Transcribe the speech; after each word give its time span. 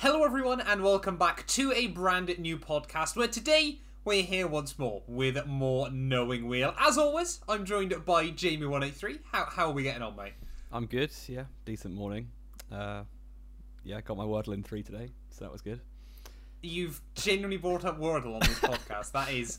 Hello, 0.00 0.22
everyone, 0.22 0.60
and 0.60 0.84
welcome 0.84 1.16
back 1.16 1.44
to 1.48 1.72
a 1.72 1.88
brand 1.88 2.38
new 2.38 2.56
podcast 2.56 3.16
where 3.16 3.26
today 3.26 3.80
we're 4.04 4.22
here 4.22 4.46
once 4.46 4.78
more 4.78 5.02
with 5.08 5.44
more 5.44 5.90
Knowing 5.90 6.46
Wheel. 6.46 6.72
As 6.78 6.96
always, 6.96 7.40
I'm 7.48 7.64
joined 7.64 7.92
by 8.04 8.28
Jamie183. 8.28 9.18
How, 9.32 9.46
how 9.46 9.66
are 9.66 9.72
we 9.72 9.82
getting 9.82 10.02
on, 10.02 10.14
mate? 10.14 10.34
I'm 10.70 10.86
good, 10.86 11.10
yeah. 11.26 11.46
Decent 11.64 11.94
morning. 11.94 12.28
Uh, 12.70 13.02
yeah, 13.82 14.00
got 14.00 14.16
my 14.16 14.22
Wordle 14.22 14.54
in 14.54 14.62
three 14.62 14.84
today, 14.84 15.10
so 15.30 15.44
that 15.44 15.50
was 15.50 15.62
good. 15.62 15.80
You've 16.62 17.00
genuinely 17.16 17.56
brought 17.56 17.84
up 17.84 17.98
Wordle 17.98 18.34
on 18.34 18.40
this 18.42 18.58
podcast. 18.60 19.10
That 19.10 19.32
is 19.32 19.58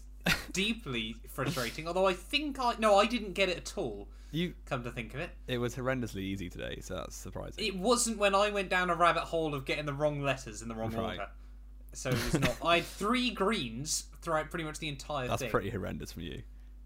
deeply 0.53 1.17
frustrating. 1.27 1.85
Although 1.85 2.07
I 2.07 2.13
think 2.13 2.57
I. 2.61 2.75
No, 2.79 2.95
I 2.95 3.07
didn't 3.07 3.33
get 3.33 3.49
it 3.49 3.57
at 3.57 3.73
all. 3.77 4.07
You, 4.31 4.53
Come 4.65 4.83
to 4.83 4.91
think 4.91 5.13
of 5.15 5.19
it. 5.21 5.31
it 5.47 5.57
was 5.57 5.75
horrendously 5.75 6.17
easy 6.21 6.49
today, 6.49 6.79
so 6.81 6.95
that's 6.95 7.15
surprising. 7.15 7.65
It 7.65 7.75
wasn't 7.75 8.17
when 8.19 8.35
I 8.35 8.49
went 8.51 8.69
down 8.69 8.89
a 8.89 8.95
rabbit 8.95 9.23
hole 9.23 9.55
of 9.55 9.65
getting 9.65 9.85
the 9.85 9.93
wrong 9.93 10.21
letters 10.21 10.61
in 10.61 10.67
the 10.67 10.75
wrong 10.75 10.91
Right. 10.91 11.17
order. 11.19 11.27
So 11.93 12.09
it 12.11 12.15
was 12.33 12.39
not. 12.39 12.55
I 12.63 12.75
had 12.77 12.85
three 12.85 13.31
greens 13.31 14.05
throughout 14.21 14.51
pretty 14.51 14.65
much 14.65 14.77
the 14.77 14.87
entire 14.89 15.27
that's 15.27 15.41
thing. 15.41 15.49
pretty 15.51 15.71
horrendous 15.71 16.11
from 16.11 16.21
you. 16.23 16.43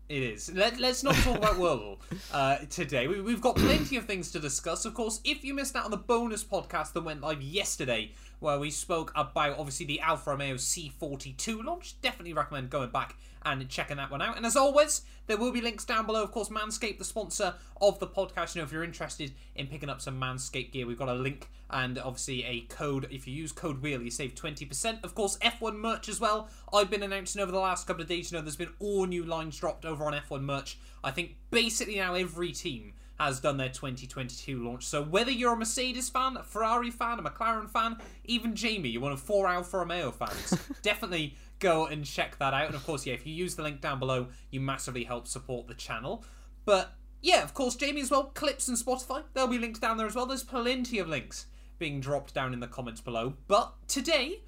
It 0.09 0.21
is. 0.23 0.53
Let, 0.53 0.79
let's 0.79 1.01
not 1.03 1.15
talk 1.15 1.37
about 1.37 1.55
Wordle 1.55 1.97
uh, 2.33 2.57
today. 2.69 3.07
We, 3.07 3.19
we've 3.21 3.41
got 3.41 3.55
plenty 3.55 3.95
of 3.97 4.05
things 4.05 4.31
to 4.31 4.39
discuss. 4.39 4.85
Of 4.85 4.93
course, 4.93 5.19
if 5.25 5.43
you 5.43 5.53
missed 5.53 5.75
out 5.75 5.85
on 5.85 5.91
the 5.91 5.97
bonus 5.97 6.43
podcast 6.43 6.93
that 6.93 7.03
went 7.03 7.21
live 7.21 7.41
yesterday, 7.41 8.11
where 8.43 8.59
we 8.59 8.69
spoke 8.69 9.11
about 9.15 9.57
obviously 9.57 9.85
the 9.85 10.01
Alfa 10.01 10.31
Romeo 10.31 10.55
C42 10.55 11.63
launch, 11.63 11.99
definitely 12.01 12.33
recommend 12.33 12.69
going 12.69 12.89
back 12.89 13.15
and 13.45 13.67
checking 13.69 13.97
that 13.97 14.11
one 14.11 14.21
out. 14.21 14.37
And 14.37 14.45
as 14.45 14.55
always, 14.55 15.01
there 15.27 15.37
will 15.37 15.51
be 15.51 15.61
links 15.61 15.85
down 15.85 16.05
below. 16.05 16.23
Of 16.23 16.31
course, 16.31 16.49
Manscaped, 16.49 16.97
the 16.97 17.05
sponsor 17.05 17.55
of 17.81 17.99
the 17.99 18.07
podcast. 18.07 18.55
You 18.55 18.61
know, 18.61 18.65
if 18.65 18.71
you're 18.71 18.83
interested 18.83 19.33
in 19.55 19.67
picking 19.67 19.89
up 19.89 20.01
some 20.01 20.19
Manscaped 20.19 20.71
gear, 20.71 20.85
we've 20.85 20.99
got 20.99 21.09
a 21.09 21.13
link 21.13 21.49
and 21.69 21.97
obviously 21.97 22.43
a 22.43 22.61
code. 22.61 23.07
If 23.11 23.27
you 23.27 23.33
use 23.33 23.51
code 23.51 23.81
WHEEL, 23.81 24.01
you 24.01 24.11
save 24.11 24.35
20%. 24.35 25.03
Of 25.03 25.15
course, 25.15 25.37
F1 25.37 25.77
merch 25.77 26.07
as 26.09 26.19
well. 26.19 26.49
I've 26.73 26.89
been 26.89 27.03
announcing 27.03 27.41
over 27.41 27.51
the 27.51 27.59
last 27.59 27.87
couple 27.87 28.03
of 28.03 28.09
days, 28.09 28.31
you 28.31 28.37
know, 28.37 28.41
there's 28.43 28.55
been 28.55 28.73
all 28.79 29.05
new 29.05 29.25
lines 29.25 29.57
dropped 29.57 29.85
over 29.85 30.05
on 30.05 30.13
F1 30.13 30.41
merch. 30.41 30.77
I 31.03 31.11
think 31.11 31.35
basically 31.49 31.95
now 31.95 32.13
every 32.13 32.51
team 32.51 32.93
has 33.25 33.39
done 33.39 33.57
their 33.57 33.69
2022 33.69 34.63
launch. 34.63 34.85
So 34.85 35.03
whether 35.03 35.31
you're 35.31 35.53
a 35.53 35.57
Mercedes 35.57 36.09
fan, 36.09 36.37
a 36.37 36.43
Ferrari 36.43 36.91
fan, 36.91 37.19
a 37.19 37.23
McLaren 37.23 37.69
fan, 37.69 37.97
even 38.25 38.55
Jamie, 38.55 38.89
you're 38.89 39.01
one 39.01 39.11
of 39.11 39.19
four 39.19 39.47
Alfa 39.47 39.77
Romeo 39.77 40.11
fans, 40.11 40.57
definitely 40.81 41.35
go 41.59 41.85
and 41.85 42.05
check 42.05 42.37
that 42.39 42.53
out. 42.53 42.67
And 42.67 42.75
of 42.75 42.85
course, 42.85 43.05
yeah, 43.05 43.13
if 43.13 43.25
you 43.25 43.33
use 43.33 43.55
the 43.55 43.63
link 43.63 43.81
down 43.81 43.99
below, 43.99 44.27
you 44.51 44.59
massively 44.59 45.03
help 45.03 45.27
support 45.27 45.67
the 45.67 45.73
channel. 45.73 46.23
But 46.65 46.93
yeah, 47.21 47.43
of 47.43 47.53
course, 47.53 47.75
Jamie 47.75 48.01
as 48.01 48.11
well, 48.11 48.25
clips 48.25 48.67
and 48.67 48.77
Spotify, 48.77 49.23
there'll 49.33 49.49
be 49.49 49.57
links 49.57 49.79
down 49.79 49.97
there 49.97 50.07
as 50.07 50.15
well. 50.15 50.25
There's 50.25 50.43
plenty 50.43 50.99
of 50.99 51.07
links 51.07 51.47
being 51.79 51.99
dropped 51.99 52.33
down 52.33 52.53
in 52.53 52.59
the 52.59 52.67
comments 52.67 53.01
below. 53.01 53.33
But 53.47 53.73
today, 53.87 54.41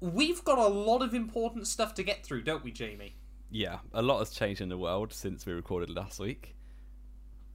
we've 0.00 0.44
got 0.44 0.58
a 0.58 0.68
lot 0.68 1.02
of 1.02 1.14
important 1.14 1.66
stuff 1.66 1.94
to 1.94 2.02
get 2.02 2.24
through, 2.24 2.42
don't 2.42 2.62
we, 2.62 2.70
Jamie? 2.70 3.16
Yeah, 3.50 3.78
a 3.94 4.02
lot 4.02 4.18
has 4.18 4.30
changed 4.30 4.60
in 4.60 4.68
the 4.68 4.78
world 4.78 5.12
since 5.12 5.46
we 5.46 5.52
recorded 5.54 5.90
last 5.90 6.20
week. 6.20 6.54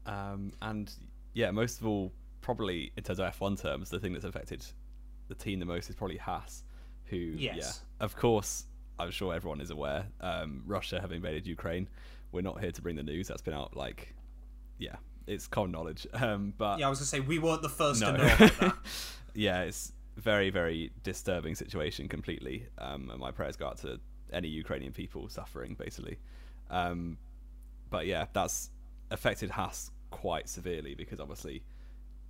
Um, 0.05 0.51
and 0.61 0.91
yeah, 1.33 1.51
most 1.51 1.79
of 1.81 1.87
all, 1.87 2.11
probably 2.41 2.91
in 2.97 3.03
terms 3.03 3.19
of 3.19 3.33
F1 3.33 3.61
terms, 3.61 3.89
the 3.89 3.99
thing 3.99 4.13
that's 4.13 4.25
affected 4.25 4.65
the 5.29 5.35
team 5.35 5.59
the 5.59 5.65
most 5.65 5.89
is 5.89 5.95
probably 5.95 6.17
Haas, 6.17 6.63
who, 7.05 7.17
Yes. 7.17 7.55
yeah, 7.57 8.05
of 8.05 8.15
course, 8.15 8.65
I'm 8.99 9.11
sure 9.11 9.33
everyone 9.33 9.61
is 9.61 9.69
aware. 9.71 10.05
Um, 10.21 10.63
Russia 10.65 10.99
have 11.01 11.11
invaded 11.11 11.47
Ukraine. 11.47 11.87
We're 12.31 12.41
not 12.41 12.59
here 12.59 12.71
to 12.71 12.81
bring 12.81 12.95
the 12.95 13.03
news. 13.03 13.27
That's 13.27 13.41
been 13.41 13.53
out 13.53 13.75
like, 13.75 14.13
yeah, 14.77 14.95
it's 15.27 15.47
common 15.47 15.71
knowledge. 15.71 16.05
Um, 16.13 16.53
but 16.57 16.79
Yeah, 16.79 16.87
I 16.87 16.89
was 16.89 16.99
going 16.99 17.05
to 17.05 17.09
say, 17.09 17.19
we 17.21 17.39
weren't 17.39 17.61
the 17.61 17.69
first 17.69 18.01
no. 18.01 18.11
to 18.11 18.17
know 18.17 18.25
about 18.25 18.59
that. 18.59 18.75
yeah, 19.33 19.61
it's 19.61 19.93
very, 20.17 20.49
very 20.49 20.91
disturbing 21.03 21.55
situation 21.55 22.07
completely. 22.07 22.67
Um, 22.77 23.09
and 23.09 23.19
my 23.19 23.31
prayers 23.31 23.55
go 23.55 23.67
out 23.67 23.77
to 23.79 23.99
any 24.31 24.47
Ukrainian 24.47 24.91
people 24.91 25.29
suffering, 25.29 25.75
basically. 25.75 26.17
Um, 26.69 27.17
but 27.89 28.05
yeah, 28.05 28.25
that's 28.33 28.69
affected 29.11 29.49
Haas 29.51 29.91
quite 30.13 30.47
severely 30.47 30.93
because 30.95 31.19
obviously 31.19 31.63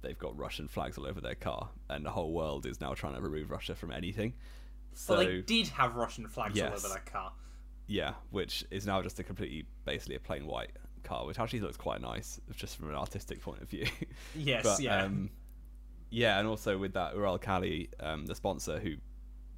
they've 0.02 0.18
got 0.18 0.38
Russian 0.38 0.68
flags 0.68 0.98
all 0.98 1.06
over 1.06 1.22
their 1.22 1.36
car, 1.36 1.70
and 1.90 2.06
the 2.06 2.10
whole 2.12 2.32
world 2.34 2.66
is 2.66 2.82
now 2.82 2.94
trying 2.94 3.16
to 3.16 3.22
remove 3.22 3.52
Russia 3.52 3.76
from 3.76 3.92
anything. 3.92 4.34
So 4.94 5.16
Well, 5.18 5.26
they 5.26 5.42
did 5.42 5.68
have 5.70 5.96
Russian 5.96 6.28
flags 6.28 6.60
all 6.60 6.68
over 6.68 6.88
their 6.88 7.04
car. 7.06 7.34
yeah, 7.88 8.14
which 8.32 8.64
is 8.72 8.86
now 8.86 9.02
just 9.02 9.20
a 9.20 9.24
completely, 9.24 9.66
basically 9.86 10.16
a 10.16 10.20
plain 10.20 10.46
white 10.46 10.72
car, 11.04 11.26
which 11.26 11.40
actually 11.40 11.60
looks 11.62 11.78
quite 11.78 12.02
nice, 12.02 12.40
just 12.56 12.78
from 12.78 12.90
an 12.90 12.96
artistic 12.96 13.42
point 13.42 13.62
of 13.62 13.70
view. 13.70 13.86
Yes, 14.36 14.64
but, 14.64 14.80
yeah. 14.80 15.04
Um, 15.04 15.30
yeah, 16.10 16.40
and 16.40 16.48
also 16.48 16.78
with 16.78 16.94
that 16.94 17.16
Uralkali, 17.16 17.90
um, 18.00 18.26
the 18.26 18.36
sponsor 18.36 18.80
who 18.80 18.94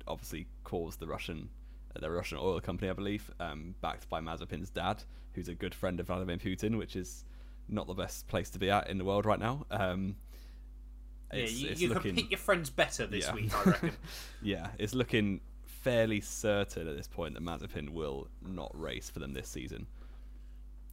obviously 0.07 0.47
caused 0.63 1.00
the 1.00 1.07
Russian, 1.07 1.50
uh, 1.96 2.00
the 2.00 2.09
Russian 2.09 2.38
oil 2.40 2.59
company, 2.62 2.90
I 2.90 2.94
believe, 2.94 3.30
um, 3.40 3.75
backed 3.81 4.07
by 4.09 4.22
Mazepin's 4.22 4.69
dad, 4.69 5.03
who's 5.34 5.50
a 5.50 5.56
good 5.56 5.75
friend 5.75 6.00
of 6.00 6.07
Vladimir 6.07 6.38
Putin, 6.38 6.78
which 6.78 6.96
is 6.96 7.25
not 7.67 7.87
the 7.87 7.93
best 7.93 8.27
place 8.27 8.49
to 8.51 8.59
be 8.59 8.69
at 8.69 8.89
in 8.89 8.97
the 8.97 9.05
world 9.05 9.25
right 9.25 9.39
now. 9.39 9.65
Um, 9.71 10.15
yeah, 11.33 11.45
you, 11.45 11.69
you 11.75 11.89
looking, 11.89 12.15
could 12.15 12.15
pick 12.15 12.31
your 12.31 12.37
friends 12.37 12.69
better 12.69 13.05
this 13.07 13.25
Yeah. 13.25 13.33
week, 13.33 13.53
I 13.67 13.69
reckon. 13.71 13.91
yeah, 14.41 14.67
it's 14.77 14.93
looking 14.93 15.41
fairly 15.65 16.21
certain 16.21 16.87
at 16.87 16.95
this 16.95 17.07
point 17.07 17.33
that 17.33 17.43
Mazepin 17.43 17.89
will 17.89 18.27
not 18.41 18.71
race 18.79 19.09
for 19.09 19.19
them 19.19 19.33
this 19.33 19.47
season. 19.49 19.87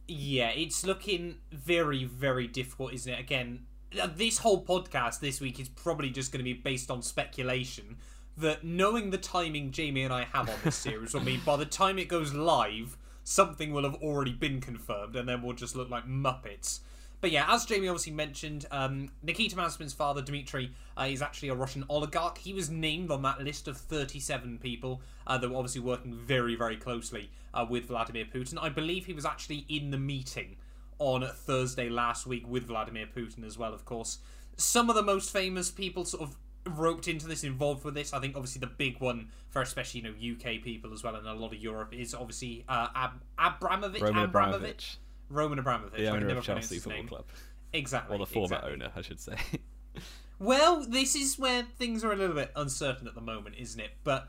Yeah, 0.07 0.49
it's 0.49 0.85
looking 0.85 1.37
very, 1.51 2.03
very 2.03 2.47
difficult, 2.47 2.93
isn't 2.93 3.11
it? 3.11 3.19
Again, 3.19 3.65
uh, 3.99 4.07
this 4.13 4.39
whole 4.39 4.63
podcast 4.65 5.19
this 5.19 5.39
week 5.39 5.59
is 5.59 5.69
probably 5.69 6.09
just 6.09 6.31
going 6.31 6.39
to 6.39 6.43
be 6.43 6.53
based 6.53 6.91
on 6.91 7.01
speculation. 7.01 7.97
That 8.35 8.63
knowing 8.63 9.11
the 9.11 9.19
timing 9.19 9.71
Jamie 9.71 10.01
and 10.03 10.11
I 10.11 10.23
have 10.23 10.49
on 10.49 10.55
this 10.63 10.75
series 10.75 11.13
will 11.13 11.21
mean 11.21 11.41
by 11.45 11.55
the 11.55 11.65
time 11.65 11.99
it 11.99 12.07
goes 12.07 12.33
live, 12.33 12.97
something 13.23 13.71
will 13.71 13.83
have 13.83 13.95
already 13.95 14.33
been 14.33 14.61
confirmed, 14.61 15.15
and 15.15 15.27
then 15.27 15.41
we'll 15.41 15.55
just 15.55 15.75
look 15.75 15.89
like 15.89 16.07
Muppets. 16.07 16.79
But 17.23 17.31
yeah, 17.31 17.45
as 17.47 17.63
Jamie 17.63 17.87
obviously 17.87 18.11
mentioned, 18.11 18.65
um, 18.69 19.09
Nikita 19.21 19.55
Mazepin's 19.55 19.93
father, 19.93 20.21
Dmitry, 20.21 20.73
uh, 20.97 21.03
is 21.03 21.21
actually 21.21 21.47
a 21.47 21.55
Russian 21.55 21.85
oligarch. 21.87 22.37
He 22.37 22.53
was 22.53 22.69
named 22.69 23.11
on 23.11 23.21
that 23.21 23.41
list 23.41 23.69
of 23.69 23.77
37 23.77 24.57
people 24.57 25.01
uh, 25.25 25.37
that 25.37 25.49
were 25.49 25.55
obviously 25.55 25.79
working 25.79 26.13
very, 26.13 26.55
very 26.55 26.75
closely 26.75 27.29
uh, 27.53 27.65
with 27.69 27.85
Vladimir 27.85 28.25
Putin. 28.25 28.57
I 28.61 28.67
believe 28.67 29.05
he 29.05 29.13
was 29.13 29.23
actually 29.25 29.65
in 29.69 29.91
the 29.91 29.97
meeting 29.97 30.57
on 30.99 31.25
Thursday 31.25 31.87
last 31.87 32.27
week 32.27 32.45
with 32.45 32.67
Vladimir 32.67 33.07
Putin 33.07 33.45
as 33.45 33.57
well, 33.57 33.73
of 33.73 33.85
course. 33.85 34.19
Some 34.57 34.89
of 34.89 34.95
the 34.97 35.01
most 35.01 35.31
famous 35.31 35.71
people 35.71 36.03
sort 36.03 36.23
of 36.23 36.35
roped 36.65 37.07
into 37.07 37.27
this, 37.27 37.43
involved 37.43 37.83
with 37.83 37.93
this. 37.93 38.13
I 38.13 38.19
think 38.19 38.35
obviously 38.35 38.59
the 38.59 38.67
big 38.67 38.99
one 38.99 39.29
for 39.49 39.61
especially 39.61 40.01
you 40.01 40.07
know 40.09 40.35
UK 40.35 40.61
people 40.63 40.93
as 40.93 41.03
well 41.03 41.15
and 41.15 41.27
a 41.27 41.33
lot 41.33 41.53
of 41.53 41.59
Europe 41.59 41.93
is 41.93 42.13
obviously 42.15 42.63
uh, 42.67 42.87
Ab- 42.95 43.21
Abramovich. 43.37 44.01
Roman 44.01 44.23
Abramovich. 44.23 44.27
Abramovich, 44.29 44.97
Roman 45.29 45.59
Abramovich. 45.59 45.99
the 45.99 46.07
owner 46.07 46.37
of 46.37 46.43
Chelsea 46.43 46.77
Football 46.79 46.97
name. 46.97 47.07
Club, 47.07 47.25
Exactly. 47.73 48.15
or 48.15 48.19
the 48.19 48.25
former 48.25 48.55
exactly. 48.55 48.71
owner, 48.73 48.91
I 48.95 49.01
should 49.01 49.19
say. 49.19 49.35
Well, 50.39 50.85
this 50.85 51.15
is 51.15 51.39
where 51.39 51.63
things 51.77 52.03
are 52.03 52.11
a 52.11 52.15
little 52.15 52.35
bit 52.35 52.51
uncertain 52.55 53.07
at 53.07 53.15
the 53.15 53.21
moment, 53.21 53.55
isn't 53.57 53.79
it? 53.79 53.91
But 54.03 54.27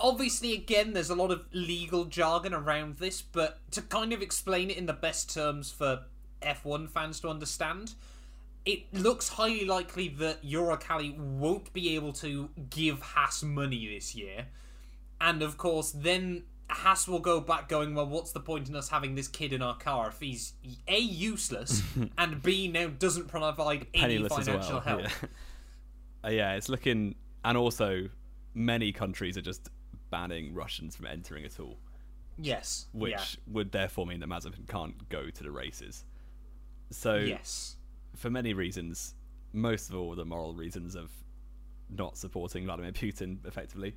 obviously, 0.00 0.52
again, 0.52 0.94
there's 0.94 1.10
a 1.10 1.14
lot 1.14 1.30
of 1.30 1.46
legal 1.52 2.06
jargon 2.06 2.52
around 2.54 2.96
this, 2.96 3.22
but 3.22 3.60
to 3.72 3.82
kind 3.82 4.12
of 4.12 4.20
explain 4.22 4.70
it 4.70 4.76
in 4.76 4.86
the 4.86 4.92
best 4.94 5.32
terms 5.32 5.70
for 5.70 6.04
F1 6.42 6.90
fans 6.90 7.20
to 7.20 7.28
understand, 7.28 7.94
it 8.66 8.92
looks 8.94 9.28
highly 9.28 9.64
likely 9.64 10.08
that 10.08 10.42
Uralkali 10.44 11.16
won't 11.18 11.72
be 11.72 11.94
able 11.94 12.12
to 12.14 12.48
give 12.70 13.00
Haas 13.00 13.42
money 13.42 13.86
this 13.92 14.14
year. 14.14 14.46
And 15.20 15.42
of 15.42 15.58
course, 15.58 15.90
then 15.92 16.44
Haas 16.70 17.06
will 17.06 17.18
go 17.20 17.40
back 17.40 17.68
going, 17.68 17.94
well, 17.94 18.06
what's 18.06 18.32
the 18.32 18.40
point 18.40 18.68
in 18.68 18.76
us 18.76 18.88
having 18.88 19.14
this 19.14 19.28
kid 19.28 19.52
in 19.52 19.60
our 19.62 19.76
car 19.76 20.08
if 20.08 20.18
he's 20.20 20.54
A, 20.88 20.98
useless, 20.98 21.82
and 22.18 22.42
B, 22.42 22.68
now 22.68 22.88
doesn't 22.88 23.28
provide 23.28 23.86
any 23.94 24.18
penniless 24.18 24.32
financial 24.32 24.72
well. 24.74 24.80
help? 24.80 25.00
Yeah. 25.02 25.08
Uh, 26.24 26.30
yeah, 26.30 26.54
it's 26.54 26.70
looking, 26.70 27.14
and 27.44 27.58
also 27.58 28.08
many 28.54 28.92
countries 28.92 29.36
are 29.36 29.42
just 29.42 29.68
banning 30.10 30.54
Russians 30.54 30.96
from 30.96 31.06
entering 31.06 31.44
at 31.44 31.60
all, 31.60 31.76
Yes. 32.38 32.86
which 32.92 33.12
yeah. 33.12 33.24
would 33.52 33.72
therefore 33.72 34.06
mean 34.06 34.20
that 34.20 34.28
Mazepin 34.28 34.66
can't 34.66 35.08
go 35.10 35.28
to 35.28 35.42
the 35.42 35.50
races. 35.50 36.04
So, 36.90 37.16
Yes. 37.16 37.76
For 38.16 38.30
many 38.30 38.54
reasons, 38.54 39.14
most 39.52 39.90
of 39.90 39.96
all 39.96 40.14
the 40.14 40.24
moral 40.24 40.54
reasons 40.54 40.94
of 40.94 41.10
not 41.90 42.16
supporting 42.16 42.64
Vladimir 42.64 42.92
Putin 42.92 43.38
effectively, 43.46 43.94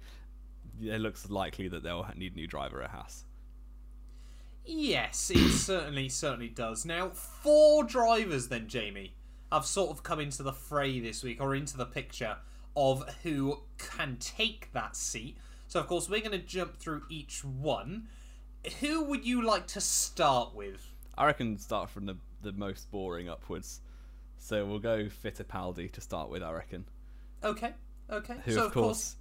it 0.82 1.02
looks 1.02 1.30
likely 1.30 1.68
that 1.68 1.84
they'll 1.84 2.08
need 2.16 2.34
a 2.34 2.36
new 2.36 2.48
driver 2.48 2.82
at 2.84 2.92
Haas. 2.92 3.26
Yes, 4.66 5.32
it 5.34 5.52
certainly 5.52 6.10
certainly 6.10 6.50
does. 6.50 6.86
Now, 6.86 7.10
four 7.10 7.84
drivers 7.84 8.50
then, 8.50 8.68
Jamie, 8.68 9.14
have 9.52 9.66
sort 9.66 9.92
of 9.92 10.04
come 10.04 10.20
into 10.20 10.44
the 10.44 10.54
fray 10.54 11.00
this 11.00 11.24
week 11.24 11.42
or 11.42 11.56
into 11.56 11.78
the 11.78 11.86
picture 11.86 12.38
of 12.76 13.08
who 13.24 13.62
can 13.78 14.18
take 14.20 14.72
that 14.74 14.96
seat. 14.96 15.38
So, 15.68 15.80
of 15.80 15.88
course, 15.88 16.10
we're 16.10 16.20
going 16.20 16.32
to 16.32 16.38
jump 16.38 16.78
through 16.78 17.04
each 17.10 17.44
one. 17.44 18.08
Who 18.82 19.04
would 19.06 19.26
you 19.26 19.42
like 19.42 19.68
to 19.68 19.82
start 19.82 20.54
with? 20.54 20.94
I 21.18 21.26
reckon 21.26 21.58
start 21.58 21.90
from 21.90 22.06
the 22.06 22.18
the 22.42 22.52
most 22.52 22.92
boring 22.92 23.30
upwards. 23.30 23.82
So 24.38 24.66
we'll 24.66 24.80
go 24.80 25.06
Fittipaldi 25.06 25.92
to 25.92 26.02
start 26.02 26.30
with. 26.30 26.44
I 26.44 26.52
reckon. 26.52 26.86
Okay, 27.44 27.74
okay. 28.10 28.38
Who 28.46 28.54
so, 28.54 28.66
of 28.66 28.72
course 28.74 29.16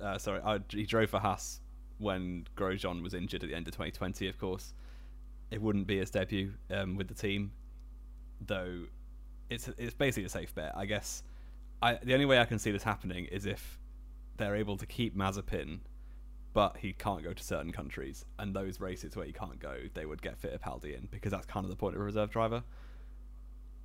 Uh, 0.00 0.18
sorry, 0.18 0.40
uh, 0.44 0.58
he 0.70 0.84
drove 0.84 1.10
for 1.10 1.18
Haas 1.20 1.60
when 1.98 2.46
Grosjean 2.56 3.02
was 3.02 3.14
injured 3.14 3.42
at 3.42 3.48
the 3.48 3.54
end 3.54 3.66
of 3.66 3.72
2020. 3.72 4.28
Of 4.28 4.38
course, 4.38 4.74
it 5.50 5.60
wouldn't 5.62 5.86
be 5.86 5.98
his 5.98 6.10
debut 6.10 6.52
um, 6.70 6.96
with 6.96 7.08
the 7.08 7.14
team, 7.14 7.52
though. 8.46 8.82
It's 9.48 9.68
it's 9.78 9.94
basically 9.94 10.24
a 10.26 10.28
safe 10.28 10.54
bet, 10.54 10.72
I 10.76 10.86
guess. 10.86 11.22
I 11.80 11.98
the 12.02 12.14
only 12.14 12.26
way 12.26 12.38
I 12.40 12.44
can 12.44 12.58
see 12.58 12.70
this 12.70 12.82
happening 12.82 13.26
is 13.26 13.46
if 13.46 13.78
they're 14.36 14.56
able 14.56 14.76
to 14.76 14.86
keep 14.86 15.16
Mazepin, 15.16 15.80
but 16.52 16.76
he 16.78 16.92
can't 16.92 17.22
go 17.22 17.32
to 17.32 17.42
certain 17.42 17.72
countries, 17.72 18.24
and 18.38 18.54
those 18.54 18.80
races 18.80 19.16
where 19.16 19.24
he 19.24 19.32
can't 19.32 19.58
go, 19.60 19.76
they 19.94 20.04
would 20.04 20.20
get 20.20 20.40
Fittipaldi 20.40 20.96
in 20.96 21.08
because 21.10 21.30
that's 21.32 21.46
kind 21.46 21.64
of 21.64 21.70
the 21.70 21.76
point 21.76 21.94
of 21.94 22.00
a 22.00 22.04
reserve 22.04 22.30
driver. 22.30 22.62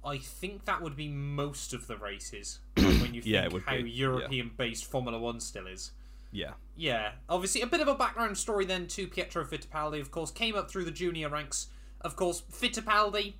I 0.04 0.18
think 0.18 0.66
that 0.66 0.82
would 0.82 0.96
be 0.96 1.08
most 1.08 1.74
of 1.74 1.88
the 1.88 1.96
races 1.98 2.60
when 2.76 3.14
you 3.14 3.22
think 3.22 3.26
Yeah, 3.26 3.50
how 3.66 3.76
be, 3.76 3.90
yeah. 3.90 4.08
European-based 4.08 4.86
Formula 4.86 5.20
One 5.20 5.40
still 5.40 5.68
is. 5.68 5.92
Yeah, 6.32 6.54
Yeah, 6.78 7.12
obviously 7.28 7.62
a 7.62 7.68
bit 7.68 7.82
of 7.82 7.90
a 7.90 7.96
background 7.96 8.38
story 8.38 8.66
then 8.66 8.88
to 8.88 9.08
Pietro 9.08 9.44
Fittipaldi. 9.44 10.00
Of 10.00 10.12
course, 10.12 10.32
came 10.32 10.56
up 10.56 10.72
through 10.72 10.86
the 10.86 10.92
junior 10.92 11.30
ranks. 11.30 11.68
Of 12.00 12.16
course, 12.16 12.42
Fittipaldi, 12.52 13.34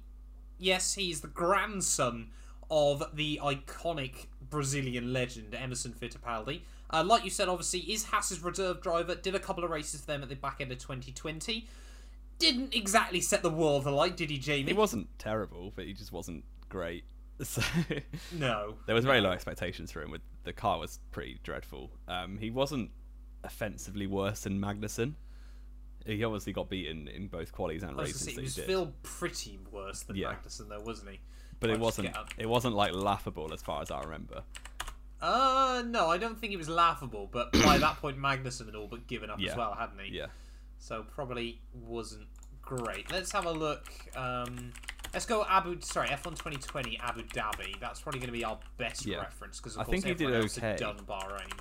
yes, 0.58 0.96
he's 0.96 1.22
the 1.22 1.30
grandson 1.30 2.28
of 2.70 3.04
the 3.14 3.40
iconic 3.42 4.28
Brazilian 4.50 5.14
legend 5.14 5.56
Emerson 5.56 5.94
Fittipaldi. 5.94 6.62
Uh, 6.90 7.04
like 7.06 7.24
you 7.24 7.30
said, 7.30 7.48
obviously, 7.48 7.80
is 7.80 8.06
Haas's 8.06 8.44
reserve 8.44 8.82
driver. 8.82 9.16
Did 9.16 9.36
a 9.36 9.40
couple 9.40 9.64
of 9.64 9.70
races 9.70 10.02
for 10.02 10.08
them 10.08 10.24
at 10.24 10.30
the 10.30 10.36
back 10.36 10.58
end 10.60 10.72
of 10.72 10.78
2020. 10.78 11.68
Didn't 12.42 12.74
exactly 12.76 13.22
set 13.22 13.42
the 13.44 13.50
world 13.50 13.86
alight, 13.86 14.18
did 14.18 14.30
he, 14.30 14.38
Jamie? 14.38 14.68
he 14.72 14.74
wasn't 14.74 15.08
terrible, 15.20 15.72
but 15.76 15.86
he 15.86 15.94
just 15.94 16.12
wasn't 16.12 16.44
great. 16.70 17.04
So 17.44 17.62
No. 18.38 18.76
there 18.86 18.94
was 18.94 19.04
very 19.06 19.20
low 19.22 19.32
expectations 19.32 19.92
for 19.92 20.02
him. 20.04 20.12
With 20.12 20.22
the 20.44 20.54
car 20.54 20.78
was 20.78 21.00
pretty 21.12 21.40
dreadful. 21.44 21.90
Um, 22.08 22.38
he 22.38 22.52
wasn't 22.52 22.92
offensively 23.44 24.06
worse 24.06 24.42
than 24.42 24.60
Magnussen. 24.62 25.16
He 26.06 26.24
obviously 26.24 26.54
got 26.54 26.70
beaten 26.70 27.08
in 27.08 27.28
both 27.28 27.52
qualies 27.52 27.82
and 27.84 27.98
races. 27.98 28.22
say, 28.22 28.32
he 28.34 28.42
was 28.42 28.54
still 28.54 28.94
pretty 29.04 29.58
worse 29.72 30.02
than 30.04 30.16
Yeah. 30.18 30.34
Magnussen, 30.34 30.70
though, 30.70 30.82
wasn't 30.82 31.12
he? 31.12 31.20
but 31.60 31.70
it 31.72 31.80
wasn't. 31.80 32.10
It 32.38 32.48
wasn't 32.50 32.76
like 32.76 32.94
laughable 32.94 33.52
as 33.54 33.62
far 33.62 33.82
as 33.82 33.90
I 33.92 34.02
remember. 34.02 34.44
Uh, 35.22 35.84
no, 35.86 36.08
I 36.10 36.18
don't 36.18 36.40
think 36.40 36.54
it 36.54 36.58
was 36.58 36.70
laughable, 36.70 37.28
but 37.32 37.52
by 37.54 37.78
that 37.78 37.98
point, 37.98 38.18
Magnussen 38.18 38.66
had 38.66 38.76
all 38.76 38.88
but 38.88 39.06
given 39.08 39.30
up 39.30 39.40
Yeah. 39.40 39.52
as 39.52 39.58
well, 39.58 39.76
hadn't 39.80 40.00
he? 40.00 40.18
Yeah. 40.18 40.28
So 40.82 41.06
probably 41.14 41.62
wasn't 41.74 42.28
great. 42.62 43.12
Let's 43.12 43.32
have 43.32 43.46
a 43.46 43.52
look. 43.52 43.88
Um, 44.16 44.74
let's 45.14 45.28
go 45.28 45.46
Abu. 45.48 45.80
Sorry, 45.82 46.08
F1 46.10 46.32
2020 46.32 47.00
Abu 47.02 47.22
Dhabi. 47.24 47.80
That's 47.80 48.02
probably 48.02 48.20
going 48.20 48.34
to 48.34 48.38
be 48.38 48.44
our 48.44 48.58
best 48.78 49.06
Yeah. 49.06 49.18
reference 49.18 49.60
because 49.60 49.78
I 49.78 49.82
of 49.82 49.86
course 49.88 50.02
think 50.02 50.06
he 50.06 50.14
did 50.16 50.24
everyone 50.26 50.44
else 50.44 50.56
had 50.56 50.82
okay. 50.82 50.94
done 50.94 51.06
Bahrain. 51.06 51.52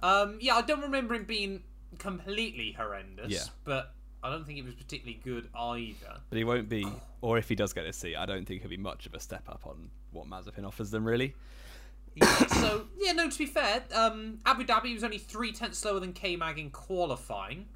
Um, 0.00 0.38
yeah, 0.40 0.54
I 0.54 0.62
don't 0.62 0.82
remember 0.82 1.14
him 1.14 1.24
being 1.24 1.64
completely 1.98 2.72
horrendous, 2.72 3.32
Yeah. 3.32 3.42
but 3.64 3.92
I 4.22 4.30
don't 4.30 4.46
think 4.46 4.60
it 4.60 4.64
was 4.64 4.74
particularly 4.74 5.20
good 5.24 5.48
either. 5.54 6.20
But 6.30 6.38
he 6.38 6.44
won't 6.44 6.68
be, 6.68 6.86
or 7.20 7.38
if 7.38 7.48
he 7.48 7.56
does 7.56 7.72
get 7.72 7.86
a 7.86 7.92
seat, 7.92 8.16
I 8.16 8.24
don't 8.24 8.46
think 8.46 8.60
he'll 8.60 8.70
be 8.70 8.76
much 8.76 9.06
of 9.06 9.14
a 9.14 9.20
step 9.20 9.48
up 9.48 9.66
on 9.66 9.90
what 10.12 10.28
Mazepin 10.28 10.64
offers 10.64 10.92
them. 10.92 11.04
Really. 11.04 11.34
Yeah, 12.14 12.46
so 12.46 12.86
yeah, 12.98 13.12
no. 13.12 13.28
To 13.28 13.38
be 13.38 13.46
fair, 13.46 13.82
um, 13.92 14.38
Abu 14.46 14.64
Dhabi 14.64 14.94
was 14.94 15.02
only 15.02 15.18
three 15.18 15.50
tenths 15.52 15.78
slower 15.78 15.98
than 15.98 16.12
K 16.12 16.36
Mag 16.36 16.58
in 16.58 16.70
qualifying, 16.70 17.66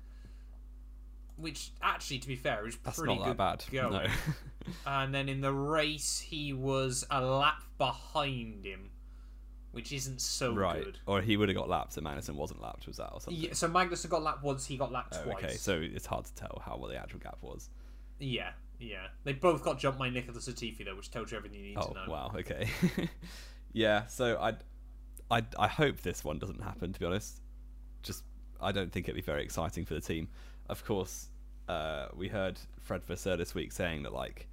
which 1.37 1.71
actually, 1.83 2.19
to 2.21 2.29
be 2.29 2.37
fair, 2.37 2.67
is 2.67 2.77
That's 2.85 2.99
pretty 2.99 3.15
not 3.15 3.25
good 3.25 3.37
that 3.39 3.59
bad. 3.59 3.65
going. 3.73 3.93
No. 3.93 4.07
And 4.87 5.13
then 5.13 5.29
in 5.29 5.41
the 5.41 5.53
race, 5.53 6.21
he 6.21 6.53
was 6.53 7.05
a 7.11 7.21
lap 7.21 7.65
behind 7.79 8.65
him, 8.65 8.91
which 9.73 9.93
isn't 9.93 10.21
so 10.21 10.55
right. 10.55 10.85
good. 10.85 10.99
Or 11.05 11.21
he 11.21 11.37
would 11.37 11.49
have 11.49 11.57
got 11.57 11.69
lapped, 11.69 11.97
and 11.97 12.07
Magnussen 12.07 12.37
wasn't 12.37 12.63
lapped. 12.63 12.87
Was 12.87 12.99
that 12.99 13.11
or 13.13 13.21
something? 13.21 13.43
Yeah, 13.43 13.55
so 13.55 13.69
Magnussen 13.69 14.09
got 14.09 14.23
lapped 14.23 14.45
once, 14.45 14.65
he 14.65 14.77
got 14.77 14.93
lapped 14.93 15.17
Oh, 15.19 15.25
twice. 15.25 15.45
okay, 15.45 15.55
so 15.55 15.81
it's 15.83 16.07
hard 16.07 16.27
to 16.27 16.35
tell 16.37 16.63
how 16.65 16.77
what 16.77 16.91
the 16.93 16.97
actual 16.97 17.19
gap 17.19 17.39
was. 17.41 17.71
Yeah, 18.21 18.51
yeah. 18.79 19.09
They 19.25 19.33
both 19.33 19.65
got 19.65 19.81
jumped 19.81 19.99
by 19.99 20.11
Nicholas 20.11 20.49
Latifi, 20.49 20.85
though, 20.85 20.95
which 20.95 21.11
tells 21.11 21.33
you 21.33 21.39
everything 21.39 21.59
you 21.59 21.67
need 21.71 21.79
Oh 21.79 21.89
to 21.89 21.95
know. 21.95 22.05
Oh, 22.07 22.11
wow, 22.13 22.33
okay. 22.37 22.69
yeah, 23.73 24.07
so 24.07 24.37
I, 24.39 24.55
I, 25.29 25.43
I 25.59 25.67
hope 25.67 26.03
this 26.03 26.23
one 26.25 26.39
doesn't 26.39 26.63
happen. 26.63 26.93
To 26.93 27.01
be 27.01 27.07
honest, 27.07 27.41
just 28.05 28.23
I 28.61 28.71
don't 28.71 28.93
think 28.93 29.07
it'd 29.09 29.17
be 29.17 29.23
very 29.23 29.43
exciting 29.43 29.85
for 29.87 29.95
the 29.95 30.01
team. 30.01 30.29
Of 30.73 30.87
course, 30.87 31.29
uh, 31.69 32.07
we 32.17 32.29
heard 32.29 32.59
Fred 32.81 33.05
Vasseur 33.05 33.37
this 33.37 33.55
week 33.55 33.73
saying 33.73 34.05
that 34.05 34.13
like 34.15 34.49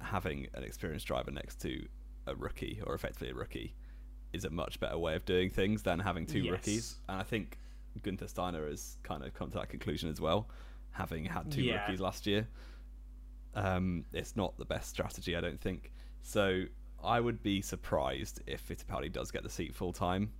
having 0.00 0.46
an 0.54 0.64
experienced 0.64 1.06
driver 1.06 1.30
next 1.30 1.60
to 1.60 1.86
a 2.26 2.34
rookie 2.34 2.80
or 2.86 2.94
effectively 2.94 3.28
a 3.28 3.34
rookie 3.34 3.74
is 4.32 4.46
a 4.46 4.50
much 4.50 4.80
better 4.80 4.96
way 4.96 5.14
of 5.14 5.26
doing 5.26 5.50
things 5.50 5.82
than 5.82 5.98
having 5.98 6.24
two 6.24 6.38
Yes. 6.40 6.52
rookies. 6.52 6.96
And 7.06 7.20
I 7.20 7.22
think 7.22 7.58
Gunther 8.02 8.28
Steiner 8.28 8.66
has 8.66 8.96
kind 9.02 9.22
of 9.22 9.34
come 9.34 9.50
to 9.50 9.58
that 9.58 9.68
conclusion 9.68 10.08
as 10.08 10.22
well, 10.22 10.48
having 10.92 11.26
had 11.26 11.50
two 11.52 11.62
Yeah. 11.64 11.82
rookies 11.82 12.00
last 12.00 12.26
year. 12.26 12.48
Um, 13.54 14.06
it's 14.14 14.34
not 14.36 14.56
the 14.56 14.64
best 14.64 14.88
strategy, 14.88 15.36
I 15.36 15.42
don't 15.42 15.60
think. 15.60 15.92
So 16.22 16.64
I 17.04 17.20
would 17.20 17.42
be 17.42 17.60
surprised 17.60 18.40
if 18.46 18.66
Fittipaldi 18.66 19.12
does 19.12 19.30
get 19.30 19.42
the 19.42 19.50
seat 19.50 19.74
full 19.74 19.92
time. 19.92 20.32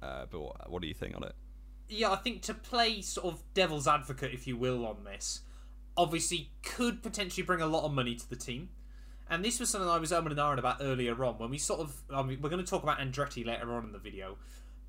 Uh, 0.00 0.26
but 0.30 0.40
what, 0.40 0.70
what 0.70 0.82
do 0.82 0.86
you 0.86 0.94
think 0.94 1.16
on 1.16 1.24
it? 1.24 1.34
Yeah, 1.88 2.10
I 2.10 2.16
think 2.16 2.42
to 2.42 2.54
play 2.54 3.00
sort 3.00 3.32
of 3.32 3.42
devil's 3.54 3.86
advocate, 3.88 4.32
if 4.32 4.46
you 4.46 4.56
will, 4.56 4.86
on 4.86 5.04
this, 5.04 5.42
obviously 5.96 6.50
could 6.62 7.02
potentially 7.02 7.44
bring 7.44 7.60
a 7.60 7.66
lot 7.66 7.84
of 7.84 7.92
money 7.92 8.14
to 8.14 8.28
the 8.28 8.36
team. 8.36 8.70
And 9.30 9.44
this 9.44 9.60
was 9.60 9.68
something 9.68 9.88
I 9.88 9.98
was 9.98 10.10
umming 10.10 10.30
and 10.30 10.38
ahhing 10.38 10.58
about 10.58 10.78
earlier 10.80 11.22
on 11.24 11.34
when 11.38 11.50
we 11.50 11.58
sort 11.58 11.80
of. 11.80 12.02
I 12.12 12.22
mean, 12.22 12.40
we're 12.40 12.48
going 12.48 12.64
to 12.64 12.70
talk 12.70 12.82
about 12.82 12.98
Andretti 12.98 13.44
later 13.44 13.72
on 13.74 13.84
in 13.84 13.92
the 13.92 13.98
video, 13.98 14.38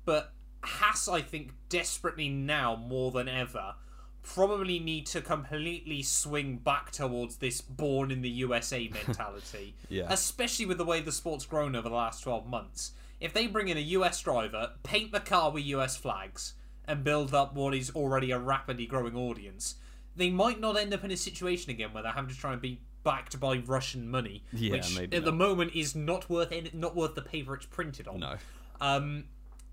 but 0.04 0.32
Haas, 0.62 1.08
I 1.08 1.20
think, 1.20 1.52
desperately 1.68 2.28
now 2.28 2.76
more 2.76 3.10
than 3.10 3.28
ever, 3.28 3.74
probably 4.22 4.78
need 4.78 5.06
to 5.06 5.20
completely 5.20 6.02
swing 6.02 6.56
back 6.58 6.90
towards 6.90 7.36
this 7.36 7.60
born 7.60 8.10
in 8.10 8.22
the 8.22 8.30
USA 8.30 8.88
mentality. 9.06 9.74
Yeah. 9.88 10.06
Especially 10.08 10.66
with 10.66 10.78
the 10.78 10.84
way 10.84 11.00
the 11.00 11.12
sport's 11.12 11.46
grown 11.46 11.74
over 11.74 11.88
the 11.88 11.94
last 11.94 12.22
12 12.22 12.46
months. 12.46 12.92
If 13.20 13.34
they 13.34 13.46
bring 13.46 13.68
in 13.68 13.76
a 13.76 13.80
US 13.80 14.20
driver, 14.20 14.72
paint 14.82 15.12
the 15.12 15.20
car 15.20 15.50
with 15.50 15.64
US 15.64 15.96
flags, 15.96 16.54
and 16.86 17.04
build 17.04 17.34
up 17.34 17.54
what 17.54 17.74
is 17.74 17.90
already 17.90 18.30
a 18.30 18.38
rapidly 18.38 18.86
growing 18.86 19.16
audience, 19.16 19.76
they 20.16 20.30
might 20.30 20.60
not 20.60 20.76
end 20.76 20.92
up 20.92 21.04
in 21.04 21.10
a 21.10 21.16
situation 21.16 21.70
again 21.70 21.92
where 21.92 22.02
they're 22.02 22.12
having 22.12 22.30
to 22.30 22.36
try 22.36 22.52
and 22.52 22.60
be 22.60 22.80
backed 23.02 23.38
by 23.40 23.58
Russian 23.58 24.08
money, 24.10 24.44
Yeah, 24.52 24.72
which 24.72 24.98
at 25.12 25.24
the 25.24 25.32
moment 25.32 25.72
is 25.74 25.94
not 25.94 26.28
worth 26.28 26.52
any, 26.52 26.70
not 26.72 26.94
worth 26.94 27.14
the 27.14 27.22
paper 27.22 27.54
it's 27.54 27.66
printed 27.66 28.06
on. 28.08 28.20
No. 28.20 28.36
Um, 28.80 29.24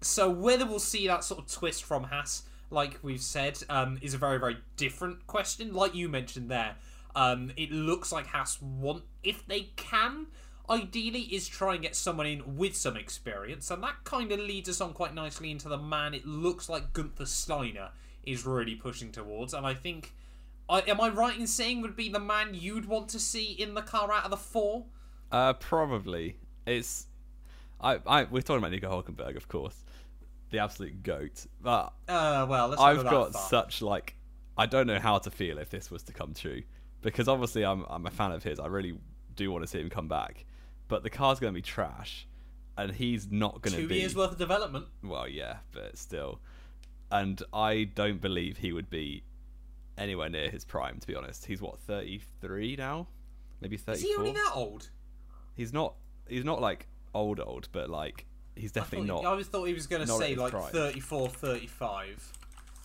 so 0.01 0.29
whether 0.29 0.65
we'll 0.65 0.79
see 0.79 1.07
that 1.07 1.23
sort 1.23 1.39
of 1.41 1.51
twist 1.51 1.83
from 1.83 2.05
Haas, 2.05 2.43
like 2.69 2.99
we've 3.01 3.21
said, 3.21 3.57
um, 3.69 3.97
is 4.01 4.13
a 4.13 4.17
very 4.17 4.37
very 4.37 4.57
different 4.75 5.27
question. 5.27 5.73
Like 5.73 5.95
you 5.95 6.07
mentioned 6.09 6.49
there, 6.49 6.75
um, 7.15 7.51
it 7.57 7.71
looks 7.71 8.11
like 8.11 8.27
Haas 8.27 8.61
want, 8.61 9.03
if 9.23 9.45
they 9.47 9.69
can, 9.75 10.27
ideally, 10.69 11.21
is 11.21 11.47
try 11.47 11.73
and 11.73 11.81
get 11.83 11.95
someone 11.95 12.25
in 12.27 12.57
with 12.57 12.75
some 12.75 12.97
experience, 12.97 13.71
and 13.71 13.81
that 13.83 14.03
kind 14.03 14.31
of 14.31 14.39
leads 14.39 14.69
us 14.69 14.81
on 14.81 14.93
quite 14.93 15.13
nicely 15.13 15.51
into 15.51 15.69
the 15.69 15.77
man. 15.77 16.13
It 16.13 16.25
looks 16.25 16.69
like 16.69 16.93
Gunther 16.93 17.25
Steiner 17.25 17.89
is 18.25 18.45
really 18.45 18.75
pushing 18.75 19.11
towards, 19.11 19.53
and 19.53 19.65
I 19.65 19.73
think. 19.73 20.13
I, 20.69 20.81
am 20.81 20.99
I 20.99 21.07
right 21.07 21.39
in 21.39 21.47
saying 21.47 21.81
would 21.81 21.95
be 21.95 22.09
the 22.09 22.19
man 22.19 22.49
you'd 22.51 22.87
want 22.87 23.07
to 23.09 23.19
see 23.19 23.53
in 23.53 23.73
the 23.73 23.81
car 23.81 24.11
out 24.11 24.25
of 24.25 24.31
the 24.31 24.35
four? 24.35 24.83
Uh, 25.31 25.53
probably. 25.53 26.35
It's. 26.65 27.07
I, 27.79 27.99
I 28.05 28.23
we're 28.25 28.41
talking 28.41 28.57
about 28.57 28.71
Nico 28.71 28.89
Hulkenberg, 28.89 29.37
of 29.37 29.47
course, 29.47 29.81
the 30.49 30.59
absolute 30.59 31.03
goat. 31.03 31.45
But 31.61 31.93
Uh, 32.09 32.45
well, 32.49 32.67
let's 32.67 32.81
I've 32.81 33.03
got 33.03 33.31
far. 33.31 33.49
such 33.49 33.81
like 33.81 34.15
I 34.57 34.65
don't 34.65 34.87
know 34.87 34.99
how 34.99 35.19
to 35.19 35.31
feel 35.31 35.57
if 35.57 35.69
this 35.69 35.89
was 35.89 36.03
to 36.03 36.11
come 36.11 36.33
true 36.33 36.63
because 37.01 37.27
obviously 37.27 37.63
I'm 37.63 37.85
I'm 37.89 38.05
a 38.05 38.11
fan 38.11 38.31
of 38.31 38.43
his. 38.43 38.59
I 38.59 38.67
really 38.67 38.99
do 39.35 39.51
want 39.51 39.63
to 39.63 39.67
see 39.67 39.79
him 39.79 39.89
come 39.89 40.07
back, 40.07 40.43
but 40.87 41.03
the 41.03 41.09
car's 41.09 41.39
going 41.39 41.53
to 41.53 41.57
be 41.57 41.61
trash, 41.61 42.27
and 42.77 42.91
he's 42.91 43.31
not 43.31 43.61
going 43.61 43.75
to 43.75 43.87
be 43.87 43.95
two 43.95 43.99
years 43.99 44.15
worth 44.15 44.31
of 44.31 44.37
development. 44.37 44.85
Well, 45.03 45.27
yeah, 45.27 45.57
but 45.71 45.97
still, 45.97 46.39
and 47.11 47.41
I 47.53 47.83
don't 47.83 48.21
believe 48.21 48.57
he 48.57 48.71
would 48.71 48.89
be 48.89 49.23
anywhere 49.97 50.29
near 50.29 50.49
his 50.49 50.65
prime. 50.65 50.99
To 50.99 51.07
be 51.07 51.15
honest, 51.15 51.45
he's 51.45 51.61
what 51.61 51.79
33 51.79 52.75
now, 52.77 53.07
maybe 53.61 53.79
Is 53.87 54.01
he 54.01 54.15
only 54.17 54.31
that 54.31 54.51
old? 54.53 54.89
He's 55.55 55.73
not. 55.73 55.95
He's 56.27 56.43
not 56.43 56.61
like 56.61 56.87
old 57.13 57.39
old, 57.39 57.69
but 57.71 57.89
like 57.89 58.25
he's 58.55 58.71
definitely 58.71 59.07
thought, 59.07 59.23
not. 59.23 59.27
I 59.27 59.31
always 59.31 59.47
thought 59.47 59.65
he 59.65 59.73
was 59.73 59.87
going 59.87 60.05
to 60.05 60.07
say 60.07 60.35
like 60.35 60.51
prime. 60.51 60.71
34, 60.71 61.29
35. 61.29 62.33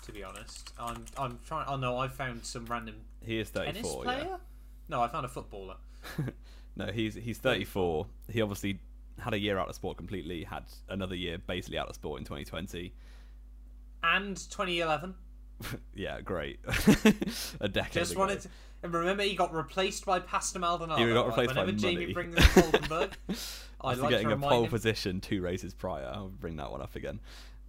To 0.05 0.13
be 0.13 0.25
honest, 0.25 0.73
I'm 0.81 1.05
I'm 1.17 1.39
trying. 1.47 1.67
Oh 1.69 1.77
no, 1.77 1.97
I 1.97 2.09
found 2.09 2.45
some 2.45 2.67
random 2.67 2.97
He 3.25 3.39
is 3.39 3.51
34. 3.51 4.03
player. 4.03 4.27
Yeah. 4.31 4.37
No, 4.93 5.03
I 5.03 5.09
found 5.09 5.25
a 5.25 5.29
footballer. 5.29 5.77
no, 6.77 6.87
he's 6.87 7.15
he's 7.15 7.39
34. 7.39 8.07
He 8.31 8.43
obviously 8.43 8.79
had 9.19 9.33
a 9.35 9.39
year 9.39 9.59
out 9.59 9.69
of 9.71 9.75
sport 9.75 9.97
completely. 9.97 10.45
Had 10.45 10.65
another 10.89 11.15
year 11.17 11.39
basically 11.39 11.79
out 11.79 11.89
of 11.89 11.95
sport 11.95 12.21
in 12.21 12.25
2020. 12.27 12.93
And 14.05 14.37
2011. 14.37 15.15
yeah, 15.95 16.21
great. 16.21 16.61
a 17.61 17.69
decade. 17.69 17.93
Just 17.93 18.13
ago. 18.13 18.21
wanted 18.21 18.43
to. 18.43 18.49
And 18.83 18.93
remember, 18.93 19.23
he 19.23 19.35
got 19.35 19.55
replaced 19.55 20.05
by 20.05 20.19
Pastor 20.19 20.59
Maldonado. 20.59 21.07
He 21.07 21.13
got 21.13 21.27
Like, 21.29 21.37
replaced 21.39 21.55
by 21.55 21.65
Whenever 21.65 21.79
Jamie 21.79 22.13
brings 22.13 22.37
up 22.37 22.43
Hulkenberg, 22.43 23.13
I 23.81 23.91
After 23.93 24.03
like 24.03 24.11
getting 24.11 24.29
to 24.29 24.35
a 24.35 24.39
pole 24.39 24.65
him. 24.65 24.71
position 24.71 25.21
two 25.21 25.41
races 25.41 25.73
prior, 25.73 26.11
I'll 26.13 26.29
bring 26.29 26.57
that 26.57 26.71
one 26.71 26.83
up 26.83 26.97
again. 26.97 27.21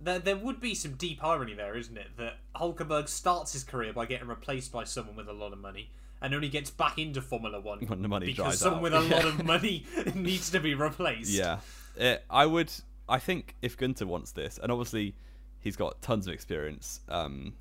there, 0.02 0.20
there 0.20 0.36
would 0.36 0.60
be 0.60 0.74
some 0.74 0.94
deep 0.94 1.24
irony 1.24 1.54
there, 1.54 1.78
isn't 1.78 1.96
it? 1.98 2.18
That 2.18 2.40
Hulkenberg 2.56 3.08
starts 3.08 3.54
his 3.54 3.64
career 3.64 3.94
by 3.94 4.08
getting 4.08 4.28
replaced 4.28 4.72
by 4.74 4.84
someone 4.86 5.16
with 5.16 5.30
a 5.30 5.34
lot 5.34 5.54
of 5.54 5.60
money, 5.60 5.92
and 6.24 6.34
only 6.34 6.48
gets 6.48 6.72
back 6.72 6.98
into 6.98 7.22
Formula 7.22 7.60
One 7.60 7.80
When 7.86 8.02
the 8.02 8.08
money 8.08 8.28
because 8.28 8.58
someone 8.58 8.94
out. 8.94 9.04
with 9.04 9.12
a 9.12 9.16
lot 9.16 9.26
of 9.26 9.46
money 9.46 9.86
needs 10.16 10.50
to 10.52 10.60
be 10.60 10.74
replaced. 10.74 11.32
Yeah, 11.32 11.60
it, 11.98 12.24
I 12.30 12.46
would. 12.46 12.72
I 13.08 13.20
think 13.20 13.56
if 13.62 13.78
Gunther 13.78 14.08
wants 14.08 14.32
this, 14.32 14.58
and 14.64 14.72
obviously 14.72 15.16
he's 15.60 15.76
got 15.76 16.02
tons 16.02 16.26
of 16.26 16.34
experience, 16.34 17.02
um, 17.10 17.54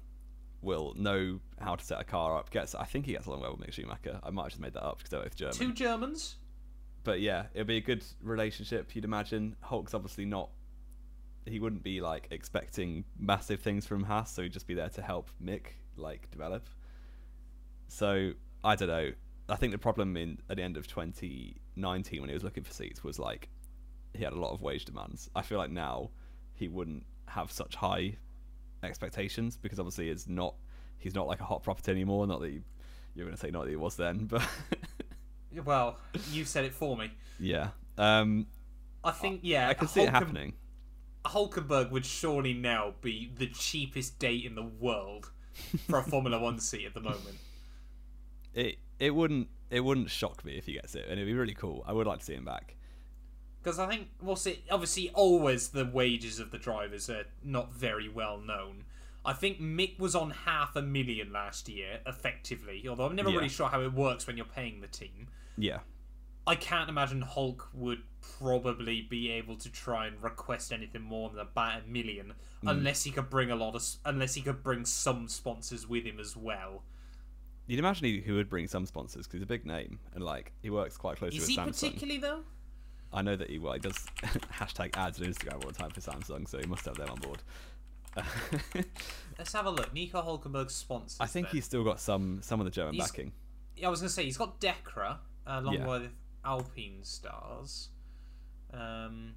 will 0.62 0.94
know 0.96 1.40
how 1.60 1.74
to 1.74 1.84
set 1.84 2.00
a 2.00 2.04
car 2.04 2.38
up. 2.38 2.50
Gets, 2.50 2.76
I 2.76 2.84
think 2.84 3.04
he 3.06 3.12
gets 3.12 3.26
along 3.26 3.40
well 3.40 3.56
with 3.58 3.68
Mick 3.68 3.72
Schumacher. 3.72 4.20
I 4.22 4.30
might 4.30 4.44
have 4.44 4.52
just 4.52 4.62
made 4.62 4.74
that 4.74 4.84
up 4.84 4.98
because 4.98 5.10
they're 5.10 5.22
both 5.22 5.36
German. 5.36 5.54
Two 5.54 5.72
Germans. 5.72 6.36
But 7.04 7.20
yeah, 7.20 7.46
it'll 7.52 7.66
be 7.66 7.78
a 7.78 7.82
good 7.82 8.04
relationship. 8.22 8.94
You'd 8.94 9.04
imagine 9.04 9.56
Hulk's 9.60 9.92
obviously 9.92 10.24
not. 10.24 10.50
He 11.46 11.58
wouldn't 11.58 11.82
be 11.82 12.00
like 12.00 12.28
expecting 12.30 13.04
massive 13.18 13.60
things 13.60 13.84
from 13.84 14.04
Haas, 14.04 14.32
so 14.32 14.42
he'd 14.42 14.52
just 14.52 14.68
be 14.68 14.74
there 14.74 14.90
to 14.90 15.02
help 15.02 15.30
Mick 15.44 15.62
like 15.96 16.30
develop. 16.30 16.68
So 17.88 18.34
I 18.64 18.76
don't 18.76 18.88
know. 18.88 19.10
I 19.48 19.56
think 19.56 19.72
the 19.72 19.78
problem 19.78 20.16
in 20.16 20.38
at 20.48 20.56
the 20.56 20.62
end 20.62 20.76
of 20.76 20.86
2019 20.86 22.20
when 22.20 22.28
he 22.28 22.34
was 22.34 22.44
looking 22.44 22.62
for 22.62 22.72
seats 22.72 23.02
was 23.02 23.18
like 23.18 23.48
he 24.14 24.22
had 24.24 24.32
a 24.32 24.38
lot 24.38 24.52
of 24.52 24.62
wage 24.62 24.84
demands. 24.84 25.28
I 25.34 25.42
feel 25.42 25.58
like 25.58 25.70
now 25.70 26.10
he 26.54 26.68
wouldn't 26.68 27.04
have 27.28 27.50
such 27.50 27.74
high 27.74 28.16
expectations 28.82 29.56
because 29.56 29.78
obviously 29.78 30.10
it's 30.10 30.28
not 30.28 30.54
he's 30.98 31.14
not 31.14 31.26
like 31.26 31.40
a 31.40 31.44
hot 31.44 31.62
property 31.62 31.90
anymore. 31.90 32.26
Not 32.26 32.40
that 32.40 32.50
he, 32.50 32.60
you're 33.14 33.26
going 33.26 33.36
to 33.36 33.40
say 33.40 33.50
not 33.50 33.64
that 33.64 33.70
he 33.70 33.76
was 33.76 33.96
then, 33.96 34.26
but 34.30 34.46
Well, 35.64 35.98
you 36.30 36.44
said 36.44 36.64
it 36.64 36.74
for 36.74 36.96
me. 36.96 37.10
yeah. 37.38 37.70
Um, 37.98 38.46
I 39.04 39.10
think 39.10 39.40
yeah. 39.42 39.68
I 39.68 39.74
can 39.74 39.88
see 39.88 40.02
it 40.02 40.08
happening. 40.10 40.54
Hulkenberg 41.26 41.90
would 41.90 42.06
surely 42.06 42.54
now 42.54 42.94
be 43.00 43.30
the 43.36 43.46
cheapest 43.46 44.18
date 44.18 44.44
in 44.44 44.54
the 44.54 44.62
world 44.62 45.30
for 45.88 45.98
a 45.98 46.02
Formula 46.02 46.38
One 46.38 46.58
seat 46.58 46.86
at 46.86 46.94
the 46.94 47.00
moment. 47.00 47.36
It 48.54 48.76
it 48.98 49.14
wouldn't 49.14 49.48
it 49.70 49.80
wouldn't 49.80 50.10
shock 50.10 50.44
me 50.44 50.56
if 50.58 50.66
he 50.66 50.74
gets 50.74 50.94
it, 50.94 51.04
and 51.04 51.12
it'd 51.14 51.26
be 51.26 51.32
really 51.34 51.54
cool. 51.54 51.82
I 51.86 51.92
would 51.92 52.06
like 52.06 52.18
to 52.20 52.24
see 52.24 52.34
him 52.34 52.44
back. 52.44 52.76
Because 53.62 53.78
I 53.78 53.86
think, 53.88 54.08
what's 54.18 54.44
it? 54.46 54.62
Obviously, 54.70 55.10
always 55.14 55.68
the 55.68 55.84
wages 55.84 56.40
of 56.40 56.50
the 56.50 56.58
drivers 56.58 57.08
are 57.08 57.24
not 57.44 57.72
very 57.72 58.08
well 58.08 58.38
known. 58.38 58.84
I 59.24 59.34
think 59.34 59.60
Mick 59.60 60.00
was 60.00 60.16
on 60.16 60.30
half 60.30 60.74
a 60.74 60.82
million 60.82 61.32
last 61.32 61.68
year, 61.68 62.00
effectively. 62.06 62.84
Although 62.88 63.06
I'm 63.06 63.14
never 63.14 63.30
Yeah. 63.30 63.36
really 63.36 63.48
sure 63.48 63.68
how 63.68 63.80
it 63.80 63.92
works 63.92 64.26
when 64.26 64.36
you're 64.36 64.46
paying 64.46 64.80
the 64.80 64.88
team. 64.88 65.28
Yeah, 65.56 65.80
I 66.44 66.56
can't 66.56 66.88
imagine 66.88 67.22
Hulk 67.22 67.68
would 67.72 68.02
probably 68.20 69.00
be 69.00 69.30
able 69.30 69.56
to 69.58 69.70
try 69.70 70.06
and 70.08 70.20
request 70.20 70.72
anything 70.72 71.02
more 71.02 71.30
than 71.30 71.38
about 71.38 71.82
a 71.82 71.86
million, 71.86 72.34
Mm. 72.64 72.70
unless 72.70 73.04
he 73.04 73.12
could 73.12 73.30
bring 73.30 73.50
a 73.50 73.56
lot 73.56 73.76
of, 73.76 73.82
unless 74.04 74.34
he 74.34 74.42
could 74.42 74.62
bring 74.64 74.84
some 74.84 75.28
sponsors 75.28 75.86
with 75.86 76.04
him 76.04 76.18
as 76.18 76.36
well. 76.36 76.82
You'd 77.66 77.78
imagine 77.78 78.04
he, 78.06 78.20
he 78.20 78.32
would 78.32 78.48
bring 78.48 78.66
some 78.66 78.84
sponsors 78.86 79.26
because 79.26 79.38
he's 79.38 79.42
a 79.44 79.46
big 79.46 79.64
name 79.64 79.98
and 80.14 80.22
like 80.24 80.52
he 80.62 80.70
works 80.70 80.96
quite 80.96 81.16
closely 81.18 81.38
Is 81.38 81.42
with 81.44 81.50
he 81.50 81.56
Samsung. 81.56 81.66
particularly 81.66 82.18
though? 82.20 82.40
I 83.12 83.22
know 83.22 83.36
that 83.36 83.48
he 83.50 83.58
well 83.58 83.74
he 83.74 83.78
does 83.78 83.96
hashtag 84.52 84.96
ads 84.96 85.20
on 85.20 85.26
Instagram 85.28 85.54
all 85.64 85.70
the 85.70 85.72
time 85.72 85.90
for 85.90 86.00
Samsung, 86.00 86.48
so 86.48 86.58
he 86.58 86.66
must 86.66 86.84
have 86.86 86.96
them 86.96 87.08
on 87.10 87.18
board. 87.20 87.42
Let's 89.38 89.52
have 89.52 89.66
a 89.66 89.70
look. 89.70 89.92
Nico 89.94 90.20
Hulkenberg's 90.22 90.74
sponsors. 90.74 91.18
I 91.20 91.26
think 91.26 91.46
then. 91.48 91.56
he's 91.56 91.64
still 91.64 91.84
got 91.84 92.00
some 92.00 92.40
some 92.42 92.60
of 92.60 92.64
the 92.64 92.70
German 92.70 92.94
He's- 92.94 93.10
backing. 93.10 93.32
Yeah, 93.76 93.86
I 93.86 93.90
was 93.90 94.00
gonna 94.00 94.10
say 94.10 94.24
he's 94.24 94.36
got 94.36 94.60
Dekra 94.60 95.16
uh, 95.46 95.60
along 95.60 95.74
Yeah. 95.74 95.86
with 95.86 96.10
Alpinestars. 96.44 97.88
Um, 98.72 99.34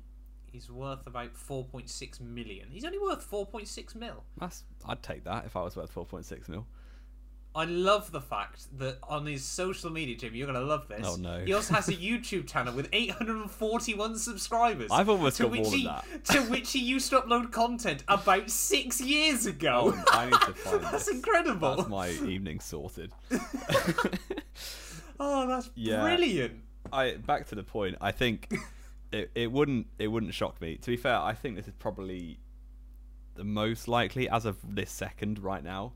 he's 0.52 0.70
worth 0.70 1.08
about 1.08 1.36
four 1.36 1.64
point 1.66 1.90
six 1.90 2.20
million. 2.20 2.70
He's 2.70 2.86
only 2.86 3.00
worth 3.00 3.24
four 3.24 3.46
point 3.46 3.68
six 3.68 3.96
mil. 3.96 4.24
That's 4.38 4.64
I'd 4.86 5.02
take 5.04 5.24
that 5.26 5.46
if 5.46 5.56
I 5.56 5.62
was 5.64 5.76
worth 5.76 5.94
4.6 5.94 6.48
mil. 6.50 6.66
I 7.56 7.64
love 7.66 8.12
the 8.12 8.20
fact 8.20 8.68
that 8.80 8.98
on 9.08 9.26
his 9.26 9.46
social 9.46 9.90
media, 9.90 10.18
Jim, 10.18 10.36
you're 10.36 10.46
gonna 10.46 10.60
love 10.60 10.88
this. 10.90 11.06
Oh, 11.08 11.16
no. 11.16 11.40
He 11.46 11.54
also 11.54 11.74
has 11.74 11.88
a 11.88 11.94
YouTube 11.94 12.48
channel 12.48 12.74
with 12.74 12.90
841 12.92 14.18
subscribers. 14.18 14.92
I've 14.92 15.08
almost 15.08 15.38
to 15.38 15.44
got 15.44 15.52
which 15.54 15.62
more 15.62 15.72
than 15.72 15.80
he, 15.80 15.86
that. 15.86 16.26
To 16.26 16.42
which 16.44 16.72
he 16.74 16.80
used 16.80 17.10
to 17.12 17.22
upload 17.22 17.52
content 17.54 18.04
about 18.10 18.50
six 18.50 19.00
years 19.00 19.46
ago. 19.46 19.94
Oh, 19.96 20.04
I 20.12 20.26
need 20.26 20.34
to 20.34 20.54
find 20.54 20.82
That's 20.84 21.06
this. 21.06 21.16
incredible. 21.16 21.78
That's 21.78 21.90
my 21.90 22.10
evening 22.10 22.60
sorted. 22.60 23.12
Oh, 25.20 25.48
that's 25.48 25.70
Yeah. 25.76 26.02
brilliant. 26.02 26.62
I 26.92 27.14
back 27.14 27.48
to 27.48 27.56
the 27.56 27.64
point. 27.64 27.96
I 28.02 28.12
think 28.12 28.54
it, 29.12 29.32
it 29.34 29.52
wouldn't 29.52 29.88
it 29.98 30.08
wouldn't 30.10 30.34
shock 30.34 30.60
me. 30.62 30.76
To 30.76 30.92
be 30.92 30.98
fair, 30.98 31.18
I 31.18 31.34
think 31.34 31.56
this 31.56 31.68
is 31.68 31.74
probably 31.80 32.40
the 33.36 33.44
most 33.44 33.88
likely 33.88 34.30
as 34.30 34.46
of 34.46 34.58
this 34.64 34.92
second 34.92 35.40
right 35.40 35.64
now. 35.64 35.94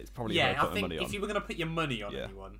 It's 0.00 0.10
probably 0.10 0.36
Yeah, 0.36 0.56
I 0.62 0.66
think 0.74 0.92
if 0.92 1.12
you 1.12 1.20
were 1.20 1.26
going 1.26 1.40
to 1.40 1.46
put 1.46 1.56
your 1.56 1.68
money 1.68 2.02
on 2.02 2.12
Yeah. 2.12 2.24
anyone, 2.24 2.58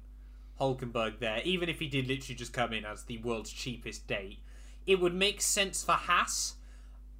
Hulkenberg 0.60 1.18
there, 1.18 1.40
even 1.44 1.68
if 1.68 1.78
he 1.78 1.88
did 1.88 2.06
literally 2.06 2.34
just 2.36 2.52
come 2.52 2.72
in 2.72 2.84
as 2.84 3.04
the 3.04 3.18
world's 3.18 3.50
cheapest 3.52 4.06
date, 4.06 4.38
it 4.86 5.00
would 5.00 5.14
make 5.14 5.40
sense 5.40 5.82
for 5.82 5.92
Haas. 5.92 6.54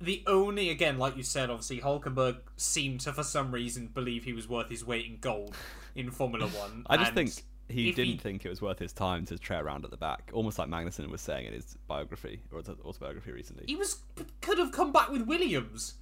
The 0.01 0.23
only, 0.27 0.71
again, 0.71 0.99
like 0.99 1.17
you 1.17 1.23
said, 1.23 1.51
obviously, 1.51 1.81
Hulkenberg 1.81 2.37
seemed 2.57 3.01
to, 3.01 3.13
for 3.13 3.23
some 3.23 3.53
reason, 3.53 3.89
believe 3.89 4.25
he 4.25 4.33
was 4.33 4.49
worth 4.49 4.71
his 4.71 4.85
weight 4.85 5.07
in 5.07 5.19
gold 5.19 5.55
in 5.95 6.11
Formula 6.11 6.47
One. 6.59 6.85
I 6.89 6.97
just 6.97 7.13
think 7.13 7.33
he 7.69 7.93
didn't 7.93 8.13
he- 8.15 8.17
think 8.19 8.45
it 8.45 8.49
was 8.49 8.63
worth 8.63 8.79
his 8.79 8.93
time 8.93 9.27
to 9.27 9.39
tread 9.39 9.63
around 9.63 9.85
at 9.85 9.91
the 9.91 9.97
back, 9.99 10.31
almost 10.33 10.59
like 10.59 10.69
Magnussen 10.69 11.09
was 11.11 11.21
saying 11.21 11.47
in 11.47 11.53
his 11.53 11.77
biography 11.87 12.41
or 12.53 12.61
autobiography 12.85 13.31
recently. 13.33 13.65
he 13.67 13.77
was 13.77 14.01
could 14.41 14.59
have 14.59 14.73
come 14.73 14.91
back 14.93 15.11
with 15.11 15.23
Williams. 15.23 15.95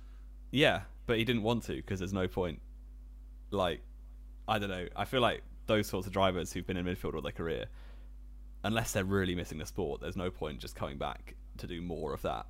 Yeah, 0.50 0.82
but 1.06 1.18
he 1.18 1.24
didn't 1.24 1.42
want 1.42 1.64
to 1.64 1.74
because 1.74 1.98
there's 1.98 2.12
no 2.12 2.26
point. 2.28 2.60
Like, 3.50 3.80
I 4.48 4.58
don't 4.58 4.70
know. 4.70 4.86
I 4.96 5.04
feel 5.04 5.20
like 5.20 5.42
those 5.66 5.86
sorts 5.86 6.06
of 6.06 6.12
drivers 6.12 6.52
who've 6.52 6.66
been 6.66 6.76
in 6.78 6.86
midfield 6.86 7.14
all 7.14 7.20
their 7.20 7.30
career, 7.32 7.66
unless 8.64 8.92
they're 8.92 9.04
really 9.04 9.34
missing 9.34 9.58
the 9.58 9.66
sport, 9.66 10.00
there's 10.00 10.16
no 10.16 10.30
point 10.30 10.58
just 10.58 10.74
coming 10.74 10.96
back 10.98 11.34
to 11.58 11.66
do 11.66 11.80
more 11.82 12.12
of 12.14 12.22
that. 12.22 12.46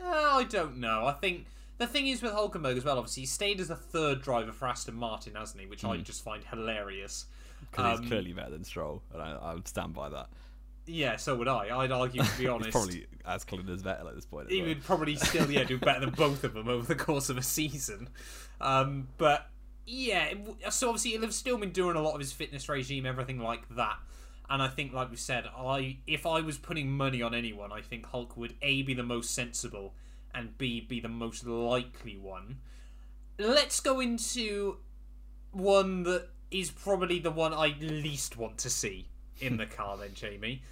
Uh, 0.00 0.06
I 0.06 0.44
don't 0.44 0.78
know. 0.78 1.06
I 1.06 1.12
think 1.12 1.46
the 1.78 1.86
thing 1.86 2.08
is 2.08 2.22
with 2.22 2.32
Hulkenberg 2.32 2.76
as 2.76 2.84
well. 2.84 2.98
Obviously, 2.98 3.22
he 3.22 3.26
stayed 3.26 3.60
as 3.60 3.70
a 3.70 3.76
third 3.76 4.22
driver 4.22 4.52
for 4.52 4.66
Aston 4.68 4.94
Martin, 4.94 5.34
hasn't 5.34 5.60
he? 5.60 5.66
Which 5.66 5.84
I 5.84 5.96
just 5.98 6.22
find 6.24 6.42
hilarious. 6.44 7.26
Because 7.70 7.98
Um, 7.98 8.02
he's 8.02 8.10
clearly 8.10 8.32
better 8.32 8.50
than 8.50 8.64
Stroll, 8.64 9.02
and 9.12 9.22
I, 9.22 9.32
I 9.32 9.54
would 9.54 9.68
stand 9.68 9.94
by 9.94 10.08
that. 10.10 10.28
Yeah, 10.86 11.16
so 11.16 11.34
would 11.36 11.48
I. 11.48 11.74
I'd 11.78 11.92
argue, 11.92 12.22
to 12.22 12.30
be 12.36 12.36
He's 12.42 12.48
honest, 12.48 12.70
probably 12.72 13.06
as 13.24 13.44
clean 13.44 13.66
as 13.70 13.82
Vettel 13.82 14.06
at 14.08 14.14
this 14.14 14.26
point. 14.26 14.50
he 14.50 14.58
well. 14.60 14.68
would 14.68 14.84
probably 14.84 15.16
still 15.16 15.50
yeah 15.50 15.64
do 15.64 15.78
better 15.78 16.00
than 16.00 16.10
both 16.16 16.44
of 16.44 16.52
them 16.52 16.68
over 16.68 16.84
the 16.86 16.94
course 16.94 17.30
of 17.30 17.38
a 17.38 17.42
season. 17.42 18.08
Um, 18.60 19.08
but 19.16 19.48
yeah, 19.86 20.26
it 20.26 20.72
so 20.72 20.88
obviously 20.88 21.12
he'll 21.12 21.22
have 21.22 21.34
still 21.34 21.58
been 21.58 21.72
doing 21.72 21.96
a 21.96 22.02
lot 22.02 22.14
of 22.14 22.20
his 22.20 22.32
fitness 22.32 22.68
regime, 22.68 23.06
everything 23.06 23.38
like 23.38 23.68
that. 23.76 23.98
And 24.48 24.62
I 24.62 24.68
think, 24.68 24.92
like 24.92 25.10
we 25.10 25.16
said, 25.16 25.44
I 25.56 25.98
if 26.06 26.26
I 26.26 26.40
was 26.40 26.58
putting 26.58 26.90
money 26.90 27.22
on 27.22 27.34
anyone, 27.34 27.72
I 27.72 27.80
think 27.80 28.06
Hulk 28.06 28.36
would 28.36 28.54
a 28.62 28.82
be 28.82 28.94
the 28.94 29.02
most 29.02 29.34
sensible 29.34 29.94
and 30.34 30.56
b 30.58 30.80
be 30.80 31.00
the 31.00 31.08
most 31.08 31.46
likely 31.46 32.16
one. 32.16 32.58
Let's 33.38 33.80
go 33.80 34.00
into 34.00 34.78
one 35.52 36.02
that 36.04 36.28
is 36.50 36.70
probably 36.70 37.18
the 37.18 37.30
one 37.30 37.52
I 37.52 37.74
least 37.80 38.36
want 38.36 38.58
to 38.58 38.70
see 38.70 39.08
in 39.40 39.56
the 39.56 39.66
car, 39.66 39.96
then, 39.96 40.14
Jamie. 40.14 40.62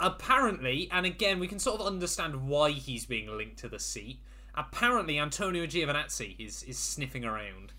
Apparently, 0.00 0.88
and 0.92 1.04
again, 1.04 1.40
we 1.40 1.48
can 1.48 1.58
sort 1.58 1.80
of 1.80 1.86
understand 1.86 2.46
why 2.48 2.70
he's 2.70 3.04
being 3.04 3.36
linked 3.36 3.58
to 3.58 3.68
the 3.68 3.80
seat. 3.80 4.20
Apparently, 4.54 5.18
Antonio 5.18 5.66
Giovinazzi 5.66 6.36
is 6.38 6.62
is 6.62 6.78
sniffing 6.78 7.24
around. 7.24 7.72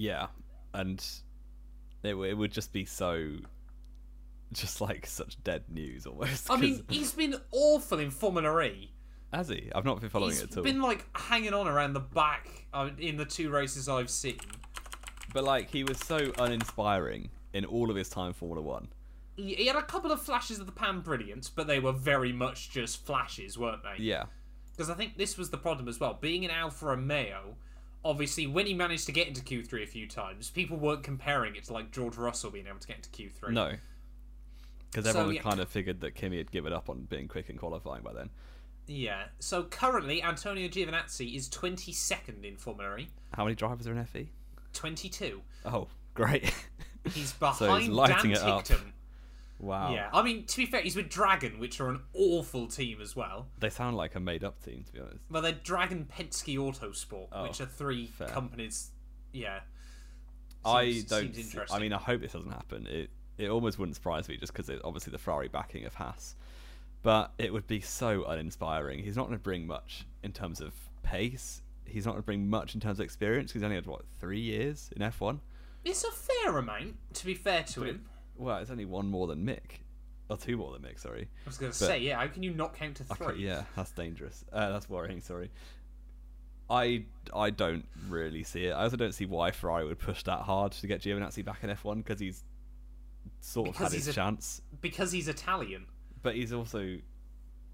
Yeah, 0.00 0.28
and 0.72 1.04
it, 2.04 2.14
it 2.14 2.34
would 2.34 2.52
just 2.52 2.72
be 2.72 2.84
so, 2.84 3.30
just 4.52 4.80
like 4.80 5.06
such 5.06 5.42
dead 5.42 5.64
news 5.68 6.06
almost. 6.06 6.48
I 6.48 6.54
'cause- 6.54 6.60
mean, 6.60 6.84
he's 6.88 7.12
been 7.12 7.34
awful 7.50 7.98
in 7.98 8.10
Formula 8.12 8.60
E. 8.62 8.92
has 9.32 9.48
he? 9.48 9.70
I've 9.74 9.84
not 9.84 10.00
been 10.00 10.08
following 10.10 10.30
He's 10.30 10.42
it 10.42 10.52
at 10.52 10.58
all. 10.58 10.62
He's 10.64 10.72
been 10.72 10.80
like 10.82 11.04
hanging 11.16 11.52
on 11.52 11.66
around 11.66 11.94
the 11.94 12.00
back 12.00 12.66
uh, 12.72 12.90
in 12.98 13.16
the 13.16 13.24
two 13.24 13.50
races 13.50 13.88
I've 13.88 14.08
seen. 14.10 14.38
But 15.34 15.42
like, 15.44 15.68
he 15.70 15.82
was 15.84 15.98
so 15.98 16.32
uninspiring 16.38 17.30
in 17.52 17.64
all 17.64 17.90
of 17.90 17.96
his 17.96 18.08
time 18.08 18.32
Formula 18.32 18.62
One. 18.62 18.88
He 19.36 19.54
he 19.54 19.66
had 19.66 19.76
a 19.76 19.82
couple 19.82 20.12
of 20.12 20.22
flashes 20.22 20.58
of 20.60 20.66
the 20.66 20.72
pan 20.72 21.00
brilliance, 21.00 21.48
but 21.50 21.66
they 21.66 21.80
were 21.80 21.92
very 21.92 22.32
much 22.32 22.70
just 22.70 23.04
flashes, 23.04 23.58
weren't 23.58 23.82
they? 23.82 24.02
Yeah, 24.02 24.24
Because 24.72 24.90
I 24.90 24.94
think 24.94 25.16
this 25.18 25.36
was 25.36 25.50
the 25.50 25.58
problem 25.58 25.88
as 25.88 25.98
well. 26.00 26.16
Being 26.20 26.44
in 26.44 26.50
Alfa 26.50 26.86
Romeo, 26.86 27.56
obviously, 28.04 28.46
when 28.46 28.66
he 28.66 28.74
managed 28.74 29.06
to 29.06 29.12
get 29.12 29.28
into 29.28 29.40
Q3 29.42 29.82
a 29.82 29.86
few 29.86 30.06
times, 30.06 30.50
people 30.50 30.76
weren't 30.76 31.02
comparing 31.02 31.56
it 31.56 31.64
to 31.64 31.72
like 31.72 31.90
George 31.90 32.16
Russell 32.16 32.50
being 32.50 32.66
able 32.66 32.78
to 32.78 32.86
get 32.88 32.96
into 32.96 33.10
Q3. 33.10 33.52
no, 33.52 33.72
because 34.90 35.04
So, 35.04 35.10
everyone 35.10 35.34
yeah. 35.34 35.42
kind 35.42 35.60
of 35.60 35.68
figured 35.68 36.00
that 36.00 36.14
Kimi 36.14 36.38
had 36.38 36.50
given 36.50 36.72
up 36.72 36.88
on 36.88 37.02
being 37.02 37.28
quick 37.28 37.50
in 37.50 37.56
qualifying 37.58 38.02
by 38.02 38.12
then. 38.12 38.30
Yeah. 38.86 39.24
So 39.38 39.64
currently, 39.64 40.22
Antonio 40.22 40.66
Giovinazzi 40.68 41.36
is 41.36 41.48
22nd 41.50 42.42
in 42.44 42.56
Formula 42.56 42.96
E. 42.96 43.08
How 43.34 43.44
many 43.44 43.54
drivers 43.54 43.86
are 43.86 43.92
in 43.92 44.02
FE? 44.06 44.30
22. 44.72 45.42
Oh, 45.66 45.88
great! 46.14 46.52
He's 47.04 47.34
So 47.54 47.74
he's 47.76 47.88
behind 47.88 48.22
Dan 48.22 48.30
it 48.32 48.38
up. 48.38 48.64
Ticktum. 48.64 48.92
Wow. 49.58 49.92
Yeah, 49.92 50.08
I 50.12 50.22
mean, 50.22 50.44
to 50.46 50.56
be 50.56 50.66
fair, 50.66 50.82
he's 50.82 50.94
with 50.94 51.08
Dragon, 51.08 51.58
which 51.58 51.80
are 51.80 51.88
an 51.88 52.00
awful 52.14 52.68
team 52.68 53.00
as 53.00 53.16
well. 53.16 53.48
They 53.58 53.70
sound 53.70 53.96
like 53.96 54.14
a 54.14 54.20
made-up 54.20 54.62
team, 54.64 54.84
to 54.84 54.92
be 54.92 55.00
honest. 55.00 55.18
Well, 55.30 55.42
they're 55.42 55.52
Dragon 55.52 56.06
Penske 56.12 56.56
Autosport, 56.56 57.28
Oh, 57.32 57.42
which 57.42 57.60
are 57.60 57.66
three 57.66 58.06
fair. 58.06 58.28
companies. 58.28 58.90
Yeah. 59.32 59.60
I 60.64 61.02
don't. 61.08 61.34
seems 61.34 61.38
interesting. 61.38 61.76
I 61.76 61.80
mean, 61.80 61.92
I 61.92 61.98
hope 61.98 62.20
this 62.20 62.32
doesn't 62.32 62.50
happen. 62.50 62.86
It 62.86 63.10
it 63.38 63.48
almost 63.50 63.78
wouldn't 63.78 63.94
surprise 63.94 64.28
me 64.28 64.36
just 64.36 64.52
because 64.52 64.68
it 64.68 64.80
obviously 64.84 65.12
the 65.12 65.18
Ferrari 65.18 65.46
backing 65.48 65.84
of 65.86 65.94
Haas, 65.94 66.34
but 67.02 67.32
it 67.38 67.52
would 67.52 67.66
be 67.68 67.80
so 67.80 68.24
uninspiring. 68.24 68.98
He's 69.04 69.16
not 69.16 69.26
going 69.26 69.38
to 69.38 69.42
bring 69.42 69.66
much 69.66 70.06
in 70.24 70.32
terms 70.32 70.60
of 70.60 70.74
pace. 71.04 71.62
He's 71.84 72.04
not 72.04 72.12
going 72.12 72.22
to 72.22 72.26
bring 72.26 72.50
much 72.50 72.74
in 72.74 72.80
terms 72.80 72.98
of 72.98 73.04
experience. 73.04 73.52
He's 73.52 73.62
only 73.62 73.76
had 73.76 73.86
what 73.86 74.02
three 74.20 74.40
years 74.40 74.90
in 74.94 75.02
F 75.02 75.20
one. 75.20 75.40
It's 75.84 76.02
a 76.04 76.10
fair 76.10 76.58
amount, 76.58 76.96
to 77.14 77.24
be 77.26 77.34
fair 77.34 77.62
to 77.62 77.84
him. 77.84 78.04
Well, 78.38 78.58
it's 78.58 78.70
only 78.70 78.84
one 78.86 79.06
more 79.08 79.26
than 79.26 79.44
Mick, 79.44 79.80
or 80.30 80.36
two 80.36 80.56
more 80.56 80.72
than 80.72 80.82
Mick. 80.82 80.98
Sorry. 81.00 81.28
I 81.44 81.48
was 81.48 81.58
going 81.58 81.72
to 81.72 81.76
say, 81.78 81.98
yeah, 81.98 82.18
how 82.18 82.26
can 82.28 82.42
you 82.42 82.52
not 82.54 82.74
count 82.74 82.96
to 82.96 83.04
Okay, 83.12 83.24
three? 83.34 83.44
yeah, 83.46 83.64
that's 83.76 83.90
dangerous. 83.90 84.44
Uh, 84.52 84.70
that's 84.70 84.88
worrying. 84.88 85.20
Sorry. 85.20 85.50
I 86.70 87.04
I 87.34 87.50
don't 87.50 87.86
really 88.08 88.42
see 88.44 88.66
it. 88.66 88.72
I 88.72 88.82
also 88.84 88.96
don't 88.96 89.12
see 89.14 89.24
why 89.26 89.50
Ferrari 89.52 89.86
would 89.86 89.98
push 89.98 90.22
that 90.24 90.40
hard 90.40 90.72
to 90.72 90.86
get 90.86 91.00
Giovinazzi 91.00 91.44
back 91.44 91.64
in 91.64 91.70
F1 91.70 91.98
because 92.04 92.20
he's 92.20 92.44
sort 93.40 93.68
of 93.68 93.74
Because 93.74 93.92
had 93.92 93.96
his 93.98 94.08
a- 94.08 94.12
chance, 94.12 94.60
Because 94.80 95.10
he's 95.12 95.28
Italian. 95.28 95.86
but 96.22 96.34
he's 96.34 96.52
also 96.52 96.98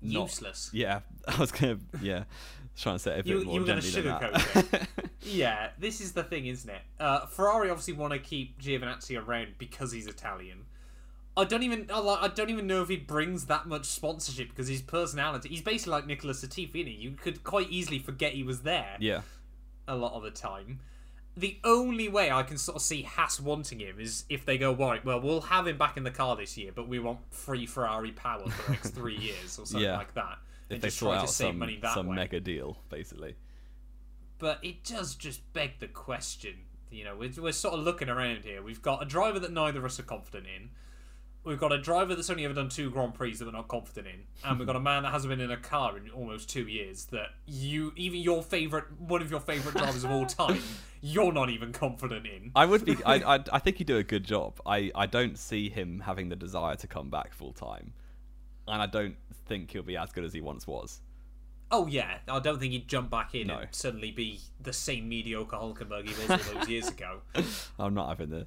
not. 0.00 0.22
Useless. 0.22 0.70
Yeah, 0.72 1.00
I 1.28 1.36
was 1.38 1.50
gonna 1.50 1.78
yeah 2.00 2.24
trying 2.76 2.96
to 2.96 2.98
say 2.98 3.12
it 3.18 3.20
a 3.20 3.22
bit 3.24 3.26
You- 3.26 3.44
more 3.44 3.60
you 3.60 3.66
gently 3.66 3.90
than 3.90 4.04
that. 4.04 4.88
Yeah, 5.26 5.70
this 5.78 6.02
is 6.02 6.12
the 6.12 6.22
thing, 6.22 6.46
isn't 6.46 6.68
it? 6.68 6.82
Uh, 7.00 7.24
Ferrari 7.26 7.70
obviously 7.70 7.94
want 7.94 8.12
to 8.12 8.18
keep 8.18 8.60
Giovinazzi 8.60 9.18
around 9.26 9.54
because 9.56 9.90
he's 9.90 10.06
Italian. 10.06 10.66
I 11.36 11.44
don't 11.44 11.62
even 11.62 11.90
I 11.90 12.28
don't 12.34 12.50
even 12.50 12.66
know 12.66 12.82
if 12.82 12.88
he 12.90 12.96
brings 12.96 13.46
that 13.46 13.66
much 13.66 13.86
sponsorship 13.86 14.50
because 14.50 14.68
his 14.68 14.82
personality. 14.82 15.48
He's 15.48 15.62
basically 15.62 15.92
like 15.92 16.06
Nicholas 16.06 16.44
Latifi, 16.44 16.86
he? 16.86 16.90
You 16.92 17.12
could 17.12 17.42
quite 17.42 17.70
easily 17.70 17.98
forget 17.98 18.34
he 18.34 18.42
was 18.42 18.60
there 18.60 18.96
yeah, 19.00 19.22
a 19.88 19.96
lot 19.96 20.12
of 20.12 20.22
the 20.22 20.30
time. 20.30 20.80
The 21.36 21.58
only 21.64 22.08
way 22.08 22.30
I 22.30 22.44
can 22.44 22.56
sort 22.58 22.76
of 22.76 22.82
see 22.82 23.02
Haas 23.02 23.40
wanting 23.40 23.80
him 23.80 23.98
is 23.98 24.24
if 24.28 24.44
they 24.46 24.56
go, 24.58 24.72
right, 24.72 25.04
well, 25.04 25.20
we'll 25.20 25.40
have 25.40 25.66
him 25.66 25.76
back 25.76 25.96
in 25.96 26.04
the 26.04 26.12
car 26.12 26.36
this 26.36 26.56
year, 26.56 26.70
but 26.72 26.86
we 26.86 27.00
want 27.00 27.18
free 27.30 27.66
Ferrari 27.66 28.12
power 28.12 28.46
for 28.48 28.62
the 28.66 28.72
next 28.72 28.90
three 28.90 29.16
years 29.18 29.58
or 29.58 29.66
something 29.66 29.80
Yeah. 29.80 29.96
like 29.96 30.14
that. 30.14 30.38
If 30.68 30.80
they 30.80 30.90
try 30.90 31.18
out 31.18 31.30
some 31.30 31.62
some 31.92 32.06
way. 32.08 32.16
mega 32.16 32.40
deal, 32.40 32.78
basically. 32.88 33.36
but 34.38 34.58
it 34.62 34.84
does 34.84 35.14
just 35.14 35.52
beg 35.52 35.78
the 35.80 35.88
question. 35.88 36.54
You 36.90 37.04
know, 37.04 37.16
we're, 37.16 37.30
we're 37.38 37.52
sort 37.52 37.74
of 37.74 37.80
looking 37.80 38.08
around 38.08 38.42
here. 38.44 38.62
We've 38.62 38.82
got 38.82 39.02
a 39.02 39.06
driver 39.06 39.38
that 39.40 39.52
neither 39.52 39.80
of 39.80 39.84
us 39.84 39.98
are 39.98 40.04
confident 40.04 40.46
in. 40.46 40.70
We've 41.42 41.58
got 41.60 41.72
a 41.72 41.78
driver 41.78 42.14
that's 42.14 42.30
only 42.30 42.44
ever 42.46 42.54
done 42.54 42.70
two 42.70 42.88
Grand 42.88 43.12
Prix 43.12 43.34
that 43.34 43.44
we're 43.44 43.50
not 43.52 43.68
confident 43.68 44.06
in, 44.06 44.20
and 44.42 44.58
we've 44.58 44.66
got 44.66 44.76
a 44.76 44.80
man 44.80 45.02
that 45.02 45.12
hasn't 45.12 45.28
been 45.30 45.40
in 45.40 45.50
a 45.50 45.58
car 45.58 45.94
in 45.98 46.08
almost 46.08 46.48
two 46.48 46.66
years. 46.66 47.04
That 47.06 47.30
you, 47.46 47.92
even 47.96 48.20
your 48.20 48.42
favorite, 48.42 48.84
one 48.98 49.20
of 49.20 49.30
your 49.30 49.40
favorite 49.40 49.74
drivers 49.74 50.04
of 50.04 50.10
all 50.10 50.24
time, 50.24 50.62
you're 51.02 51.32
not 51.32 51.50
even 51.50 51.70
confident 51.72 52.24
in. 52.26 52.50
I 52.56 52.64
would 52.64 52.86
be. 52.86 52.96
I, 53.04 53.14
I 53.36 53.44
I 53.52 53.58
think 53.58 53.76
he'd 53.76 53.86
do 53.86 53.98
a 53.98 54.02
good 54.02 54.24
job. 54.24 54.58
I 54.64 54.90
I 54.94 55.04
don't 55.04 55.36
see 55.38 55.68
him 55.68 56.00
having 56.06 56.30
the 56.30 56.36
desire 56.36 56.76
to 56.76 56.86
come 56.86 57.10
back 57.10 57.34
full 57.34 57.52
time, 57.52 57.92
and 58.68 58.80
I 58.82 58.86
don't 58.86 59.16
think 59.46 59.70
he'll 59.70 59.82
be 59.82 59.96
as 59.96 60.10
good 60.12 60.24
as 60.24 60.32
he 60.32 60.40
once 60.40 60.66
was. 60.66 61.00
Oh 61.70 61.86
yeah, 61.86 62.18
I 62.28 62.38
don't 62.40 62.60
think 62.60 62.72
he'd 62.72 62.86
jump 62.88 63.10
back 63.10 63.34
in 63.34 63.48
No. 63.48 63.58
and 63.58 63.68
suddenly 63.72 64.10
be 64.10 64.40
the 64.60 64.72
same 64.72 65.08
mediocre 65.08 65.56
Hulkenberg 65.56 66.06
he 66.08 66.14
was 66.28 66.30
all 66.30 66.54
those 66.60 66.68
years 66.68 66.88
ago. 66.88 67.20
I'm 67.78 67.94
not 67.94 68.08
having 68.08 68.30
this. 68.30 68.46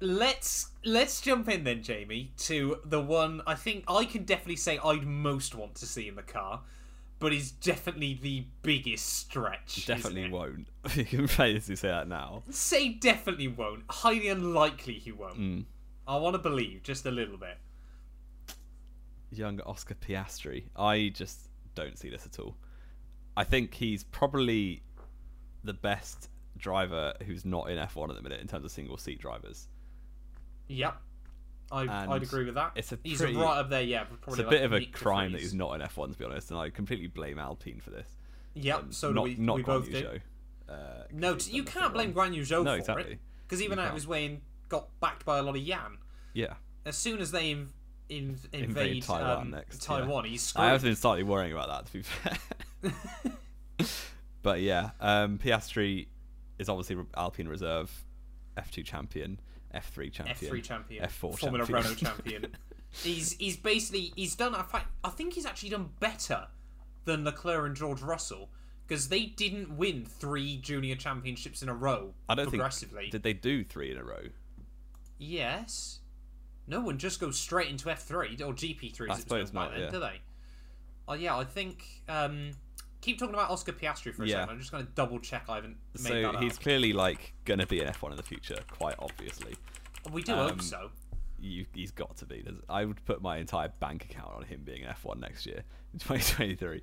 let's 0.00 0.68
let's 0.84 1.20
jump 1.20 1.48
in 1.48 1.64
then, 1.64 1.82
Jamie, 1.82 2.32
to 2.38 2.78
the 2.84 3.00
one 3.00 3.42
I 3.46 3.54
think 3.54 3.84
I 3.88 4.04
can 4.04 4.24
definitely 4.24 4.56
say 4.56 4.78
I'd 4.82 5.04
most 5.04 5.54
want 5.54 5.74
to 5.76 5.86
see 5.86 6.08
in 6.08 6.14
the 6.16 6.22
car, 6.22 6.60
but 7.18 7.32
is 7.32 7.50
definitely 7.50 8.18
the 8.22 8.46
biggest 8.62 9.06
stretch. 9.12 9.84
Definitely 9.86 10.30
won't. 10.30 10.68
you 10.94 11.04
can 11.04 11.26
basically 11.26 11.76
say 11.76 11.88
that 11.88 12.08
now. 12.08 12.42
Say 12.50 12.90
definitely 12.90 13.48
won't. 13.48 13.82
Highly 13.90 14.28
unlikely 14.28 14.94
he 14.94 15.12
won't. 15.12 15.38
Mm. 15.38 15.64
I 16.06 16.16
want 16.16 16.34
to 16.34 16.38
believe 16.38 16.82
just 16.82 17.04
a 17.06 17.10
little 17.10 17.36
bit. 17.38 17.58
Young 19.38 19.60
Oscar 19.62 19.94
Piastri. 19.94 20.64
I 20.76 21.10
just 21.14 21.48
don't 21.74 21.98
see 21.98 22.10
this 22.10 22.26
at 22.26 22.38
all. 22.38 22.56
I 23.36 23.44
think 23.44 23.74
he's 23.74 24.04
probably 24.04 24.82
the 25.64 25.72
best 25.74 26.28
driver 26.56 27.14
who's 27.26 27.44
not 27.44 27.68
in 27.70 27.78
F1 27.78 28.10
at 28.10 28.16
the 28.16 28.22
minute 28.22 28.40
in 28.40 28.46
terms 28.46 28.64
of 28.64 28.70
single 28.70 28.96
seat 28.96 29.18
drivers. 29.20 29.68
Yep. 30.68 30.96
I, 31.72 32.06
I'd 32.14 32.22
agree 32.22 32.44
with 32.44 32.54
that. 32.54 32.72
it's 32.76 32.92
a 32.92 32.98
he's 33.02 33.18
pretty- 33.18 33.34
right 33.36 33.58
up 33.58 33.70
there, 33.70 33.82
yeah. 33.82 34.04
It's 34.28 34.38
a 34.38 34.42
like 34.42 34.50
bit 34.50 34.62
of 34.62 34.72
a 34.72 34.84
crime 34.86 35.32
that 35.32 35.40
he's 35.40 35.54
not 35.54 35.74
in 35.74 35.80
F1, 35.86 36.12
to 36.12 36.18
be 36.18 36.24
honest, 36.24 36.50
and 36.50 36.60
I 36.60 36.70
completely 36.70 37.08
blame 37.08 37.38
Alpine 37.38 37.80
for 37.80 37.90
this. 37.90 38.06
Yep. 38.54 38.78
Um, 38.78 38.92
so 38.92 39.08
do 39.08 39.14
not, 39.14 39.24
we. 39.24 39.34
not 39.36 39.56
we 39.56 39.62
both 39.62 39.90
do. 39.90 40.02
Zhou, 40.02 40.20
uh, 40.68 40.74
No, 41.12 41.32
'cause 41.32 41.46
t- 41.46 41.50
he's 41.52 41.56
you 41.56 41.64
can't 41.64 41.92
blame 41.92 42.12
Zhou 42.14 42.64
No, 42.64 42.72
for 42.72 42.76
exactly. 42.78 43.12
it 43.14 43.18
because 43.42 43.60
even 43.62 43.78
out 43.78 43.88
of 43.88 43.94
his 43.94 44.06
way 44.06 44.26
and 44.26 44.40
got 44.68 44.88
backed 45.00 45.24
by 45.24 45.38
a 45.38 45.42
lot 45.42 45.56
of 45.56 45.62
Yan. 45.62 45.98
Yeah. 46.34 46.54
As 46.86 46.96
soon 46.96 47.20
as 47.20 47.30
they 47.32 47.50
inv- 48.10 48.52
in, 48.52 48.64
invade, 48.64 48.64
Invade 48.64 49.02
Taiwan 49.02 49.38
um, 49.38 49.50
next, 49.50 49.82
yeah. 49.88 49.96
Taiwan, 49.98 50.24
he's 50.24 50.52
I 50.56 50.66
have 50.68 50.82
been 50.82 50.96
slightly 50.96 51.22
worrying 51.22 51.52
about 51.52 51.68
that, 51.68 51.86
to 51.86 51.92
be 51.92 52.02
fair. 52.02 53.86
but 54.42 54.60
yeah, 54.60 54.90
um, 55.00 55.38
Piastri 55.38 56.06
is 56.58 56.68
obviously 56.68 56.96
Alpine 57.16 57.48
Reserve, 57.48 57.90
F2 58.56 58.84
champion, 58.84 59.40
F3 59.74 60.12
champion, 60.12 60.52
F3 60.52 60.62
champion, 60.62 61.04
F4 61.04 61.38
Formula 61.38 61.66
champion. 61.66 61.82
Renault 61.82 61.94
champion. 61.96 62.56
he's 63.02 63.32
he's 63.32 63.56
basically 63.56 64.12
he's 64.16 64.34
done. 64.34 64.54
In 64.54 64.62
fact, 64.62 64.86
I 65.02 65.10
think 65.10 65.34
he's 65.34 65.46
actually 65.46 65.70
done 65.70 65.90
better 66.00 66.46
than 67.04 67.24
Leclerc 67.24 67.66
and 67.66 67.76
George 67.76 68.02
Russell 68.02 68.48
because 68.86 69.08
they 69.08 69.26
didn't 69.26 69.76
win 69.76 70.04
three 70.04 70.58
junior 70.58 70.94
championships 70.94 71.62
in 71.62 71.68
a 71.68 71.74
row 71.74 72.14
I 72.28 72.34
don't 72.34 72.48
progressively. 72.48 73.02
think 73.04 73.12
did 73.12 73.22
they 73.22 73.32
do 73.32 73.64
three 73.64 73.90
in 73.90 73.98
a 73.98 74.04
row? 74.04 74.24
Yes, 75.18 76.00
no 76.66 76.80
one 76.80 76.98
just 76.98 77.20
goes 77.20 77.38
straight 77.38 77.68
into 77.68 77.86
F3 77.88 78.40
or 78.40 78.52
GP3 78.54 78.80
I 78.82 78.84
as 78.84 78.98
it 78.98 79.08
was 79.08 79.20
suppose 79.20 79.52
not, 79.52 79.72
then, 79.72 79.80
yeah. 79.82 79.90
do 79.90 80.00
they? 80.00 80.20
Oh 81.06 81.14
yeah, 81.14 81.36
I 81.36 81.44
think. 81.44 81.84
Um, 82.08 82.52
keep 83.00 83.18
talking 83.18 83.34
about 83.34 83.50
Oscar 83.50 83.72
Piastri 83.72 84.14
for 84.14 84.22
a 84.22 84.26
Yeah. 84.26 84.36
second. 84.36 84.50
I'm 84.50 84.58
just 84.58 84.72
going 84.72 84.86
to 84.86 84.92
double 84.92 85.18
check 85.18 85.44
I 85.50 85.56
haven't 85.56 85.76
made 86.02 86.22
So 86.24 86.32
that 86.32 86.42
he's 86.42 86.56
clearly 86.58 86.94
like 86.94 87.34
gonna 87.44 87.66
be 87.66 87.80
an 87.80 87.88
F1 87.92 88.10
in 88.12 88.16
the 88.16 88.22
future, 88.22 88.56
quite 88.70 88.94
obviously. 88.98 89.54
We 90.10 90.22
do 90.22 90.32
um, 90.32 90.48
hope 90.48 90.62
so. 90.62 90.90
You, 91.38 91.66
he's 91.74 91.90
got 91.90 92.16
to 92.18 92.24
be. 92.26 92.40
There's, 92.42 92.56
I 92.70 92.86
would 92.86 93.04
put 93.04 93.20
my 93.20 93.36
entire 93.36 93.68
bank 93.80 94.04
account 94.04 94.32
on 94.34 94.44
him 94.44 94.62
being 94.64 94.84
an 94.84 94.94
F1 94.94 95.20
next 95.20 95.44
year, 95.44 95.62
in 95.92 95.98
2023. 95.98 96.82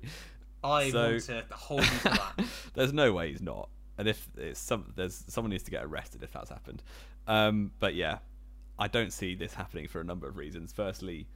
I 0.62 0.90
so- 0.90 1.10
want 1.10 1.22
to 1.24 1.44
hold 1.50 1.80
you 1.82 1.86
to 1.98 2.04
that. 2.04 2.44
there's 2.74 2.92
no 2.92 3.12
way 3.12 3.30
he's 3.30 3.42
not. 3.42 3.68
And 3.98 4.06
if 4.08 4.28
it's 4.36 4.60
some, 4.60 4.92
there's 4.94 5.24
someone 5.26 5.50
needs 5.50 5.64
to 5.64 5.70
get 5.72 5.84
arrested 5.84 6.22
if 6.22 6.30
that's 6.32 6.50
happened. 6.50 6.82
Um, 7.26 7.72
but 7.80 7.94
yeah, 7.96 8.18
I 8.78 8.88
don't 8.88 9.12
see 9.12 9.34
this 9.34 9.54
happening 9.54 9.86
for 9.88 10.00
a 10.00 10.04
number 10.04 10.26
of 10.28 10.36
reasons. 10.36 10.72
Firstly, 10.72 11.26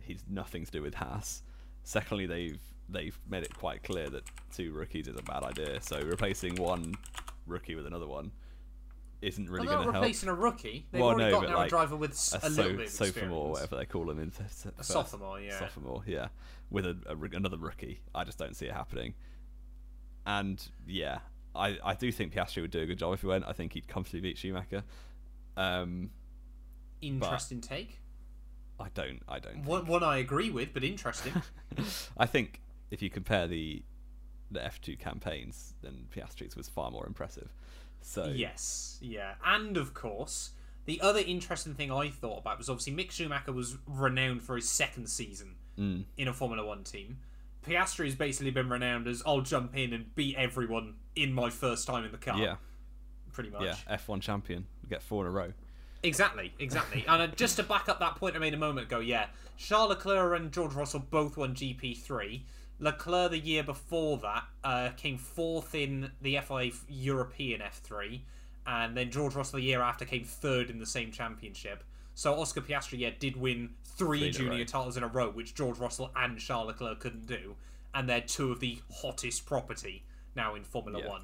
he's 0.00 0.24
nothing 0.28 0.64
to 0.64 0.70
do 0.70 0.82
with 0.82 0.94
Haas. 0.94 1.42
Secondly, 1.84 2.26
they've 2.26 2.60
they've 2.88 3.18
made 3.28 3.44
it 3.44 3.56
quite 3.56 3.82
clear 3.84 4.08
that 4.10 4.24
two 4.52 4.72
rookies 4.72 5.06
is 5.06 5.16
a 5.16 5.22
bad 5.22 5.44
idea. 5.44 5.80
So 5.80 6.00
replacing 6.00 6.56
one 6.56 6.94
rookie 7.46 7.74
with 7.76 7.86
another 7.86 8.06
one 8.06 8.32
isn't 9.22 9.48
really 9.50 9.66
going 9.66 9.78
to 9.78 9.82
help. 9.84 9.94
replacing 9.96 10.28
a 10.28 10.34
rookie. 10.34 10.86
They've 10.90 11.00
Well, 11.00 11.10
already 11.10 11.30
no, 11.30 11.40
got 11.42 11.50
a 11.50 11.56
like 11.56 11.68
driver 11.68 11.94
with 11.94 12.10
a, 12.42 12.48
little 12.48 12.64
so, 12.64 12.76
bit 12.76 12.86
of 12.86 12.90
sophomore, 12.90 13.50
whatever 13.50 13.76
they 13.76 13.84
call 13.84 14.10
him, 14.10 14.18
in 14.18 14.30
th- 14.30 14.40
A 14.66 14.72
first- 14.78 14.88
sophomore, 14.90 15.38
yeah. 15.40 15.58
sophomore, 15.58 16.02
yeah, 16.06 16.28
with 16.70 16.86
a, 16.86 16.96
a 17.06 17.36
another 17.36 17.58
rookie. 17.58 18.00
I 18.14 18.24
just 18.24 18.38
don't 18.38 18.56
see 18.56 18.66
it 18.66 18.72
happening. 18.72 19.14
And 20.26 20.66
yeah, 20.86 21.18
I, 21.54 21.78
I 21.84 21.94
do 21.94 22.10
think 22.10 22.32
Piastri 22.34 22.62
would 22.62 22.70
do 22.70 22.80
a 22.80 22.86
good 22.86 22.98
job 22.98 23.12
if 23.14 23.20
he 23.20 23.26
went. 23.26 23.44
I 23.46 23.52
think 23.52 23.74
he'd 23.74 23.86
comfortably 23.88 24.20
beat 24.20 24.38
Schumacher. 24.38 24.84
Um, 25.56 26.10
Interesting 27.00 27.60
take. 27.60 28.00
I 28.78 28.88
don't. 28.94 29.20
I 29.28 29.38
don't. 29.38 29.64
One, 29.64 29.86
one 29.86 30.02
I 30.02 30.18
agree 30.18 30.50
with, 30.50 30.72
but 30.72 30.84
interesting. 30.84 31.32
I 32.16 32.26
think 32.26 32.60
if 32.90 33.02
you 33.02 33.10
compare 33.10 33.46
the 33.46 33.82
the 34.50 34.64
F 34.64 34.80
two 34.80 34.96
campaigns, 34.96 35.74
then 35.82 36.06
Piastri's 36.14 36.56
was 36.56 36.68
far 36.68 36.90
more 36.90 37.06
impressive. 37.06 37.54
So 38.00 38.32
yes, 38.34 38.98
yeah. 39.00 39.34
And 39.44 39.76
of 39.76 39.94
course, 39.94 40.50
the 40.86 41.00
other 41.00 41.20
interesting 41.20 41.74
thing 41.74 41.92
I 41.92 42.08
thought 42.08 42.38
about 42.38 42.58
was 42.58 42.68
obviously 42.68 42.94
Mick 42.94 43.10
Schumacher 43.10 43.52
was 43.52 43.76
renowned 43.86 44.42
for 44.42 44.56
his 44.56 44.68
second 44.68 45.08
season 45.08 45.56
mm, 45.78 46.04
in 46.16 46.28
a 46.28 46.32
Formula 46.32 46.66
One 46.66 46.84
team. 46.84 47.18
Piastri 47.66 48.06
has 48.06 48.14
basically 48.14 48.50
been 48.50 48.70
renowned 48.70 49.06
as 49.06 49.22
I'll 49.26 49.42
jump 49.42 49.76
in 49.76 49.92
and 49.92 50.14
beat 50.14 50.34
everyone 50.36 50.94
in 51.14 51.34
my 51.34 51.50
first 51.50 51.86
time 51.86 52.04
in 52.04 52.12
the 52.12 52.18
car. 52.18 52.38
yeah, 52.38 52.56
pretty 53.32 53.50
much. 53.50 53.62
yeah, 53.62 53.76
F 53.86 54.08
one 54.08 54.20
champion, 54.20 54.66
get 54.88 55.02
four 55.02 55.24
in 55.24 55.28
a 55.28 55.30
row. 55.30 55.52
Exactly, 56.02 56.52
exactly. 56.58 57.04
and 57.08 57.22
uh, 57.22 57.26
just 57.28 57.56
to 57.56 57.62
back 57.62 57.88
up 57.88 58.00
that 58.00 58.16
point 58.16 58.34
I 58.34 58.38
made 58.38 58.54
a 58.54 58.58
moment 58.58 58.86
ago, 58.86 59.00
yeah, 59.00 59.26
Charles 59.58 59.90
Leclerc 59.90 60.38
and 60.40 60.50
George 60.52 60.72
Russell 60.72 61.00
both 61.10 61.36
won 61.36 61.54
GP3. 61.54 62.40
Leclerc 62.78 63.30
the 63.32 63.38
year 63.38 63.62
before 63.62 64.16
that 64.18 64.44
uh, 64.64 64.88
came 64.96 65.18
fourth 65.18 65.74
in 65.74 66.10
the 66.22 66.38
FIA 66.38 66.72
European 66.88 67.60
F3, 67.60 68.20
and 68.66 68.96
then 68.96 69.10
George 69.10 69.34
Russell 69.34 69.58
the 69.58 69.64
year 69.64 69.82
after 69.82 70.06
came 70.06 70.24
third 70.24 70.70
in 70.70 70.78
the 70.78 70.86
same 70.86 71.12
championship. 71.12 71.84
So 72.14 72.34
Oscar 72.40 72.62
Piastri, 72.62 72.98
yeah, 73.00 73.10
did 73.18 73.36
win 73.36 73.70
three, 73.84 74.20
Three 74.20 74.30
junior 74.30 74.58
row. 74.58 74.64
titles 74.64 74.96
in 74.96 75.02
a 75.02 75.06
row, 75.08 75.30
which 75.30 75.54
George 75.54 75.78
Russell 75.78 76.10
and 76.16 76.38
Charles 76.38 76.68
Leclerc 76.68 77.00
couldn't 77.00 77.26
do, 77.26 77.54
and 77.94 78.08
they're 78.08 78.20
two 78.22 78.50
of 78.50 78.60
the 78.60 78.78
hottest 78.90 79.44
property 79.44 80.02
now 80.34 80.54
in 80.54 80.64
Formula 80.64 81.00
Yeah. 81.02 81.08
One. 81.10 81.22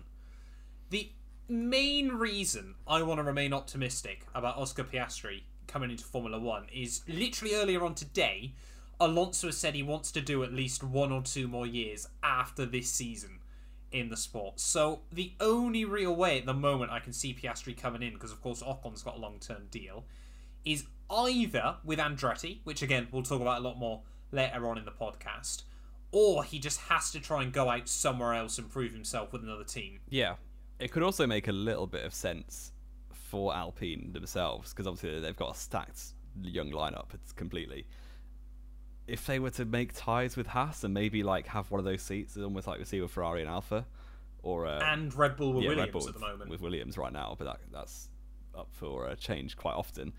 The 0.91 1.09
main 1.49 2.09
reason 2.11 2.75
I 2.87 3.03
want 3.03 3.19
to 3.19 3.25
remain 3.25 3.53
optimistic 3.53 4.27
about 4.35 4.57
Oscar 4.57 4.85
Piastri 4.85 5.43
coming 5.67 5.91
into 5.91 6.05
Formula 6.05 6.39
One 6.39 6.67
is 6.73 7.03
literally 7.09 7.55
earlier 7.55 7.85
on 7.85 7.95
today, 7.95 8.55
Alonso 8.99 9.51
said 9.51 9.75
he 9.75 9.83
wants 9.83 10.11
to 10.13 10.21
do 10.21 10.43
at 10.43 10.53
least 10.53 10.83
one 10.83 11.13
or 11.13 11.23
two 11.23 11.49
more 11.49 11.67
years 11.67 12.09
after 12.23 12.65
this 12.65 12.91
season 12.91 13.41
in 13.93 14.09
the 14.09 14.17
sport. 14.17 14.59
So 14.61 15.01
the 15.13 15.33
only 15.41 15.85
real 15.85 16.15
way 16.15 16.39
at 16.39 16.47
the 16.47 16.55
moment 16.55 16.93
I 16.93 17.01
can 17.01 17.13
see 17.13 17.35
Piastri 17.35 17.77
coming 17.77 18.03
in, 18.03 18.15
because 18.15 18.33
of 18.33 18.41
course 18.43 18.63
Ocon's 18.63 19.03
got 19.03 19.17
a 19.17 19.21
long 19.21 19.39
term 19.39 19.67
deal, 19.71 20.05
is 20.65 20.85
either 21.11 21.77
with 21.85 21.99
Andretti, 21.99 22.61
which 22.65 22.83
again 22.83 23.09
we'll 23.11 23.23
talk 23.23 23.41
about 23.41 23.61
a 23.61 23.65
lot 23.65 23.79
more 23.79 24.03
later 24.33 24.67
on 24.67 24.79
in 24.79 24.85
the 24.85 24.91
podcast, 24.91 25.63
or 26.11 26.43
he 26.43 26.59
just 26.59 26.81
has 26.83 27.11
to 27.13 27.21
try 27.21 27.43
and 27.43 27.53
go 27.53 27.69
out 27.69 27.89
somewhere 27.89 28.35
else 28.35 28.59
and 28.59 28.71
prove 28.71 28.93
himself 28.93 29.33
with 29.33 29.43
another 29.43 29.65
team. 29.65 30.01
Yeah, 30.09 30.35
it 30.79 30.93
could 30.93 31.03
also 31.03 31.27
make 31.27 31.49
a 31.49 31.53
little 31.53 31.87
bit 31.87 32.05
of 32.05 32.15
sense 32.15 32.73
for 33.13 33.55
Alpine 33.55 34.13
themselves 34.13 34.73
because 34.73 34.87
obviously 34.87 35.21
they've 35.21 35.37
got 35.37 35.55
a 35.55 35.59
stacked 35.59 36.01
young 36.43 36.71
lineup. 36.71 37.15
It's 37.15 37.33
completely. 37.33 37.87
If 39.07 39.27
they 39.27 39.39
were 39.39 39.51
to 39.51 39.65
make 39.65 39.93
ties 39.95 40.37
with 40.37 40.49
Haas 40.49 40.83
and 40.85 40.93
maybe 40.93 41.23
like 41.23 41.47
have 41.49 41.71
one 41.71 41.79
of 41.79 41.85
those 41.85 42.03
seats, 42.03 42.37
almost 42.37 42.67
like 42.67 42.79
we 42.79 42.85
see 42.85 43.01
with 43.01 43.11
Ferrari 43.13 43.41
and 43.41 43.51
Alfa, 43.51 43.87
or 44.43 44.67
uh, 44.67 44.81
And 44.83 45.15
Red 45.15 45.37
Bull 45.37 45.53
with 45.53 45.65
yeah, 45.65 45.71
Williams 45.71 45.93
Bull 45.93 46.09
at 46.09 46.15
the 46.15 46.21
moment. 46.21 46.51
with 46.51 46.61
Williams 46.61 46.99
right 46.99 47.13
now, 47.13 47.37
but 47.39 47.45
that 47.45 47.61
that's 47.73 48.09
up 48.57 48.69
for 48.73 49.09
a 49.09 49.17
change 49.17 49.57
quite 49.57 49.75
often. 49.75 50.13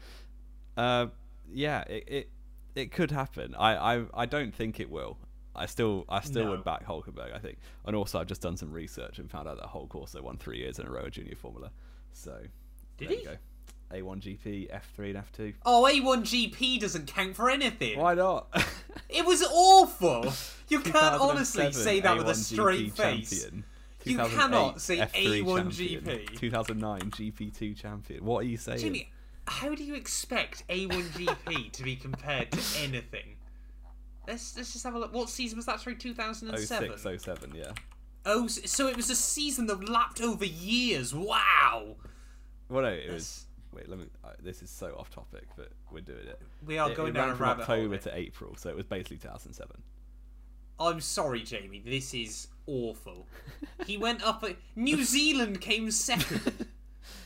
Uh, 0.76 1.08
yeah, 1.52 1.82
it, 1.82 2.04
it 2.08 2.30
it 2.76 2.92
could 2.92 3.12
happen. 3.12 3.56
I, 3.56 3.96
I 3.96 4.06
I 4.14 4.26
don't 4.26 4.54
think 4.54 4.80
it 4.80 4.90
will. 4.90 5.18
I 5.58 5.66
still 5.66 6.06
I 6.08 6.22
still 6.22 6.46
No. 6.46 6.52
would 6.52 6.64
back 6.64 6.86
Hulkenberg. 6.86 7.34
I 7.36 7.40
think, 7.40 7.58
and 7.86 7.96
also 7.96 8.20
I've 8.20 8.28
just 8.28 8.42
done 8.42 8.56
some 8.58 8.72
research 8.72 9.20
and 9.20 9.30
found 9.30 9.48
out 9.48 9.58
that 9.58 9.68
Hulk 9.68 9.96
also 9.96 10.22
won 10.22 10.38
three 10.38 10.60
years 10.60 10.80
in 10.80 10.86
a 10.88 10.92
row 10.92 11.06
in 11.06 11.12
Junior 11.12 11.36
Formula. 11.36 11.72
So 12.14 12.40
Did 12.98 13.10
there 13.10 13.18
he? 13.18 13.24
you 13.24 13.30
go. 13.30 13.38
A1 13.90 14.20
GP, 14.22 14.70
F3 14.70 15.16
and 15.16 15.24
F2. 15.32 15.54
Oh, 15.66 15.90
A1GP 15.90 16.80
doesn't 16.82 17.08
count 17.08 17.38
for 17.38 17.50
anything. 17.50 17.98
Why 17.98 18.16
not? 18.16 18.48
It 19.10 19.26
was 19.26 19.44
awful. 19.44 20.34
You 20.70 20.82
can't 20.82 21.22
honestly 21.22 21.72
say 21.72 22.02
that 22.02 22.18
with 22.18 22.28
a 22.28 22.36
straight 22.36 22.94
GP 22.94 22.98
face. 22.98 23.44
champion. 23.44 23.64
You 24.04 24.18
cannot 24.18 24.82
say 24.82 24.98
F3 24.98 25.44
A1 25.46 25.56
champion, 25.58 26.04
GP. 26.04 26.38
2009 26.38 27.00
GP2 27.12 27.78
champion. 27.78 28.26
What 28.26 28.40
are 28.40 28.48
you 28.48 28.58
saying? 28.58 28.80
Jimmy, 28.80 29.10
how 29.48 29.74
do 29.74 29.82
you 29.86 29.96
expect 29.96 30.68
A1GP 30.68 31.72
to 31.72 31.84
be 31.84 31.96
compared 31.96 32.52
to 32.52 32.60
anything? 32.82 33.37
Let's 34.28 34.56
let's 34.58 34.74
just 34.74 34.84
have 34.84 34.94
a 34.96 35.00
look. 35.00 35.14
What 35.14 35.30
season 35.30 35.58
was 35.58 35.66
that? 35.68 35.80
Sorry, 35.80 35.96
2007. 35.96 36.98
06, 36.98 37.24
07, 37.24 37.54
yeah. 37.56 37.72
Oh, 38.26 38.48
so 38.48 38.88
it 38.88 38.98
was 38.98 39.10
a 39.10 39.16
season 39.16 39.68
that 39.68 39.90
lapped 39.90 40.22
over 40.22 40.46
years. 40.46 41.16
Wow. 41.16 41.96
Well, 42.70 42.82
no, 42.84 42.90
it 42.90 43.12
was. 43.12 43.46
Wait, 43.74 43.88
let 43.88 44.00
me. 44.00 44.06
Uh, 44.24 44.30
this 44.44 44.62
is 44.62 44.70
so 44.70 44.96
off 44.98 45.10
topic, 45.10 45.46
but 45.56 45.72
we're 45.92 46.02
doing 46.02 46.28
it. 46.28 46.42
We 46.66 46.78
are 46.78 46.92
it, 46.92 46.98
going 46.98 47.10
it 47.10 47.14
down 47.14 47.28
ran 47.28 47.34
a 47.34 47.38
from 47.38 47.46
hole. 47.46 47.62
October 47.62 47.90
here. 47.90 48.00
to 48.00 48.18
April, 48.18 48.56
so 48.58 48.70
it 48.70 48.76
was 48.76 48.86
basically 48.86 49.18
2007. 49.18 49.82
I'm 50.80 51.02
sorry, 51.02 51.42
Jamie. 51.42 51.82
This 51.84 52.14
is 52.14 52.48
awful. 52.68 53.28
He 53.86 53.98
went 53.98 54.24
up. 54.24 54.44
A, 54.44 54.56
New 54.76 55.04
Zealand 55.04 55.62
came 55.62 55.90
second. 55.92 56.68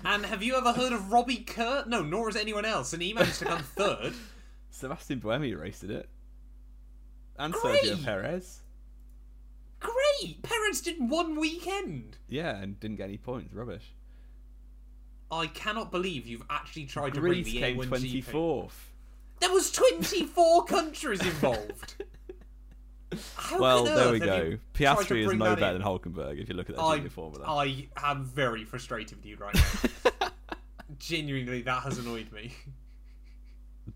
And 0.04 0.26
have 0.26 0.42
you 0.42 0.56
ever 0.56 0.74
heard 0.74 0.94
of 0.94 1.12
Robbie 1.12 1.38
Kerr? 1.38 1.84
No, 1.88 2.02
nor 2.02 2.28
has 2.28 2.36
anyone 2.36 2.66
else. 2.66 2.94
And 2.94 3.02
he 3.02 3.14
managed 3.14 3.40
to 3.40 3.46
come 3.46 3.62
third. 3.62 4.14
Sebastian 4.72 5.20
Buemi 5.22 5.60
raced 5.60 5.84
in 5.84 5.92
it, 5.92 6.10
and 7.41 7.54
Great! 7.54 7.84
Sergio 7.84 8.04
Perez. 8.04 8.62
Great. 9.80 10.41
Perez 10.43 10.82
did 10.82 10.97
one 10.99 11.39
weekend. 11.39 12.17
Yeah, 12.30 12.56
and 12.56 12.80
didn't 12.80 12.97
get 12.97 13.06
any 13.06 13.17
points. 13.17 13.54
Rubbish. 13.54 13.93
I 15.32 15.47
cannot 15.47 15.91
believe 15.91 16.27
you've 16.27 16.43
actually 16.49 16.86
tried 16.86 17.13
to 17.15 17.21
bring 17.21 17.41
Greece 17.41 17.54
the 17.54 17.60
came 17.60 17.77
24th. 17.77 18.71
There 19.39 19.51
was 19.51 19.71
24 19.71 20.65
countries 20.65 21.21
involved. 21.21 21.95
How 23.36 23.60
Well, 23.60 23.84
there 23.86 24.12
we 24.12 24.19
go. 24.19 24.58
Piastri 24.73 25.25
is 25.25 25.34
no 25.34 25.56
better 25.56 25.75
in? 25.75 25.82
than 25.82 25.82
Hulkenberg 25.82 26.41
if 26.41 26.47
you 26.47 26.56
look 26.56 26.69
at 26.69 26.75
that 26.75 26.82
I, 26.82 26.95
junior 26.97 27.10
formula. 27.10 27.45
I 27.45 27.88
am 27.97 28.23
very 28.23 28.63
frustrated 28.63 29.17
with 29.17 29.25
you 29.25 29.38
right 29.38 29.56
now. 29.56 30.30
Genuinely, 30.99 31.62
that 31.63 31.84
has 31.84 31.97
annoyed 31.97 32.32
me. 32.32 32.54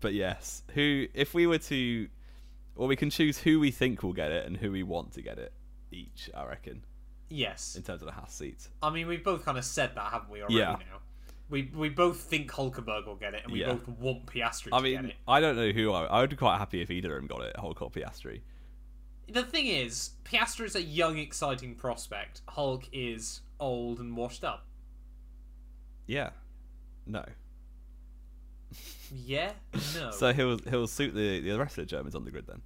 But 0.00 0.14
yes, 0.14 0.62
who 0.74 1.06
if 1.14 1.32
we 1.32 1.46
were 1.46 1.58
to, 1.58 2.08
well, 2.76 2.88
we 2.88 2.96
can 2.96 3.10
choose 3.10 3.38
who 3.38 3.58
we 3.60 3.70
think 3.70 4.02
will 4.02 4.12
get 4.12 4.30
it 4.30 4.46
and 4.46 4.56
who 4.56 4.70
we 4.70 4.82
want 4.82 5.12
to 5.14 5.22
get 5.22 5.38
it 5.38 5.52
each. 5.90 6.30
I 6.34 6.44
reckon 6.44 6.84
Yes. 7.28 7.74
in 7.76 7.82
terms 7.82 8.02
of 8.02 8.06
the 8.06 8.12
Haas 8.12 8.32
seats. 8.34 8.68
I 8.82 8.90
mean, 8.90 9.06
we've 9.08 9.24
both 9.24 9.44
kind 9.44 9.58
of 9.58 9.64
said 9.64 9.94
that, 9.96 10.12
haven't 10.12 10.30
we, 10.30 10.40
already 10.40 10.56
Yeah. 10.56 10.72
now? 10.72 11.00
We, 11.48 11.70
we 11.74 11.88
both 11.88 12.18
think 12.20 12.50
Hulkenberg 12.50 13.06
will 13.06 13.14
get 13.16 13.34
it, 13.34 13.42
and 13.44 13.52
we 13.52 13.60
Yeah. 13.60 13.72
both 13.74 13.88
want 13.88 14.26
Piastri 14.26 14.68
I 14.72 14.80
to 14.80 14.90
get 14.90 15.02
mean, 15.02 15.10
it. 15.10 15.16
I 15.28 15.40
don't 15.40 15.56
know 15.56 15.70
who 15.70 15.92
I. 15.92 16.04
I 16.06 16.20
would 16.20 16.30
be 16.30 16.36
quite 16.36 16.58
happy 16.58 16.80
if 16.80 16.90
either 16.90 17.16
of 17.16 17.20
them 17.22 17.28
got 17.28 17.42
it. 17.46 17.56
Hulk 17.56 17.80
or 17.82 17.90
Piastri. 17.90 18.40
The 19.28 19.44
thing 19.44 19.66
is, 19.66 20.10
Piastri 20.24 20.66
is 20.66 20.74
a 20.76 20.82
young, 20.82 21.18
exciting 21.18 21.74
prospect. 21.76 22.42
Hulk 22.48 22.88
is 22.92 23.40
old 23.60 23.98
and 24.00 24.16
washed 24.16 24.44
up. 24.44 24.66
Yeah. 26.06 26.30
No. 27.06 27.24
Yeah? 29.10 29.52
No. 29.94 30.10
So 30.12 30.32
he'll 30.32 30.58
he'll 30.68 30.86
suit 30.86 31.14
the 31.14 31.40
the 31.40 31.58
rest 31.58 31.78
of 31.78 31.82
the 31.82 31.90
Germans 31.90 32.14
on 32.14 32.24
the 32.24 32.30
grid 32.30 32.46
then. 32.46 32.62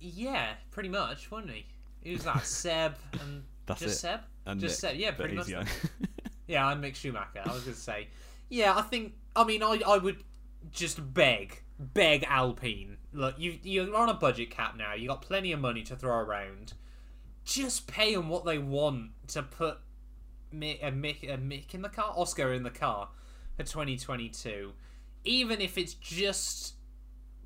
yeah, 0.00 0.52
pretty 0.70 0.88
much, 0.88 1.30
wouldn't 1.30 1.52
he? 1.52 1.66
Who's 2.04 2.24
that? 2.24 2.44
Seb 2.46 2.94
and 3.20 3.44
That's 3.66 3.80
just 3.80 3.96
it. 3.96 3.98
Seb? 3.98 4.20
And 4.46 4.60
just 4.60 4.82
Nick, 4.82 4.92
Seb. 4.92 5.00
Yeah, 5.00 5.10
pretty 5.12 5.34
much. 5.34 5.50
Yeah, 6.46 6.72
and 6.72 6.82
Mick 6.82 6.96
Schumacher. 6.96 7.42
I 7.44 7.52
was 7.52 7.62
going 7.62 7.74
to 7.76 7.80
say. 7.80 8.08
Yeah, 8.48 8.76
I 8.76 8.82
think. 8.82 9.12
I 9.36 9.44
mean, 9.44 9.62
I, 9.62 9.80
I 9.86 9.98
would 9.98 10.24
just 10.72 11.14
beg, 11.14 11.62
beg 11.78 12.24
Alpine. 12.24 12.96
Look, 13.12 13.38
you 13.38 13.56
you're 13.62 13.94
on 13.94 14.08
a 14.08 14.14
budget 14.14 14.50
cap 14.50 14.76
now. 14.76 14.94
You 14.94 15.06
got 15.08 15.22
plenty 15.22 15.52
of 15.52 15.60
money 15.60 15.82
to 15.84 15.94
throw 15.94 16.16
around. 16.16 16.72
Just 17.44 17.86
pay 17.86 18.16
them 18.16 18.28
what 18.28 18.44
they 18.44 18.58
want 18.58 19.10
to 19.28 19.44
put 19.44 19.78
Mick, 20.52 20.82
uh, 20.82 20.90
Mick, 20.90 21.32
uh, 21.32 21.36
Mick 21.36 21.72
in 21.72 21.82
the 21.82 21.88
car, 21.88 22.12
Oscar 22.16 22.52
in 22.52 22.64
the 22.64 22.70
car 22.70 23.10
for 23.56 23.62
2022. 23.62 24.72
Even 25.24 25.60
if 25.60 25.76
it's 25.76 25.94
just 25.94 26.74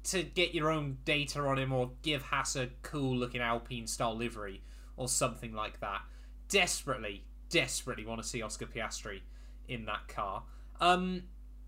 to 0.04 0.22
get 0.22 0.54
your 0.54 0.70
own 0.70 0.98
data 1.04 1.40
on 1.40 1.58
him 1.58 1.72
or 1.72 1.92
give 2.02 2.22
Haas 2.22 2.56
a 2.56 2.68
cool 2.82 3.16
looking 3.16 3.40
Alpine 3.40 3.86
style 3.86 4.14
livery 4.14 4.62
or 4.96 5.08
something 5.08 5.54
like 5.54 5.80
that. 5.80 6.02
Desperately, 6.48 7.24
desperately 7.48 8.04
want 8.04 8.22
to 8.22 8.28
see 8.28 8.42
Oscar 8.42 8.66
Piastri 8.66 9.20
in 9.66 9.86
that 9.86 10.06
car. 10.08 10.42
Um, 10.80 11.22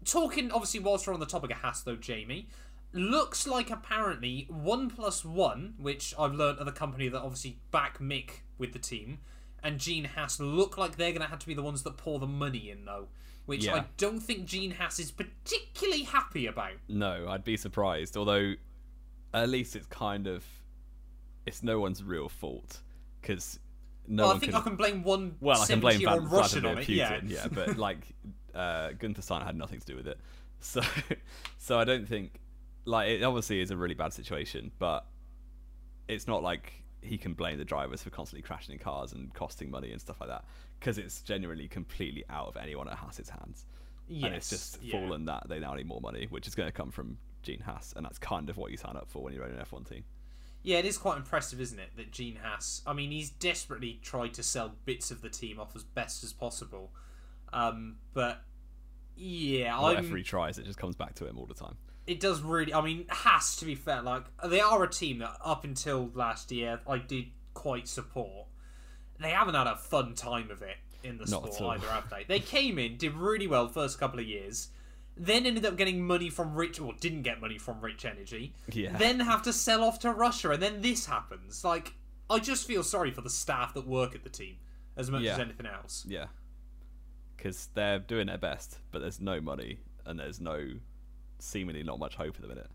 talking, 0.05 0.51
obviously, 0.53 0.81
whilst 0.81 1.07
we're 1.07 1.15
on 1.15 1.21
the 1.21 1.27
topic 1.27 1.51
of 1.51 1.59
Haas, 1.59 1.83
though, 1.83 1.97
Jamie, 1.97 2.49
looks 2.93 3.47
like 3.47 3.71
apparently 3.71 4.47
one 4.51 4.91
plus 4.91 5.25
one, 5.25 5.75
which 5.79 6.15
I've 6.19 6.35
learned 6.35 6.59
are 6.61 6.65
the 6.65 6.73
company 6.73 7.09
that 7.09 7.21
obviously 7.21 7.59
back 7.71 7.99
Mick 7.99 8.43
with 8.59 8.73
the 8.73 8.79
team, 8.79 9.19
and 9.63 9.79
Gene 9.79 10.05
Haas 10.05 10.39
look 10.39 10.77
like 10.77 10.97
they're 10.97 11.13
going 11.13 11.23
to 11.23 11.29
have 11.29 11.39
to 11.41 11.47
be 11.47 11.55
the 11.55 11.63
ones 11.63 11.83
that 11.83 11.97
pour 11.97 12.19
the 12.19 12.27
money 12.27 12.71
in, 12.71 12.85
though. 12.85 13.09
Which 13.47 13.65
Yeah. 13.65 13.77
I 13.77 13.85
don't 13.97 14.21
think 14.21 14.45
Gene 14.47 14.73
Haas 14.73 14.99
is 14.99 15.11
particularly 15.13 16.03
happy 16.03 16.47
about. 16.47 16.73
no, 16.89 17.27
I'd 17.29 17.45
be 17.45 17.57
surprised. 17.57 18.17
Although, 18.17 18.55
at 19.33 19.49
least 19.49 19.77
it's 19.77 19.87
kind 19.87 20.27
of, 20.27 20.45
it's 21.47 21.63
no 21.63 21.79
one's 21.81 22.03
real 22.03 22.29
fault 22.29 22.81
because 23.21 23.59
no 24.09 24.25
well, 24.27 24.37
I 24.37 24.39
think 24.39 24.53
can. 24.53 24.61
I 24.61 24.65
can 24.65 24.77
blame 24.77 25.03
one 25.03 25.37
well, 25.41 25.61
I 25.63 25.67
can 25.67 25.81
blame 25.81 26.01
Van- 26.01 26.29
Russian 26.29 26.63
Vladimir 26.63 26.71
on 26.73 26.79
it. 26.79 26.87
Putin, 26.89 27.31
Yeah. 27.31 27.43
yeah, 27.43 27.47
but 27.51 27.77
like 27.77 27.99
uh, 28.55 28.91
Gunther 28.99 29.23
Steiner 29.23 29.45
had 29.45 29.57
nothing 29.57 29.81
to 29.81 29.87
do 29.87 29.97
with 29.97 30.07
it. 30.09 30.19
So, 30.59 30.81
so 31.59 31.79
I 31.79 31.85
don't 31.85 32.09
think 32.09 32.41
like 32.87 33.09
it 33.11 33.23
obviously 33.23 33.61
is 33.61 33.71
a 33.71 33.77
really 33.77 33.95
bad 33.95 34.13
situation, 34.15 34.73
but 34.79 35.07
it's 36.09 36.27
not 36.27 36.43
like 36.43 36.73
he 37.07 37.19
can 37.19 37.35
blame 37.35 37.59
the 37.59 37.65
drivers 37.65 38.03
for 38.03 38.11
constantly 38.11 38.43
crashing 38.43 38.73
in 38.75 38.79
cars 38.79 39.13
and 39.13 39.33
costing 39.35 39.71
money 39.71 39.93
and 39.93 40.01
stuff 40.01 40.21
like 40.21 40.29
that 40.29 40.45
because 40.79 40.99
it's 40.99 41.23
genuinely 41.23 41.69
completely 41.69 42.25
out 42.29 42.49
of 42.49 42.57
anyone 42.57 42.89
at 42.89 42.95
Haas's 42.95 43.29
hands. 43.29 43.65
and 44.09 44.35
it's 44.35 44.51
just 44.51 44.83
yeah. 44.83 45.01
fallen 45.01 45.25
that 45.25 45.49
they 45.49 45.59
now 45.59 45.75
need 45.75 45.87
more 45.87 46.01
money, 46.01 46.27
which 46.31 46.47
is 46.47 46.55
going 46.55 46.69
to 46.69 46.73
come 46.73 46.91
from 46.91 47.19
Gene 47.43 47.61
Haas, 47.61 47.93
and 47.97 48.05
that's 48.05 48.19
kind 48.19 48.51
of 48.51 48.57
what 48.57 48.71
you 48.71 48.77
sign 48.77 48.97
up 48.97 49.09
for 49.09 49.23
when 49.23 49.33
you're 49.33 49.45
in 49.45 49.55
an 49.55 49.65
F1 49.65 49.89
team. 49.89 50.05
Yeah, 50.63 50.79
it 50.79 50.85
is 50.85 50.99
quite 50.99 51.17
impressive, 51.17 51.61
isn't 51.61 51.79
it, 51.79 51.91
that 51.97 52.11
Gene 52.11 52.39
Haas. 52.43 52.83
I 52.87 52.93
mean, 52.93 53.13
he's 53.13 53.31
desperately 53.31 54.01
tried 54.03 54.35
to 54.35 54.43
sell 54.43 54.75
bits 54.85 55.11
of 55.11 55.23
the 55.23 55.29
team 55.29 55.61
off 55.61 55.77
as 55.77 55.85
best 55.85 56.25
as 56.25 56.33
possible. 56.33 56.91
Um, 57.53 57.97
but 58.15 58.43
yeah, 59.17 59.79
I'm, 59.79 60.15
he 60.15 60.23
tries, 60.23 60.59
it 60.59 60.67
just 60.67 60.79
comes 60.79 60.97
back 60.97 61.15
to 61.17 61.27
him 61.27 61.39
all 61.39 61.47
the 61.47 61.55
time. 61.55 61.77
It 62.07 62.21
does 62.21 62.41
really. 62.43 62.73
I 62.73 62.81
mean, 62.81 63.07
has 63.09 63.57
to 63.57 63.65
be 63.65 63.75
fair, 63.75 64.03
like 64.03 64.25
they 64.45 64.61
are 64.61 64.83
a 64.83 64.89
team 64.89 65.19
that 65.19 65.37
up 65.45 65.65
until 65.65 66.11
last 66.15 66.51
year 66.53 66.81
I 66.89 66.99
did 66.99 67.27
quite 67.55 67.89
support. 67.89 68.47
They 69.19 69.31
haven't 69.31 69.55
had 69.55 69.67
a 69.67 69.77
fun 69.77 70.15
time 70.15 70.51
of 70.51 70.63
it 70.63 70.77
in 71.03 71.19
the 71.19 71.25
Not 71.27 71.55
sport 71.55 71.79
either, 71.79 71.89
have 71.91 72.11
they? 72.11 72.25
They 72.25 72.41
came 72.41 72.79
in, 72.79 72.97
did 72.97 73.15
really 73.15 73.47
well 73.47 73.69
first 73.69 73.99
couple 73.99 74.19
of 74.21 74.27
years, 74.27 74.69
then 75.17 75.47
ended 75.47 75.65
up 75.65 75.77
getting 75.77 76.07
money 76.07 76.29
from 76.29 76.55
Rich, 76.55 76.81
or 76.81 76.93
didn't 77.01 77.23
get 77.23 77.41
money 77.41 77.57
from 77.59 77.81
Rich 77.81 78.05
Energy, 78.05 78.53
Yeah. 78.73 78.97
then 78.99 79.21
have 79.21 79.43
to 79.45 79.53
sell 79.53 79.83
off 79.85 79.99
to 80.01 80.11
Russia, 80.13 80.51
and 80.51 80.63
then 80.63 80.83
this 80.83 81.07
happens. 81.07 81.65
Like, 81.65 81.95
I 82.29 82.41
just 82.41 82.67
feel 82.67 82.83
sorry 82.83 83.11
for 83.11 83.23
the 83.23 83.31
staff 83.31 83.73
that 83.75 83.87
work 83.87 84.15
at 84.15 84.25
the 84.25 84.29
team 84.31 84.57
as 84.97 85.11
much 85.11 85.23
Yeah. 85.23 85.35
as 85.35 85.39
anything 85.39 85.67
else. 85.67 86.05
Yeah. 86.07 86.27
Because 87.37 87.69
they're 87.75 87.99
doing 88.01 88.27
their 88.27 88.39
best, 88.39 88.79
but 88.91 89.01
there's 89.01 89.21
no 89.21 89.41
money 89.41 89.79
and 90.05 90.19
there's 90.19 90.41
no 90.41 90.67
seemingly 91.39 91.83
not 91.83 91.99
much 91.99 92.15
hope 92.17 92.37
at 92.37 92.43
the 92.43 92.49
minute. 92.49 92.71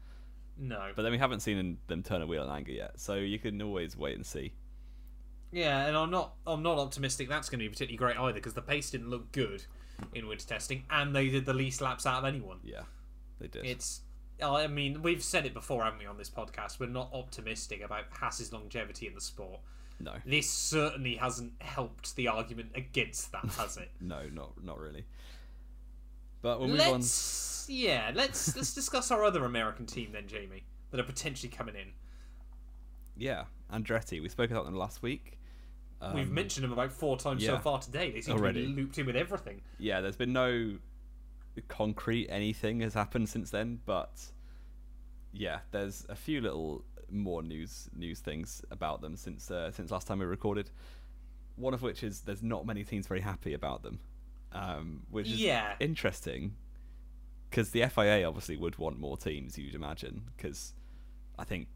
No. 0.57 0.91
But 0.95 1.03
then 1.03 1.11
we 1.11 1.17
haven't 1.17 1.39
seen 1.41 1.77
them 1.87 2.03
turn 2.03 2.21
a 2.21 2.27
wheel 2.27 2.43
in 2.43 2.49
anger 2.49 2.71
yet, 2.71 2.99
so 2.99 3.15
you 3.15 3.39
can 3.39 3.61
always 3.61 3.97
wait 3.97 4.15
and 4.15 4.25
see. 4.25 4.53
Yeah, 5.51 5.85
and 5.87 5.97
I'm 5.97 6.11
not 6.11 6.35
I'm 6.47 6.63
not 6.63 6.77
optimistic 6.77 7.27
that's 7.27 7.49
going 7.49 7.59
to 7.59 7.65
be 7.65 7.69
particularly 7.69 7.97
great 7.97 8.17
either 8.17 8.33
because 8.35 8.53
the 8.53 8.61
pace 8.61 8.89
didn't 8.91 9.09
look 9.09 9.31
good 9.31 9.63
in 10.13 10.27
winter 10.27 10.47
testing, 10.47 10.83
and 10.89 11.15
they 11.15 11.29
did 11.29 11.45
the 11.45 11.53
least 11.53 11.81
laps 11.81 12.05
out 12.05 12.19
of 12.19 12.25
anyone. 12.25 12.59
Yeah, 12.63 12.83
they 13.39 13.47
did. 13.47 13.65
It's 13.65 14.01
I 14.41 14.67
mean 14.67 15.01
we've 15.01 15.23
said 15.23 15.45
it 15.45 15.53
before, 15.53 15.83
haven't 15.83 15.99
we, 15.99 16.05
on 16.05 16.17
this 16.17 16.29
podcast? 16.29 16.79
We're 16.79 16.87
not 16.87 17.09
optimistic 17.13 17.81
about 17.81 18.05
Haas's 18.11 18.53
longevity 18.53 19.07
in 19.07 19.13
the 19.13 19.21
sport. 19.21 19.59
no, 19.99 20.13
This 20.25 20.49
certainly 20.49 21.15
hasn't 21.15 21.53
helped 21.59 22.15
the 22.15 22.27
argument 22.29 22.71
against 22.75 23.31
that, 23.33 23.45
has 23.57 23.77
it? 23.77 23.91
no, 24.01 24.27
not 24.31 24.63
not 24.63 24.79
really. 24.79 25.05
But 26.41 26.59
we'll 26.59 26.69
move 26.69 26.81
on. 26.81 26.91
let's 26.93 27.65
yeah, 27.69 28.11
let's 28.13 28.55
let's 28.55 28.73
discuss 28.73 29.11
our 29.11 29.23
other 29.23 29.45
American 29.45 29.85
team 29.85 30.09
then, 30.11 30.27
Jamie, 30.27 30.63
that 30.91 30.99
are 30.99 31.03
potentially 31.03 31.49
coming 31.51 31.75
in. 31.75 31.93
Yeah, 33.15 33.43
Andretti. 33.71 34.21
We 34.21 34.29
spoke 34.29 34.51
about 34.51 34.65
them 34.65 34.75
last 34.75 35.01
week. 35.03 35.37
Um, 36.01 36.15
We've 36.15 36.31
mentioned 36.31 36.63
them 36.63 36.73
about 36.73 36.91
four 36.91 37.17
times 37.17 37.45
so 37.45 37.59
far 37.59 37.77
today. 37.79 38.09
They 38.09 38.21
seem 38.21 38.35
Already. 38.35 38.61
to 38.65 38.73
be 38.73 38.81
looped 38.81 38.97
in 38.97 39.05
with 39.05 39.15
everything. 39.15 39.61
yeah, 39.77 40.01
there's 40.01 40.15
been 40.15 40.33
no 40.33 40.77
concrete 41.67 42.27
anything 42.29 42.79
has 42.79 42.93
happened 42.93 43.29
since 43.29 43.51
then, 43.51 43.79
but 43.85 44.19
yeah, 45.31 45.59
there's 45.71 46.05
a 46.09 46.15
few 46.15 46.41
little 46.41 46.83
more 47.11 47.43
news 47.43 47.89
news 47.93 48.19
things 48.19 48.63
about 48.71 49.01
them 49.01 49.15
since 49.15 49.51
uh, 49.51 49.69
since 49.71 49.91
last 49.91 50.07
time 50.07 50.19
we 50.19 50.25
recorded. 50.25 50.71
One 51.57 51.73
of 51.73 51.81
which 51.83 52.03
is 52.03 52.21
there's 52.21 52.41
not 52.41 52.65
many 52.65 52.83
teams 52.83 53.05
very 53.05 53.21
happy 53.21 53.53
about 53.53 53.83
them, 53.83 53.99
um, 54.51 55.03
which 55.09 55.27
is 55.27 55.39
Yeah. 55.39 55.75
interesting 55.79 56.55
because 57.49 57.71
the 57.71 57.81
FIA 57.87 58.25
obviously 58.27 58.55
would 58.57 58.77
want 58.77 58.97
more 58.99 59.17
teams, 59.17 59.57
you'd 59.57 59.75
imagine, 59.75 60.29
because 60.37 60.73
I 61.37 61.43
think 61.43 61.67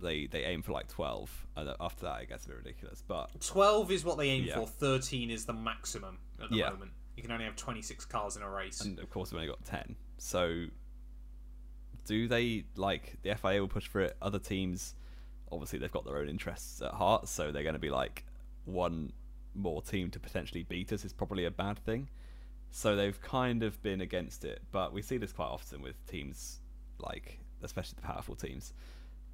they 0.00 0.26
they 0.26 0.44
aim 0.44 0.62
for 0.62 0.72
like 0.72 0.88
12, 0.88 1.46
and 1.56 1.70
after 1.80 2.04
that 2.04 2.22
it 2.22 2.28
gets 2.28 2.44
a 2.44 2.48
bit 2.48 2.58
ridiculous. 2.58 3.02
But 3.06 3.40
12 3.40 3.90
is 3.90 4.04
what 4.04 4.18
they 4.18 4.28
aim 4.28 4.44
Yeah. 4.44 4.56
for, 4.60 4.66
13 4.66 5.30
is 5.30 5.46
the 5.46 5.52
maximum 5.52 6.18
at 6.40 6.50
the 6.50 6.56
Yeah. 6.56 6.70
moment. 6.70 6.92
You 7.16 7.22
can 7.22 7.32
only 7.32 7.46
have 7.46 7.56
26 7.56 8.04
cars 8.04 8.36
in 8.36 8.42
a 8.42 8.50
race. 8.50 8.82
and 8.82 8.98
of 8.98 9.08
course 9.10 9.32
we've 9.32 9.38
only 9.40 9.48
got 9.48 9.64
10 9.64 9.96
so 10.18 10.66
do 12.04 12.28
they 12.28 12.64
like 12.76 13.16
the 13.22 13.34
fia 13.34 13.60
will 13.60 13.68
push 13.68 13.86
for 13.86 14.00
it 14.02 14.16
other 14.22 14.38
teams 14.38 14.94
obviously 15.50 15.78
they've 15.78 15.92
got 15.92 16.04
their 16.04 16.18
own 16.18 16.28
interests 16.28 16.80
at 16.82 16.92
heart 16.92 17.26
so 17.28 17.50
they're 17.50 17.62
going 17.62 17.74
to 17.74 17.78
be 17.78 17.90
like 17.90 18.24
one 18.64 19.12
more 19.54 19.80
team 19.82 20.10
to 20.10 20.20
potentially 20.20 20.62
beat 20.62 20.92
us 20.92 21.04
is 21.04 21.12
probably 21.12 21.44
a 21.44 21.50
bad 21.50 21.78
thing 21.78 22.08
so 22.70 22.96
they've 22.96 23.20
kind 23.20 23.62
of 23.62 23.82
been 23.82 24.00
against 24.00 24.44
it 24.44 24.60
but 24.72 24.92
we 24.92 25.02
see 25.02 25.16
this 25.16 25.32
quite 25.32 25.46
often 25.46 25.82
with 25.82 26.04
teams 26.06 26.60
like 26.98 27.38
especially 27.62 27.94
the 27.96 28.06
powerful 28.06 28.34
teams 28.34 28.72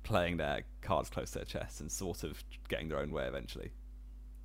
playing 0.03 0.37
their 0.37 0.63
cards 0.81 1.11
close 1.11 1.31
to 1.31 1.39
their 1.39 1.45
chest 1.45 1.81
and 1.81 1.91
sort 1.91 2.25
of 2.25 2.43
getting 2.69 2.89
their 2.89 2.99
own 2.99 3.11
way 3.11 3.25
eventually 3.25 3.71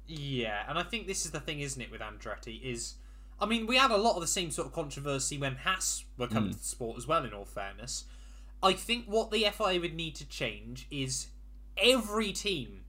Yeah, 0.08 0.64
and 0.68 0.80
I 0.80 0.84
think 0.84 1.06
this 1.06 1.26
is 1.26 1.32
the 1.32 1.40
thing, 1.40 1.60
isn't 1.60 1.82
it, 1.82 1.92
with 1.92 2.02
Andretti? 2.02 2.62
Is 2.64 2.96
I 3.40 3.46
mean, 3.46 3.68
we 3.68 3.76
had 3.76 3.92
a 3.92 3.98
lot 3.98 4.16
of 4.16 4.22
the 4.22 4.28
same 4.28 4.50
sort 4.50 4.68
of 4.68 4.74
controversy 4.74 5.38
when 5.38 5.58
Haas 5.58 6.06
were 6.18 6.28
coming 6.28 6.50
hmm. 6.50 6.54
to 6.54 6.60
the 6.60 6.66
sport 6.66 6.98
as 6.98 7.06
well. 7.06 7.24
In 7.24 7.34
all 7.34 7.46
fairness, 7.46 8.06
I 8.64 8.74
think 8.74 9.06
what 9.06 9.32
the 9.32 9.46
FIA 9.52 9.80
would 9.80 9.96
need 9.96 10.16
to 10.16 10.28
change 10.28 10.88
is 10.90 11.28
every 11.78 12.32
team 12.32 12.86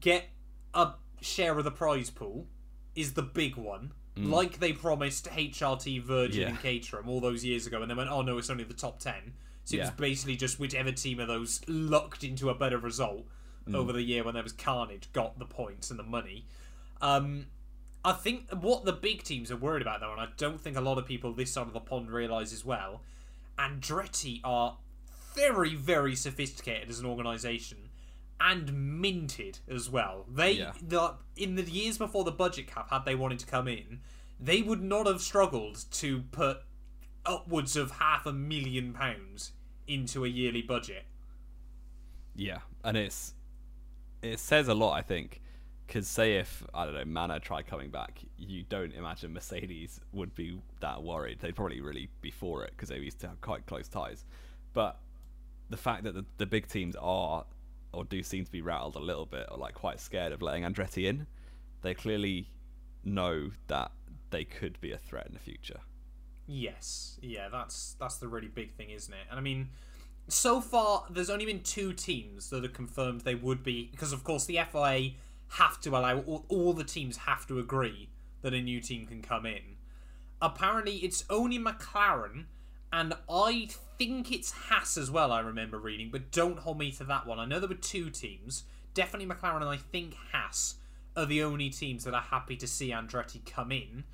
get 0.00 0.30
a 0.74 0.92
share 1.20 1.58
of 1.58 1.64
the 1.64 1.70
prize 1.70 2.10
pool 2.10 2.46
is 2.94 3.12
the 3.12 3.22
big 3.22 3.56
one. 3.56 3.92
Like 4.26 4.58
they 4.58 4.72
promised 4.72 5.26
HRT, 5.26 6.02
Virgin, 6.02 6.40
Yeah. 6.42 6.48
and 6.48 6.60
Caterham 6.60 7.08
all 7.08 7.20
those 7.20 7.44
years 7.44 7.66
ago, 7.66 7.80
and 7.82 7.90
they 7.90 7.94
went, 7.94 8.10
"Oh 8.10 8.22
no, 8.22 8.38
it's 8.38 8.50
only 8.50 8.64
the 8.64 8.74
top 8.74 8.98
10. 8.98 9.34
So 9.64 9.76
it 9.76 9.80
was 9.80 9.90
basically 9.90 10.36
just 10.36 10.58
whichever 10.58 10.92
team 10.92 11.20
of 11.20 11.28
those 11.28 11.60
lucked 11.68 12.24
into 12.24 12.48
a 12.50 12.54
better 12.54 12.78
result 12.78 13.26
over 13.74 13.92
the 13.92 14.00
year 14.02 14.24
when 14.24 14.32
there 14.32 14.42
was 14.42 14.52
carnage 14.52 15.12
got 15.12 15.38
the 15.38 15.44
points 15.44 15.90
and 15.90 15.98
the 15.98 16.02
money. 16.04 16.46
Um, 17.02 17.48
I 18.02 18.12
think 18.12 18.48
what 18.50 18.86
the 18.86 18.94
big 18.94 19.22
teams 19.24 19.50
are 19.50 19.56
worried 19.58 19.82
about, 19.82 20.00
though, 20.00 20.12
and 20.12 20.20
I 20.22 20.28
don't 20.38 20.58
think 20.58 20.74
a 20.76 20.80
lot 20.80 20.96
of 20.96 21.04
people 21.04 21.34
this 21.34 21.52
side 21.52 21.66
of 21.66 21.74
the 21.74 21.80
pond 21.80 22.10
realise 22.10 22.52
as 22.54 22.64
well, 22.64 23.02
Andretti 23.58 24.40
are 24.42 24.78
very, 25.34 25.74
very 25.74 26.14
sophisticated 26.16 26.88
as 26.88 26.98
an 27.00 27.04
organisation 27.06 27.87
and 28.40 29.00
minted 29.00 29.58
as 29.68 29.90
well. 29.90 30.24
They, 30.32 30.52
Yeah. 30.52 30.72
the, 30.80 31.14
in 31.36 31.56
the 31.56 31.62
years 31.62 31.98
before 31.98 32.24
the 32.24 32.30
budget 32.32 32.66
cap, 32.68 32.90
had 32.90 33.04
they 33.04 33.14
wanted 33.14 33.38
to 33.40 33.46
come 33.46 33.66
in, 33.68 34.00
they 34.40 34.62
would 34.62 34.82
not 34.82 35.06
have 35.06 35.20
struggled 35.20 35.84
to 35.92 36.22
put 36.30 36.58
upwards 37.26 37.76
of 37.76 37.92
half 37.92 38.26
a 38.26 38.32
million 38.32 38.92
pounds 38.92 39.52
into 39.86 40.24
a 40.24 40.28
yearly 40.28 40.62
budget. 40.62 41.04
Yeah, 42.36 42.58
and 42.84 42.96
it's 42.96 43.34
it 44.22 44.38
says 44.38 44.68
a 44.68 44.74
lot, 44.74 44.92
I 44.92 45.02
think, 45.02 45.40
because 45.86 46.06
say 46.06 46.36
if 46.36 46.64
I 46.72 46.84
don't 46.84 46.94
know 46.94 47.04
Manor 47.04 47.40
tried 47.40 47.66
coming 47.66 47.90
back, 47.90 48.20
you 48.36 48.62
don't 48.68 48.92
imagine 48.94 49.32
Mercedes 49.32 50.00
would 50.12 50.34
be 50.34 50.60
that 50.80 51.02
worried. 51.02 51.40
They'd 51.40 51.56
probably 51.56 51.80
really 51.80 52.08
be 52.20 52.30
for 52.30 52.64
it 52.64 52.72
because 52.76 52.90
they 52.90 52.98
used 52.98 53.18
to 53.20 53.28
have 53.28 53.40
quite 53.40 53.66
close 53.66 53.88
ties. 53.88 54.24
But 54.72 55.00
the 55.70 55.76
fact 55.76 56.04
that 56.04 56.14
the, 56.14 56.24
the 56.36 56.46
big 56.46 56.68
teams 56.68 56.94
are 57.00 57.44
or 57.92 58.04
do 58.04 58.22
seem 58.22 58.44
to 58.44 58.52
be 58.52 58.62
rattled 58.62 58.96
a 58.96 59.00
little 59.00 59.26
bit 59.26 59.46
or 59.50 59.58
like 59.58 59.74
quite 59.74 60.00
scared 60.00 60.32
of 60.32 60.42
letting 60.42 60.64
Andretti 60.64 61.06
in, 61.06 61.26
they 61.82 61.94
clearly 61.94 62.48
know 63.04 63.50
that 63.68 63.92
they 64.30 64.44
could 64.44 64.80
be 64.80 64.92
a 64.92 64.98
threat 64.98 65.26
in 65.26 65.32
the 65.32 65.40
future. 65.40 65.80
Yes, 66.46 67.18
yeah, 67.20 67.48
that's 67.50 67.94
that's 68.00 68.16
the 68.16 68.28
really 68.28 68.48
big 68.48 68.72
thing, 68.72 68.90
isn't 68.90 69.12
it? 69.12 69.26
And 69.30 69.38
I 69.38 69.42
mean, 69.42 69.68
so 70.28 70.60
far 70.60 71.04
there's 71.10 71.30
only 71.30 71.46
been 71.46 71.62
two 71.62 71.92
teams 71.92 72.50
that 72.50 72.62
have 72.62 72.72
confirmed 72.72 73.22
they 73.22 73.34
would 73.34 73.62
be 73.62 73.88
because, 73.90 74.12
of 74.12 74.24
course, 74.24 74.46
the 74.46 74.58
FIA 74.72 75.10
have 75.52 75.80
to 75.80 75.90
allow 75.90 76.20
all, 76.20 76.44
all 76.48 76.72
the 76.72 76.84
teams 76.84 77.18
have 77.18 77.46
to 77.46 77.58
agree 77.58 78.08
that 78.42 78.54
a 78.54 78.60
new 78.60 78.80
team 78.80 79.06
can 79.06 79.22
come 79.22 79.46
in. 79.46 79.76
Apparently, 80.40 80.96
it's 80.96 81.24
only 81.28 81.58
McLaren, 81.58 82.44
and 82.92 83.14
I 83.28 83.68
think 83.98 84.32
it's 84.32 84.50
Haas 84.52 84.96
as 84.96 85.10
well. 85.10 85.32
I 85.32 85.40
remember 85.40 85.78
reading, 85.78 86.10
but 86.10 86.30
don't 86.30 86.58
hold 86.60 86.78
me 86.78 86.92
to 86.92 87.04
that 87.04 87.26
one. 87.26 87.38
I 87.38 87.44
know 87.44 87.58
there 87.60 87.68
were 87.68 87.74
two 87.74 88.10
teams, 88.10 88.64
definitely 88.94 89.32
McLaren, 89.32 89.56
and 89.60 89.68
I 89.70 89.76
think 89.76 90.14
Haas 90.32 90.76
are 91.16 91.26
the 91.26 91.42
only 91.42 91.68
teams 91.70 92.04
that 92.04 92.14
are 92.14 92.22
happy 92.22 92.56
to 92.56 92.66
see 92.66 92.90
Andretti 92.90 93.44
come 93.44 93.72
in. 93.72 94.04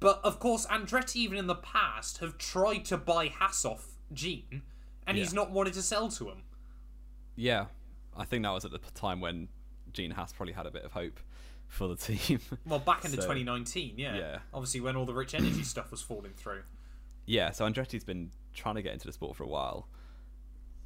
But 0.00 0.20
of 0.24 0.38
course, 0.38 0.66
Andretti, 0.66 1.16
even 1.16 1.36
in 1.38 1.46
the 1.46 1.54
past, 1.54 2.18
have 2.18 2.38
tried 2.38 2.84
to 2.86 2.96
buy 2.96 3.28
Haas 3.28 3.64
off 3.64 3.88
Gene, 4.12 4.62
and 5.06 5.16
he's 5.16 5.32
not 5.34 5.50
wanted 5.50 5.74
to 5.74 5.82
sell 5.82 6.08
to 6.10 6.28
him. 6.28 6.42
Yeah, 7.36 7.66
I 8.16 8.24
think 8.24 8.42
that 8.44 8.50
was 8.50 8.64
at 8.64 8.70
the 8.72 8.78
time 8.94 9.20
when 9.20 9.48
Gene 9.92 10.10
Haas 10.12 10.32
probably 10.32 10.52
had 10.54 10.66
a 10.66 10.70
bit 10.70 10.84
of 10.84 10.92
hope 10.92 11.18
for 11.68 11.88
the 11.88 11.96
team. 11.96 12.40
Well, 12.66 12.78
back 12.80 13.04
into 13.04 13.16
So- 13.22 13.22
2019, 13.22 13.94
yeah. 13.96 14.16
yeah. 14.16 14.38
Obviously, 14.52 14.80
when 14.80 14.96
all 14.96 15.06
the 15.06 15.14
rich 15.14 15.34
energy 15.34 15.62
stuff 15.62 15.90
was 15.90 16.02
falling 16.02 16.32
through. 16.36 16.62
Yeah, 17.26 17.50
so 17.52 17.64
Andretti's 17.64 18.04
been 18.04 18.30
trying 18.52 18.74
to 18.76 18.82
get 18.82 18.92
into 18.92 19.06
the 19.06 19.12
sport 19.12 19.36
for 19.36 19.44
a 19.44 19.48
while. 19.48 19.88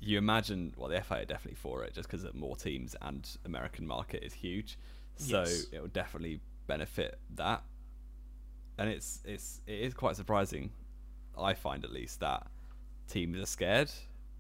You 0.01 0.18
imagine, 0.18 0.75
well, 0.77 0.88
the 0.90 1.01
FIA 1.01 1.22
are 1.22 1.25
definitely 1.25 1.57
for 1.57 1.83
it, 1.85 1.94
just 1.94 2.09
because 2.11 2.27
more 2.35 2.57
teams 2.57 2.94
and 3.01 3.29
American 3.44 3.87
market 3.87 4.22
is 4.22 4.35
huge. 4.35 4.79
So 5.16 5.40
Yes. 5.40 5.66
it 5.72 5.81
will 5.81 5.88
definitely 5.88 6.40
benefit 6.66 7.18
that. 7.37 7.62
And 8.79 8.90
it's 8.90 9.20
it's 9.25 9.62
it 9.66 9.81
is 9.81 9.94
quite 9.94 10.16
surprising, 10.16 10.70
I 11.38 11.55
find 11.55 11.83
at 11.85 11.90
least 11.92 12.20
that 12.20 12.46
teams 13.09 13.38
are 13.40 13.46
scared. 13.46 13.90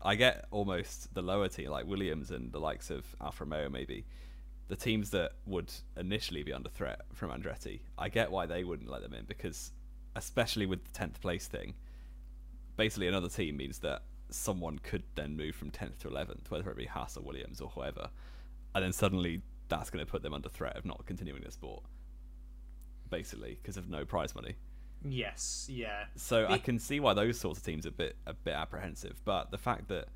I 0.02 0.14
get 0.14 0.44
almost 0.50 1.14
the 1.14 1.22
lower 1.22 1.48
team 1.48 1.70
like 1.70 1.86
Williams 1.86 2.30
and 2.30 2.52
the 2.52 2.60
likes 2.60 2.90
of 2.90 3.06
Alfa 3.22 3.44
Romeo 3.44 3.70
maybe, 3.70 4.04
the 4.68 4.76
teams 4.76 5.08
that 5.10 5.32
would 5.46 5.72
initially 5.96 6.42
be 6.42 6.52
under 6.52 6.68
threat 6.68 7.00
from 7.14 7.30
Andretti. 7.30 7.80
I 7.96 8.10
get 8.10 8.30
why 8.30 8.44
they 8.44 8.62
wouldn't 8.62 8.90
let 8.90 9.00
them 9.00 9.14
in 9.14 9.24
because, 9.24 9.72
especially 10.14 10.66
with 10.66 10.84
the 10.84 10.90
tenth 10.92 11.18
place 11.22 11.46
thing, 11.46 11.72
basically 12.76 13.08
another 13.08 13.28
team 13.28 13.56
means 13.56 13.78
that 13.80 14.02
someone 14.30 14.78
could 14.78 15.02
then 15.14 15.36
move 15.36 15.54
from 15.54 15.70
10th 15.70 15.98
to 15.98 16.08
11th, 16.08 16.50
whether 16.50 16.70
it 16.70 16.76
be 16.76 16.86
Haas 16.86 17.16
or 17.16 17.22
Williams 17.22 17.60
or 17.60 17.68
whoever, 17.70 18.10
and 18.74 18.84
then 18.84 18.92
suddenly 18.92 19.42
that's 19.68 19.90
going 19.90 20.04
to 20.04 20.10
put 20.10 20.22
them 20.22 20.34
under 20.34 20.48
threat 20.48 20.76
of 20.76 20.84
not 20.84 21.04
continuing 21.06 21.42
the 21.42 21.50
sport, 21.50 21.82
basically 23.10 23.58
because 23.62 23.76
of 23.76 23.88
no 23.88 24.04
prize 24.04 24.34
money. 24.34 24.54
Yes, 25.04 25.66
yeah. 25.70 26.04
So 26.16 26.46
I 26.48 26.58
can 26.58 26.78
see 26.78 27.00
why 27.00 27.14
those 27.14 27.38
sorts 27.38 27.60
of 27.60 27.64
teams 27.64 27.86
are 27.86 27.90
a 27.90 27.92
bit 27.92 28.16
a 28.26 28.34
bit 28.34 28.54
apprehensive, 28.54 29.20
but 29.24 29.50
the 29.50 29.58
fact 29.58 29.88
that 29.88 30.08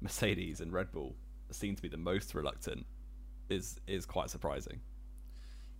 Mercedes 0.00 0.60
and 0.60 0.72
Red 0.72 0.92
Bull 0.92 1.14
seem 1.50 1.76
to 1.76 1.82
be 1.82 1.88
the 1.88 1.96
most 1.96 2.34
reluctant 2.34 2.86
is 3.48 3.80
is 3.86 4.06
quite 4.06 4.30
surprising. 4.30 4.80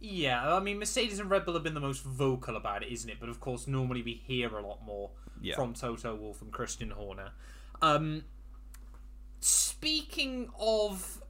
Yeah, 0.01 0.55
I 0.55 0.61
mean, 0.61 0.79
Mercedes 0.79 1.19
and 1.19 1.31
Red 1.31 1.45
Bull 1.47 1.55
have 1.55 1.63
been 1.63 1.75
the 1.75 1.81
most 1.81 2.03
vocal 2.03 2.57
about 2.57 2.83
it, 2.83 2.93
isn't 2.93 3.09
it? 3.09 3.17
But 3.19 3.31
of 3.31 3.41
course, 3.41 3.67
normally 3.67 4.03
we 4.03 4.13
hear 4.13 4.55
a 4.55 4.67
lot 4.67 4.85
more 4.85 5.11
Yeah. 5.41 5.57
from 5.57 5.75
Toto 5.75 6.15
Wolff 6.15 6.43
and 6.43 6.53
Christian 6.53 6.91
Horner. 6.91 7.31
Um, 7.83 8.25
speaking 9.41 10.49
of, 10.59 11.23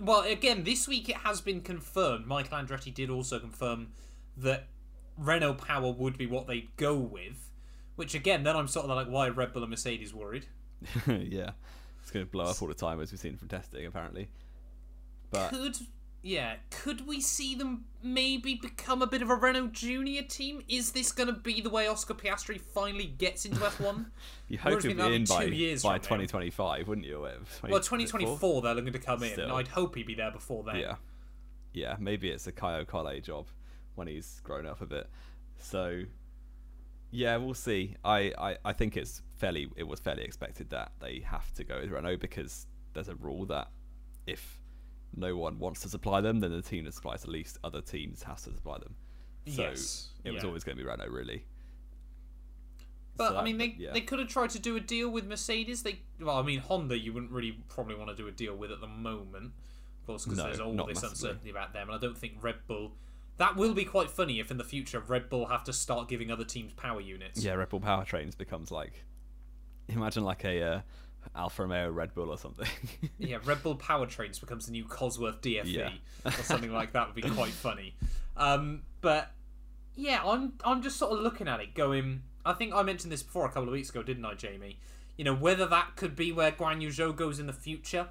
well, 0.00 0.22
again, 0.22 0.64
this 0.64 0.86
week 0.86 1.08
it 1.08 1.16
has 1.16 1.40
been 1.40 1.60
confirmed. 1.60 2.26
Michael 2.26 2.58
Andretti 2.58 2.92
did 2.92 3.10
also 3.10 3.38
confirm 3.38 3.88
that 4.36 4.68
Renault 5.18 5.54
Power 5.54 5.90
would 5.92 6.16
be 6.18 6.26
what 6.26 6.46
they'd 6.46 6.68
go 6.76 6.96
with. 6.96 7.50
Which 7.96 8.14
again, 8.14 8.42
then 8.42 8.56
I'm 8.56 8.68
sort 8.68 8.84
of 8.84 8.94
like, 8.94 9.08
why 9.08 9.28
are 9.28 9.32
Red 9.32 9.52
Bull 9.52 9.62
and 9.62 9.70
Mercedes 9.70 10.12
worried? 10.12 10.44
yeah, 11.06 11.52
it's 12.02 12.10
going 12.10 12.26
to 12.26 12.30
blow 12.30 12.44
up 12.44 12.60
all 12.60 12.68
the 12.68 12.74
time 12.74 13.00
as 13.00 13.10
we've 13.10 13.18
seen 13.18 13.36
from 13.36 13.48
testing, 13.48 13.86
apparently. 13.86 14.28
But 15.30 15.50
Could 15.50 15.78
yeah, 16.26 16.56
could 16.70 17.06
we 17.06 17.20
see 17.20 17.54
them 17.54 17.84
maybe 18.02 18.56
become 18.56 19.00
a 19.00 19.06
bit 19.06 19.22
of 19.22 19.30
a 19.30 19.36
Renault 19.36 19.68
Junior 19.68 20.22
team? 20.22 20.60
Is 20.68 20.90
this 20.90 21.12
going 21.12 21.28
to 21.28 21.32
be 21.32 21.60
the 21.60 21.70
way 21.70 21.86
Oscar 21.86 22.14
Piastri 22.14 22.60
finally 22.60 23.06
gets 23.06 23.44
into 23.44 23.60
F1? 23.60 24.06
you 24.48 24.58
hope 24.58 24.82
he'll 24.82 24.96
be 24.96 25.14
in 25.14 25.24
by, 25.24 25.44
two 25.44 25.52
years 25.52 25.84
by 25.84 26.00
from 26.00 26.18
now. 26.18 26.24
2025, 26.26 26.88
wouldn't 26.88 27.06
you? 27.06 27.20
Well, 27.20 27.30
20 27.80 28.02
is 28.04 28.10
it 28.10 28.18
2024 28.18 28.62
they're 28.62 28.74
looking 28.74 28.92
to 28.92 28.98
come 28.98 29.22
in, 29.22 29.38
and. 29.38 29.52
I'd 29.52 29.68
hope 29.68 29.94
he'd 29.94 30.08
be 30.08 30.16
there 30.16 30.32
before 30.32 30.64
then. 30.64 30.76
Yeah, 30.76 30.96
yeah. 31.72 31.94
Maybe 32.00 32.28
it's 32.30 32.48
a 32.48 32.52
Caio 32.52 32.84
Collet 32.84 33.22
job 33.22 33.46
when 33.94 34.08
he's 34.08 34.40
grown 34.42 34.66
up 34.66 34.80
a 34.80 34.86
bit. 34.86 35.08
So, 35.60 36.02
yeah, 37.12 37.36
we'll 37.36 37.54
see. 37.54 37.94
I, 38.04 38.32
I, 38.36 38.56
I 38.64 38.72
think 38.72 38.96
it's 38.96 39.22
fairly 39.36 39.68
it 39.76 39.84
was 39.84 40.00
fairly 40.00 40.24
expected 40.24 40.70
that 40.70 40.90
they 40.98 41.20
have 41.20 41.54
to 41.54 41.62
go 41.62 41.80
with 41.80 41.90
Renault 41.90 42.16
because 42.16 42.66
there's 42.94 43.08
a 43.08 43.14
rule 43.14 43.46
that 43.46 43.68
if 44.26 44.58
no 45.16 45.36
one 45.36 45.58
wants 45.58 45.80
to 45.82 45.88
supply 45.88 46.20
them, 46.20 46.40
then 46.40 46.52
the 46.52 46.62
team 46.62 46.84
that 46.84 46.94
supplies 46.94 47.22
the 47.22 47.30
least 47.30 47.58
other 47.64 47.80
teams 47.80 48.22
has 48.24 48.42
to 48.42 48.52
supply 48.52 48.78
them. 48.78 48.94
So 49.48 49.62
Yes, 49.62 50.10
it 50.24 50.30
was 50.32 50.42
yeah. 50.42 50.48
always 50.48 50.64
going 50.64 50.76
to 50.76 50.82
be 50.82 50.88
Renault, 50.88 51.08
really. 51.08 51.44
But 53.16 53.30
So 53.30 53.36
I 53.38 53.44
mean, 53.44 53.56
they 53.58 53.74
yeah. 53.78 53.92
they 53.92 54.02
could 54.02 54.18
have 54.18 54.28
tried 54.28 54.50
to 54.50 54.58
do 54.58 54.76
a 54.76 54.80
deal 54.80 55.08
with 55.08 55.26
Mercedes. 55.26 55.82
They 55.82 56.00
well, 56.20 56.36
I 56.36 56.42
mean, 56.42 56.58
Honda 56.60 56.98
you 56.98 57.12
wouldn't 57.12 57.32
really 57.32 57.58
probably 57.68 57.94
want 57.94 58.10
to 58.10 58.16
do 58.16 58.28
a 58.28 58.32
deal 58.32 58.54
with 58.54 58.70
at 58.70 58.80
the 58.80 58.86
moment, 58.86 59.52
of 60.00 60.06
course, 60.06 60.24
because 60.24 60.38
No, 60.38 60.44
there's 60.44 60.60
all 60.60 60.72
this 60.72 60.86
massively. 61.02 61.08
uncertainty 61.10 61.50
about 61.50 61.72
them, 61.72 61.88
and 61.88 61.96
I 61.96 62.00
don't 62.00 62.16
think 62.18 62.34
Red 62.42 62.56
Bull. 62.66 62.92
That 63.38 63.56
will 63.56 63.74
be 63.74 63.84
quite 63.84 64.10
funny 64.10 64.40
if 64.40 64.50
in 64.50 64.56
the 64.56 64.64
future 64.64 64.98
Red 65.00 65.28
Bull 65.28 65.46
have 65.46 65.62
to 65.64 65.72
start 65.72 66.08
giving 66.08 66.30
other 66.30 66.44
teams 66.44 66.72
power 66.72 67.00
units. 67.00 67.42
Yeah, 67.42 67.54
Red 67.54 67.68
Bull 67.70 67.80
Powertrains 67.80 68.36
becomes 68.36 68.70
like 68.70 69.04
imagine 69.88 70.24
like 70.24 70.44
a 70.44 70.62
uh, 70.62 70.80
Alfa 71.34 71.62
Romeo 71.62 71.90
Red 71.90 72.14
Bull 72.14 72.30
or 72.30 72.38
something. 72.38 72.68
Yeah, 73.18 73.38
Red 73.44 73.62
Bull 73.62 73.76
Powertrains 73.76 74.40
becomes 74.40 74.66
the 74.66 74.72
new 74.72 74.84
Cosworth 74.84 75.40
DFV 75.40 75.64
Yeah. 75.72 75.90
or 76.24 76.30
something 76.30 76.72
like 76.72 76.92
that 76.92 77.06
would 77.06 77.16
be 77.16 77.28
quite 77.28 77.50
funny. 77.52 77.94
Um, 78.36 78.82
but 79.00 79.30
yeah, 79.94 80.20
I'm 80.24 80.52
I'm 80.64 80.82
just 80.82 80.96
sort 80.98 81.12
of 81.12 81.20
looking 81.20 81.48
at 81.48 81.60
it, 81.60 81.74
going. 81.74 82.22
I 82.44 82.52
think 82.52 82.74
I 82.74 82.82
mentioned 82.82 83.10
this 83.12 83.22
before 83.22 83.44
a 83.46 83.48
couple 83.48 83.64
of 83.64 83.72
weeks 83.72 83.90
ago, 83.90 84.02
didn't 84.02 84.24
I, 84.24 84.34
Jamie? 84.34 84.78
You 85.16 85.24
know, 85.24 85.34
whether 85.34 85.66
that 85.66 85.96
could 85.96 86.14
be 86.14 86.30
where 86.32 86.52
Guan 86.52 86.80
Yu 86.82 86.88
Zhou 86.90 87.16
goes 87.16 87.38
in 87.40 87.46
the 87.46 87.52
future. 87.52 88.08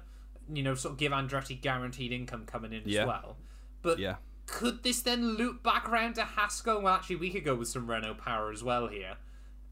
You 0.52 0.62
know, 0.62 0.74
sort 0.74 0.92
of 0.92 0.98
give 0.98 1.12
Andretti 1.12 1.60
guaranteed 1.60 2.12
income 2.12 2.44
coming 2.46 2.72
in 2.72 2.82
Yeah. 2.84 3.02
as 3.02 3.06
well. 3.06 3.36
But 3.82 3.98
yeah, 3.98 4.16
could 4.46 4.82
this 4.82 5.02
then 5.02 5.36
loop 5.36 5.62
back 5.62 5.88
around 5.88 6.14
to 6.16 6.22
Haskell? 6.24 6.82
Well, 6.82 6.94
actually, 6.94 7.16
we 7.16 7.30
could 7.30 7.44
go 7.44 7.54
with 7.54 7.68
some 7.68 7.88
Renault 7.88 8.14
power 8.14 8.50
as 8.52 8.62
well 8.62 8.88
here, 8.88 9.16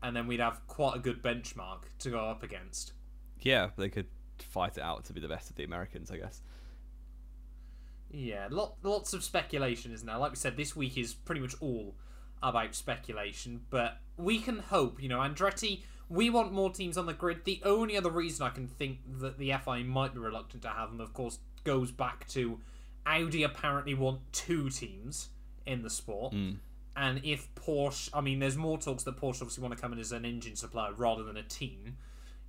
and 0.02 0.14
then 0.16 0.26
we'd 0.26 0.40
have 0.40 0.66
quite 0.66 0.96
a 0.96 0.98
good 1.00 1.22
benchmark 1.22 1.83
to 2.00 2.11
go 2.11 2.20
up 2.28 2.42
against. 2.42 2.92
Yeah, 3.44 3.70
they 3.76 3.88
could 3.88 4.07
fight 4.38 4.76
it 4.76 4.83
out 4.83 5.04
to 5.04 5.12
be 5.12 5.20
the 5.20 5.28
best 5.28 5.50
of 5.50 5.57
the 5.57 5.64
Americans, 5.64 6.11
I 6.11 6.16
guess. 6.16 6.42
Yeah, 8.11 8.48
lot, 8.50 8.76
lots 8.83 9.12
of 9.12 9.22
speculation, 9.24 9.92
isn't 9.92 10.07
there? 10.07 10.18
Like 10.18 10.33
we 10.33 10.37
said, 10.37 10.57
this 10.57 10.74
week 10.74 10.96
is 10.98 11.14
pretty 11.14 11.40
much 11.40 11.54
all 11.61 11.94
about 12.42 12.74
speculation, 12.74 13.62
but 13.70 13.98
we 14.16 14.38
can 14.38 14.59
hope, 14.59 15.02
you 15.02 15.09
know, 15.09 15.18
Andretti, 15.18 15.83
we 16.09 16.30
want 16.30 16.52
more 16.52 16.70
teams 16.70 16.98
on 16.98 17.07
the 17.07 17.12
grid. 17.12 17.44
The 17.44 17.61
only 17.64 17.96
other 17.96 18.11
reason 18.11 18.46
I 18.46 18.50
can 18.50 18.68
think 18.68 18.98
that 19.20 19.38
the 19.38 19.52
FI 19.64 19.83
might 19.83 20.12
be 20.12 20.20
reluctant 20.20 20.62
to 20.62 20.68
have 20.68 20.90
them, 20.90 21.00
of 21.00 21.12
course, 21.12 21.38
goes 21.64 21.90
back 21.90 22.28
to 22.28 22.61
Audi 23.07 23.42
apparently 23.42 23.94
want 23.94 24.20
two 24.33 24.70
teams 24.70 25.30
in 25.66 25.83
the 25.83 25.90
sport. 25.90 26.33
Hmm. 26.33 26.52
And 26.96 27.20
if 27.24 27.52
Porsche, 27.57 28.09
I 28.14 28.20
mean, 28.20 28.38
there's 28.38 28.57
more 28.57 28.78
talks 28.78 29.02
that 29.04 29.16
Porsche 29.16 29.42
obviously 29.42 29.62
want 29.62 29.74
to 29.74 29.80
come 29.80 29.92
in 29.92 29.98
as 29.98 30.12
an 30.12 30.24
engine 30.24 30.54
supplier 30.54 30.92
rather 30.92 31.24
than 31.24 31.37
a 31.37 31.42
team. 31.42 31.96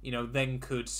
You 0.05 0.11
know, 0.11 0.27
then 0.27 0.59
could 0.59 0.91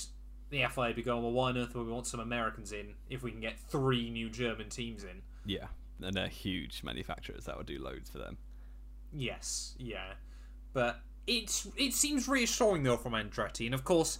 the 0.50 0.64
FIA 0.68 0.92
be 0.92 1.02
going, 1.04 1.22
well, 1.22 1.30
why 1.30 1.50
on 1.50 1.58
earth 1.58 1.76
would 1.76 1.86
we 1.86 1.92
want 1.92 2.08
some 2.08 2.18
Americans 2.18 2.72
in 2.72 2.94
if 3.08 3.22
we 3.22 3.30
can 3.30 3.40
get 3.40 3.56
three 3.56 4.10
new 4.10 4.28
German 4.28 4.68
teams 4.68 5.04
in? 5.04 5.22
Yeah, 5.44 5.66
and 6.02 6.12
they're 6.12 6.26
huge 6.26 6.82
manufacturers 6.82 7.44
that 7.44 7.56
would 7.56 7.66
do 7.66 7.78
loads 7.80 8.10
for 8.10 8.18
them. 8.18 8.36
Yes, 9.12 9.76
yeah, 9.78 10.14
but 10.72 10.98
it's 11.28 11.68
it 11.76 11.92
seems 11.94 12.26
reassuring 12.26 12.82
though 12.82 12.96
from 12.96 13.12
Andretti, 13.12 13.66
and 13.66 13.76
of 13.76 13.84
course, 13.84 14.18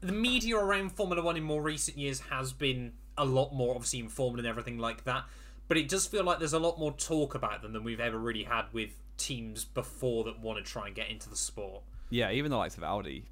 the 0.00 0.12
media 0.12 0.56
around 0.56 0.92
Formula 0.92 1.20
One 1.20 1.36
in 1.36 1.42
more 1.42 1.60
recent 1.60 1.98
years 1.98 2.20
has 2.30 2.52
been 2.52 2.92
a 3.16 3.24
lot 3.24 3.52
more 3.52 3.74
obviously 3.74 3.98
informed 3.98 4.38
and 4.38 4.46
everything 4.46 4.78
like 4.78 5.02
that. 5.02 5.24
But 5.66 5.78
it 5.78 5.88
does 5.88 6.06
feel 6.06 6.22
like 6.22 6.38
there's 6.38 6.52
a 6.52 6.60
lot 6.60 6.78
more 6.78 6.92
talk 6.92 7.34
about 7.34 7.60
them 7.60 7.72
than 7.72 7.82
we've 7.82 7.98
ever 7.98 8.18
really 8.18 8.44
had 8.44 8.66
with 8.72 8.90
teams 9.16 9.64
before 9.64 10.22
that 10.24 10.38
want 10.38 10.64
to 10.64 10.70
try 10.70 10.86
and 10.86 10.94
get 10.94 11.10
into 11.10 11.28
the 11.28 11.36
sport. 11.36 11.82
Yeah, 12.08 12.30
even 12.30 12.52
the 12.52 12.56
likes 12.56 12.76
of 12.76 12.84
Audi 12.84 13.26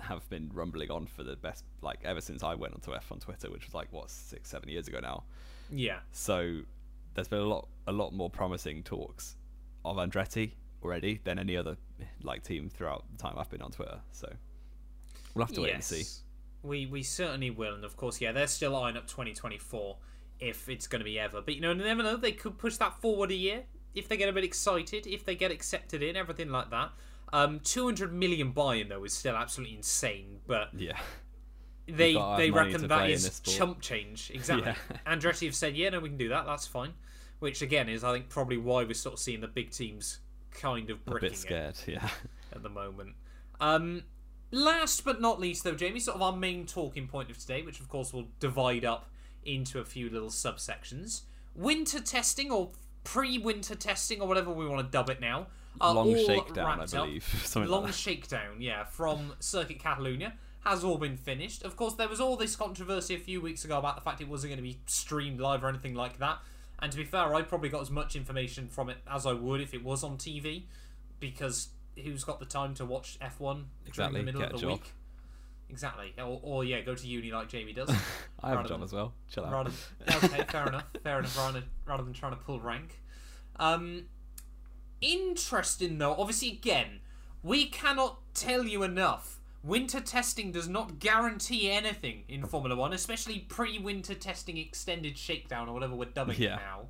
have 0.00 0.28
been 0.28 0.50
rumbling 0.52 0.90
on 0.90 1.06
for 1.06 1.22
the 1.22 1.36
best, 1.36 1.64
like 1.82 2.00
ever 2.04 2.20
since 2.20 2.42
I 2.42 2.54
went 2.54 2.74
onto 2.74 2.94
F 2.94 3.12
on 3.12 3.18
Twitter, 3.18 3.50
which 3.50 3.66
was 3.66 3.74
like 3.74 3.92
what 3.92 4.10
six, 4.10 4.48
seven 4.50 4.68
years 4.68 4.88
ago 4.88 5.00
now. 5.00 5.24
Yeah, 5.72 6.00
So 6.12 6.62
there's 7.14 7.28
been 7.28 7.40
a 7.40 7.44
lot, 7.44 7.68
a 7.86 7.92
lot 7.92 8.12
more 8.12 8.30
promising 8.30 8.82
talks 8.82 9.36
of 9.84 9.96
Andretti 9.96 10.52
already 10.82 11.20
than 11.24 11.38
any 11.38 11.56
other 11.56 11.76
like 12.22 12.42
team 12.42 12.68
throughout 12.68 13.04
the 13.12 13.18
time 13.18 13.34
I've 13.36 13.50
been 13.50 13.62
on 13.62 13.70
Twitter. 13.70 14.00
So 14.12 14.32
we'll 15.34 15.44
have 15.46 15.54
to 15.54 15.62
wait 15.62 15.74
and 15.74 15.84
see. 15.84 16.04
We 16.62 16.86
we 16.86 17.02
certainly 17.02 17.50
will, 17.50 17.74
and 17.74 17.84
of 17.84 17.96
course, 17.96 18.20
yeah, 18.20 18.32
they're 18.32 18.46
still 18.46 18.76
eyeing 18.76 18.96
up 18.96 19.06
2024 19.06 19.96
if 20.40 20.68
it's 20.68 20.86
going 20.86 21.00
to 21.00 21.04
be 21.04 21.18
ever. 21.18 21.40
But 21.40 21.54
you 21.54 21.60
know, 21.60 21.72
you 21.72 21.84
never 21.84 22.02
know. 22.02 22.16
They 22.16 22.32
could 22.32 22.58
push 22.58 22.76
that 22.76 23.00
forward 23.00 23.30
a 23.30 23.34
year 23.34 23.64
if 23.94 24.08
they 24.08 24.16
get 24.16 24.28
a 24.28 24.32
bit 24.32 24.44
excited, 24.44 25.06
if 25.06 25.24
they 25.24 25.34
get 25.34 25.50
accepted 25.50 26.02
in, 26.02 26.16
everything 26.16 26.50
like 26.50 26.70
that. 26.70 26.90
Um, 27.32 27.60
200 27.60 28.12
million 28.12 28.52
buy-in 28.52 28.88
though 28.88 29.04
is 29.04 29.12
still 29.12 29.36
absolutely 29.36 29.76
insane, 29.76 30.40
but 30.46 30.70
Yeah, 30.76 30.98
they 31.86 32.14
they 32.36 32.50
reckon 32.50 32.88
that 32.88 33.10
is 33.10 33.40
chump 33.40 33.80
change. 33.80 34.30
Exactly. 34.34 34.72
Yeah. 34.90 34.96
Andretti 35.06 35.46
have 35.46 35.54
said, 35.54 35.76
yeah, 35.76 35.90
no, 35.90 36.00
we 36.00 36.08
can 36.08 36.18
do 36.18 36.28
that. 36.30 36.46
That's 36.46 36.66
fine. 36.66 36.94
Which 37.38 37.62
again 37.62 37.88
is, 37.88 38.04
I 38.04 38.12
think, 38.12 38.28
probably 38.28 38.58
why 38.58 38.84
we're 38.84 38.94
sort 38.94 39.14
of 39.14 39.18
seeing 39.18 39.40
the 39.40 39.48
big 39.48 39.70
teams 39.70 40.18
kind 40.50 40.90
of 40.90 40.98
a 41.06 41.10
bricking 41.10 41.28
bit 41.28 41.32
it 41.32 41.38
scared. 41.38 41.76
Yeah, 41.86 42.08
at 42.52 42.62
the 42.62 42.68
moment. 42.68 43.14
Um, 43.60 44.02
last 44.50 45.04
but 45.04 45.20
not 45.20 45.40
least, 45.40 45.64
though, 45.64 45.74
Jamie, 45.74 46.00
sort 46.00 46.16
of 46.16 46.22
our 46.22 46.36
main 46.36 46.66
talking 46.66 47.06
point 47.06 47.30
of 47.30 47.38
today, 47.38 47.62
which 47.62 47.80
of 47.80 47.88
course 47.88 48.12
will 48.12 48.28
divide 48.40 48.84
up 48.84 49.10
into 49.44 49.78
a 49.78 49.84
few 49.84 50.10
little 50.10 50.28
subsections. 50.28 51.22
Winter 51.54 52.00
testing 52.00 52.50
or 52.50 52.70
pre-winter 53.04 53.74
testing 53.74 54.20
or 54.20 54.28
whatever 54.28 54.52
we 54.52 54.66
want 54.66 54.84
to 54.86 54.90
dub 54.90 55.08
it 55.08 55.20
now. 55.20 55.46
Are 55.80 55.94
long 55.94 56.16
shakedown, 56.16 56.80
I 56.80 56.86
believe. 56.86 57.24
Something 57.44 57.70
Long 57.70 57.82
like 57.82 57.92
that. 57.92 57.98
shakedown, 57.98 58.60
yeah, 58.60 58.84
from 58.84 59.34
Circuit 59.40 59.78
Catalunya 59.78 60.32
has 60.64 60.84
all 60.84 60.98
been 60.98 61.16
finished. 61.16 61.62
Of 61.64 61.76
course, 61.76 61.94
there 61.94 62.08
was 62.08 62.20
all 62.20 62.36
this 62.36 62.54
controversy 62.56 63.14
a 63.14 63.18
few 63.18 63.40
weeks 63.40 63.64
ago 63.64 63.78
about 63.78 63.94
the 63.96 64.02
fact 64.02 64.20
it 64.20 64.28
wasn't 64.28 64.50
going 64.52 64.58
to 64.58 64.62
be 64.62 64.78
streamed 64.86 65.40
live 65.40 65.64
or 65.64 65.68
anything 65.68 65.94
like 65.94 66.18
that. 66.18 66.38
And 66.80 66.90
to 66.92 66.98
be 66.98 67.04
fair, 67.04 67.34
I 67.34 67.42
probably 67.42 67.68
got 67.68 67.82
as 67.82 67.90
much 67.90 68.16
information 68.16 68.68
from 68.68 68.88
it 68.90 68.98
as 69.10 69.26
I 69.26 69.32
would 69.32 69.60
if 69.60 69.72
it 69.74 69.82
was 69.84 70.02
on 70.04 70.16
TV, 70.18 70.64
because 71.18 71.68
who's 72.02 72.24
got 72.24 72.40
the 72.40 72.46
time 72.46 72.74
to 72.74 72.84
watch 72.84 73.18
F1 73.20 73.64
Exactly, 73.86 73.92
during 73.92 74.12
the 74.14 74.22
middle 74.22 74.40
get 74.40 74.52
of 74.52 74.60
the 74.60 74.66
job. 74.66 74.72
week? 74.78 74.92
Exactly. 75.68 76.12
Or, 76.18 76.40
or 76.42 76.64
yeah, 76.64 76.80
go 76.80 76.94
to 76.94 77.06
uni 77.06 77.30
like 77.30 77.48
Jamie 77.48 77.72
does. 77.72 77.90
I 78.42 78.50
have 78.50 78.64
a 78.64 78.68
job 78.68 78.82
as 78.82 78.92
well. 78.92 79.12
Chill 79.30 79.44
out. 79.44 79.52
rather 79.52 79.70
okay, 80.24 80.44
fair 80.50 80.66
enough, 80.66 80.84
fair 81.02 81.18
enough. 81.20 81.36
Rather, 81.38 81.62
rather 81.86 82.02
than 82.02 82.12
trying 82.12 82.32
to 82.32 82.38
pull 82.38 82.60
rank. 82.60 83.00
Um, 83.56 84.04
interesting 85.00 85.98
though. 85.98 86.14
Obviously, 86.18 86.48
again, 86.50 87.00
we 87.42 87.66
cannot 87.66 88.18
tell 88.34 88.64
you 88.64 88.82
enough. 88.82 89.38
Winter 89.62 90.00
testing 90.00 90.52
does 90.52 90.68
not 90.68 90.98
guarantee 90.98 91.70
anything 91.70 92.22
in 92.28 92.44
Formula 92.46 92.74
One, 92.74 92.92
especially 92.94 93.40
pre-winter 93.40 94.14
testing 94.14 94.56
extended 94.56 95.18
shakedown 95.18 95.68
or 95.68 95.74
whatever 95.74 95.94
we're 95.94 96.06
dubbing 96.06 96.36
Yeah. 96.40 96.54
it 96.54 96.60
now. 96.60 96.80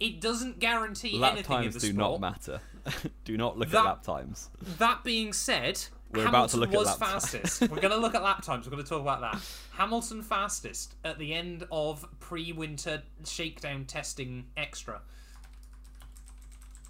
It 0.00 0.20
doesn't 0.20 0.58
guarantee 0.58 1.18
lap 1.18 1.32
anything 1.32 1.56
in 1.56 1.62
times 1.64 1.74
the 1.74 1.80
do 1.80 1.92
sport. 1.92 1.96
not 1.96 2.20
matter. 2.20 2.60
do 3.24 3.36
not 3.36 3.58
look 3.58 3.68
That- 3.70 3.78
at 3.80 3.84
lap 3.84 4.02
times. 4.02 4.48
That 4.78 5.04
being 5.04 5.32
said, 5.34 5.78
We're 6.12 6.24
Hamilton 6.24 6.28
about 6.28 6.48
to 6.50 6.56
look 6.56 6.72
at 6.72 6.78
was 6.78 6.86
lap 6.86 6.98
fastest. 6.98 7.60
We're 7.62 7.68
going 7.80 7.90
to 7.90 7.96
look 7.98 8.14
at 8.14 8.22
lap 8.22 8.42
times. 8.42 8.64
We're 8.66 8.70
going 8.70 8.84
to 8.84 8.88
talk 8.88 9.02
about 9.02 9.20
that. 9.20 9.38
Hamilton 9.72 10.22
fastest 10.22 10.94
at 11.04 11.18
the 11.18 11.34
end 11.34 11.66
of 11.70 12.06
pre-winter 12.20 13.02
shakedown 13.26 13.84
testing 13.84 14.46
extra. 14.56 15.02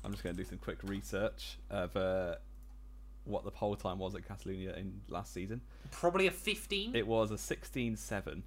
I'm 0.05 0.13
just 0.13 0.23
going 0.23 0.35
to 0.35 0.43
do 0.43 0.49
some 0.49 0.59
quick 0.59 0.79
research 0.85 1.59
of 1.71 1.97
uh, 1.97 2.37
what 3.25 3.45
the 3.45 3.51
pole 3.51 3.77
time 3.77 3.99
was 3.99 4.15
at 4.15 4.27
Catalunya 4.27 4.77
in 4.77 5.01
last 5.09 5.33
season. 5.33 5.61
Probably 5.91 6.27
a 6.27 6.31
15, 6.31 6.95
It 6.97 7.07
was 7.07 7.31
a 7.31 7.35
16.7. 7.35 8.43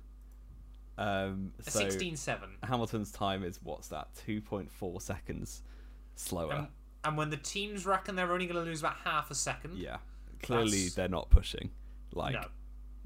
Um, 0.97 1.53
a 1.65 1.69
so 1.69 1.85
16-7. 1.85 2.39
Hamilton's 2.63 3.11
time 3.11 3.43
is 3.43 3.59
what's 3.63 3.87
that? 3.89 4.09
2.4 4.27 5.01
seconds 5.01 5.63
slower. 6.15 6.53
And, 6.53 6.67
and 7.03 7.17
when 7.17 7.29
the 7.29 7.37
teams 7.37 7.85
reckon 7.85 8.15
they're 8.15 8.31
only 8.31 8.45
going 8.45 8.63
to 8.63 8.69
lose 8.69 8.81
about 8.81 8.97
half 9.03 9.31
a 9.31 9.35
second, 9.35 9.77
yeah, 9.77 9.97
clearly 10.41 10.71
That's- 10.71 10.93
they're 10.95 11.09
not 11.09 11.29
pushing. 11.29 11.71
Like 12.13 12.33
no. 12.33 12.43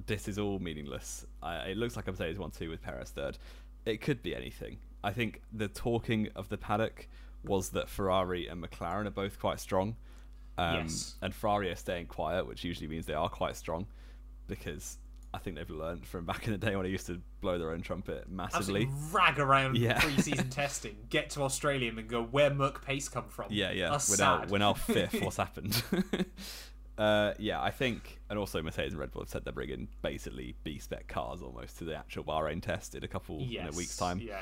this 0.08 0.28
is 0.28 0.40
all 0.40 0.60
meaningless. 0.60 1.26
I, 1.42 1.58
it 1.58 1.78
looks 1.78 1.96
like 1.96 2.08
a 2.08 2.12
Mercedes 2.12 2.40
one 2.40 2.52
two 2.52 2.70
with 2.70 2.82
Perez 2.82 3.12
third. 3.12 3.38
It 3.86 4.02
could 4.02 4.24
be 4.24 4.36
anything. 4.36 4.78
I 5.04 5.14
think 5.14 5.42
the 5.54 5.68
talking 5.68 6.30
of 6.36 6.50
the 6.50 6.58
paddock 6.58 7.08
was 7.46 7.70
that 7.70 7.90
Ferrari 7.90 8.48
and 8.48 8.64
McLaren 8.64 9.06
are 9.06 9.12
both 9.12 9.40
quite 9.40 9.60
strong, 9.60 9.96
um, 10.58 10.76
Yes. 10.84 11.16
and 11.22 11.34
Ferrari 11.34 11.70
are 11.72 11.76
staying 11.76 12.08
quiet, 12.08 12.48
which 12.48 12.64
usually 12.64 12.88
means 12.88 13.06
they 13.06 13.14
are 13.14 13.30
quite 13.30 13.56
strong, 13.56 13.88
because 14.48 14.98
I 15.34 15.38
think 15.38 15.58
they've 15.58 15.70
learned 15.70 16.06
from 16.06 16.26
back 16.26 16.46
in 16.48 16.54
the 16.54 16.58
day 16.58 16.76
when 16.76 16.86
they 16.86 16.92
used 16.92 17.08
to 17.08 17.22
blow 17.42 17.58
their 17.60 17.72
own 17.72 17.82
trumpet 17.82 18.30
massively. 18.30 18.84
Absolutely 18.84 19.12
rag 19.12 19.38
around 19.40 19.78
Yeah. 19.78 20.00
pre-season 20.00 20.50
testing, 20.50 20.96
get 21.10 21.30
to 21.32 21.42
Australia 21.44 21.92
and 21.98 22.08
go, 22.08 22.24
where 22.24 22.54
Merc 22.54 22.86
Pace 22.86 23.10
come 23.10 23.28
from? 23.28 23.48
Yeah, 23.50 23.72
yeah. 23.72 23.90
That's 23.90 24.10
we're 24.10 24.24
now, 24.24 24.46
we're 24.48 24.58
now 24.60 24.74
fifth. 24.76 25.20
What's 25.22 25.36
happened? 25.36 25.84
uh, 26.98 27.34
yeah, 27.38 27.62
I 27.62 27.72
think, 27.72 28.20
and 28.30 28.40
also 28.40 28.62
Mercedes 28.62 28.94
and 28.94 29.00
Red 29.02 29.12
Bull 29.12 29.24
have 29.24 29.30
said 29.30 29.44
they're 29.44 29.52
bringing 29.52 29.90
basically 30.02 30.56
B 30.64 30.80
spec 30.80 31.08
cars 31.08 31.42
almost 31.42 31.78
to 31.80 31.84
the 31.84 31.96
actual 31.96 32.24
Bahrain 32.24 32.62
test 32.62 32.96
in 32.96 33.04
a 33.04 33.08
couple 33.08 33.40
in 33.40 33.44
a 33.44 33.48
Yes, 33.48 33.76
week's 33.76 33.98
time. 33.98 34.22
Yeah. 34.22 34.40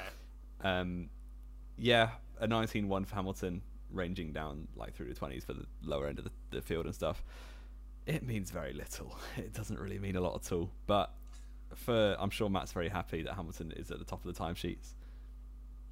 Um, 0.63 1.09
yeah, 1.77 2.11
a 2.39 2.47
19-1 2.47 3.05
for 3.05 3.15
Hamilton, 3.15 3.61
ranging 3.91 4.31
down 4.33 4.67
like 4.75 4.93
through 4.95 5.13
the 5.13 5.19
20s 5.19 5.45
for 5.45 5.53
the 5.53 5.65
lower 5.83 6.07
end 6.07 6.17
of 6.19 6.25
the, 6.25 6.31
the 6.51 6.61
field 6.61 6.85
and 6.85 6.95
stuff. 6.95 7.23
It 8.05 8.23
means 8.23 8.51
very 8.51 8.73
little. 8.73 9.15
It 9.37 9.53
doesn't 9.53 9.79
really 9.79 9.99
mean 9.99 10.15
a 10.15 10.21
lot 10.21 10.35
at 10.45 10.51
all. 10.51 10.71
But 10.87 11.13
for, 11.75 12.15
I'm 12.19 12.29
sure 12.29 12.49
Matt's 12.49 12.71
very 12.71 12.89
happy 12.89 13.21
that 13.23 13.33
Hamilton 13.33 13.71
is 13.75 13.91
at 13.91 13.99
the 13.99 14.05
top 14.05 14.25
of 14.25 14.33
the 14.35 14.39
timesheets. 14.43 14.93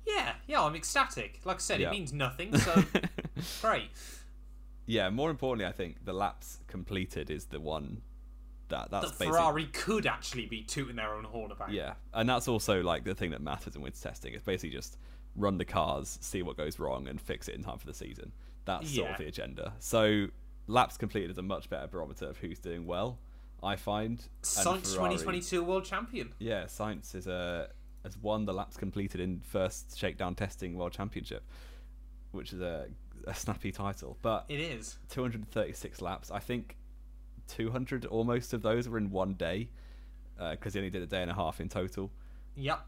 Yeah, 0.06 0.34
yeah, 0.48 0.62
I'm 0.64 0.76
ecstatic. 0.76 1.40
Like 1.46 1.58
I 1.58 1.60
said, 1.60 1.80
Yeah. 1.80 1.90
it 1.90 1.92
means 1.92 2.12
nothing, 2.12 2.58
so 2.58 2.84
great. 3.62 3.90
yeah, 4.88 5.10
more 5.10 5.30
importantly, 5.30 5.66
I 5.68 5.72
think 5.72 6.04
the 6.06 6.14
laps 6.14 6.58
completed 6.68 7.30
is 7.30 7.46
the 7.46 7.60
one 7.60 8.02
that 8.70 8.90
that's 8.90 9.12
That 9.12 9.26
Ferrari 9.26 9.66
could 9.68 10.08
actually 10.08 10.46
be 10.48 10.64
tooting 10.64 10.96
their 10.96 11.14
own 11.14 11.24
horn 11.26 11.52
about. 11.52 11.72
Yeah, 11.72 11.94
and 12.14 12.28
that's 12.28 12.48
also 12.48 12.82
like 12.82 13.04
the 13.04 13.14
thing 13.14 13.32
that 13.32 13.42
matters 13.42 13.76
in 13.76 13.82
winter 13.82 14.02
testing. 14.02 14.34
It's 14.34 14.44
basically 14.44 14.76
just 14.76 14.98
run 15.36 15.58
the 15.58 15.66
cars, 15.66 16.18
see 16.22 16.42
what 16.42 16.58
goes 16.58 16.80
wrong, 16.80 17.08
and 17.08 17.20
fix 17.20 17.48
it 17.48 17.56
in 17.56 17.64
time 17.64 17.78
for 17.78 17.88
the 17.88 17.94
season. 17.94 18.32
That's 18.66 18.90
sort 18.94 19.08
of 19.12 19.18
the 19.18 19.28
agenda. 19.28 19.74
So 19.80 20.28
laps 20.68 20.98
completed 20.98 21.32
is 21.32 21.38
a 21.38 21.42
much 21.42 21.70
better 21.70 21.88
barometer 21.88 22.26
of 22.26 22.38
who's 22.38 22.60
doing 22.60 22.86
well. 22.86 23.18
I 23.64 23.76
find. 23.76 24.20
Sainz 24.42 24.64
Ferrari- 24.96 25.16
2022 25.16 25.64
world 25.64 25.86
champion. 25.86 26.34
Yeah, 26.40 26.64
Sainz 26.66 27.14
is 27.16 27.28
a 27.28 27.70
has 28.04 28.18
won 28.18 28.46
the 28.46 28.54
laps 28.54 28.78
completed 28.78 29.22
in 29.22 29.40
first 29.42 29.98
shakedown 29.98 30.34
testing 30.34 30.76
world 30.76 30.92
championship, 30.92 31.44
which 32.32 32.52
is 32.52 32.60
a, 32.62 32.88
a 33.28 33.34
snappy 33.36 33.72
title. 33.72 34.18
But 34.24 34.46
It 34.50 34.60
is. 34.60 34.98
236 35.10 36.02
laps. 36.02 36.32
I 36.32 36.40
think 36.40 36.78
200 37.48 38.06
almost 38.06 38.54
of 38.54 38.62
those 38.64 38.88
were 38.90 38.98
in 38.98 39.12
one 39.12 39.34
day 39.36 39.70
uh, 40.40 40.52
because 40.52 40.74
he 40.74 40.80
only 40.80 40.90
did 40.90 41.04
a 41.04 41.08
day 41.08 41.22
and 41.22 41.30
a 41.30 41.36
half 41.36 41.60
in 41.62 41.70
total. 41.70 42.12
Yep. 42.56 42.84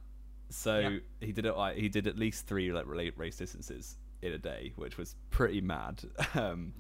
So 0.54 0.80
Yeah. 0.80 1.00
he 1.20 1.32
did 1.32 1.46
it. 1.46 1.58
Like, 1.58 1.78
he 1.78 1.90
did 1.90 2.06
at 2.08 2.18
least 2.18 2.46
three 2.48 2.72
like 2.72 2.86
relate 2.88 3.18
race 3.18 3.38
distances 3.38 3.98
in 4.22 4.34
a 4.34 4.38
day, 4.38 4.74
which 4.76 4.98
was 4.98 5.16
pretty 5.30 5.62
mad. 5.62 6.04
Um, 6.36 6.74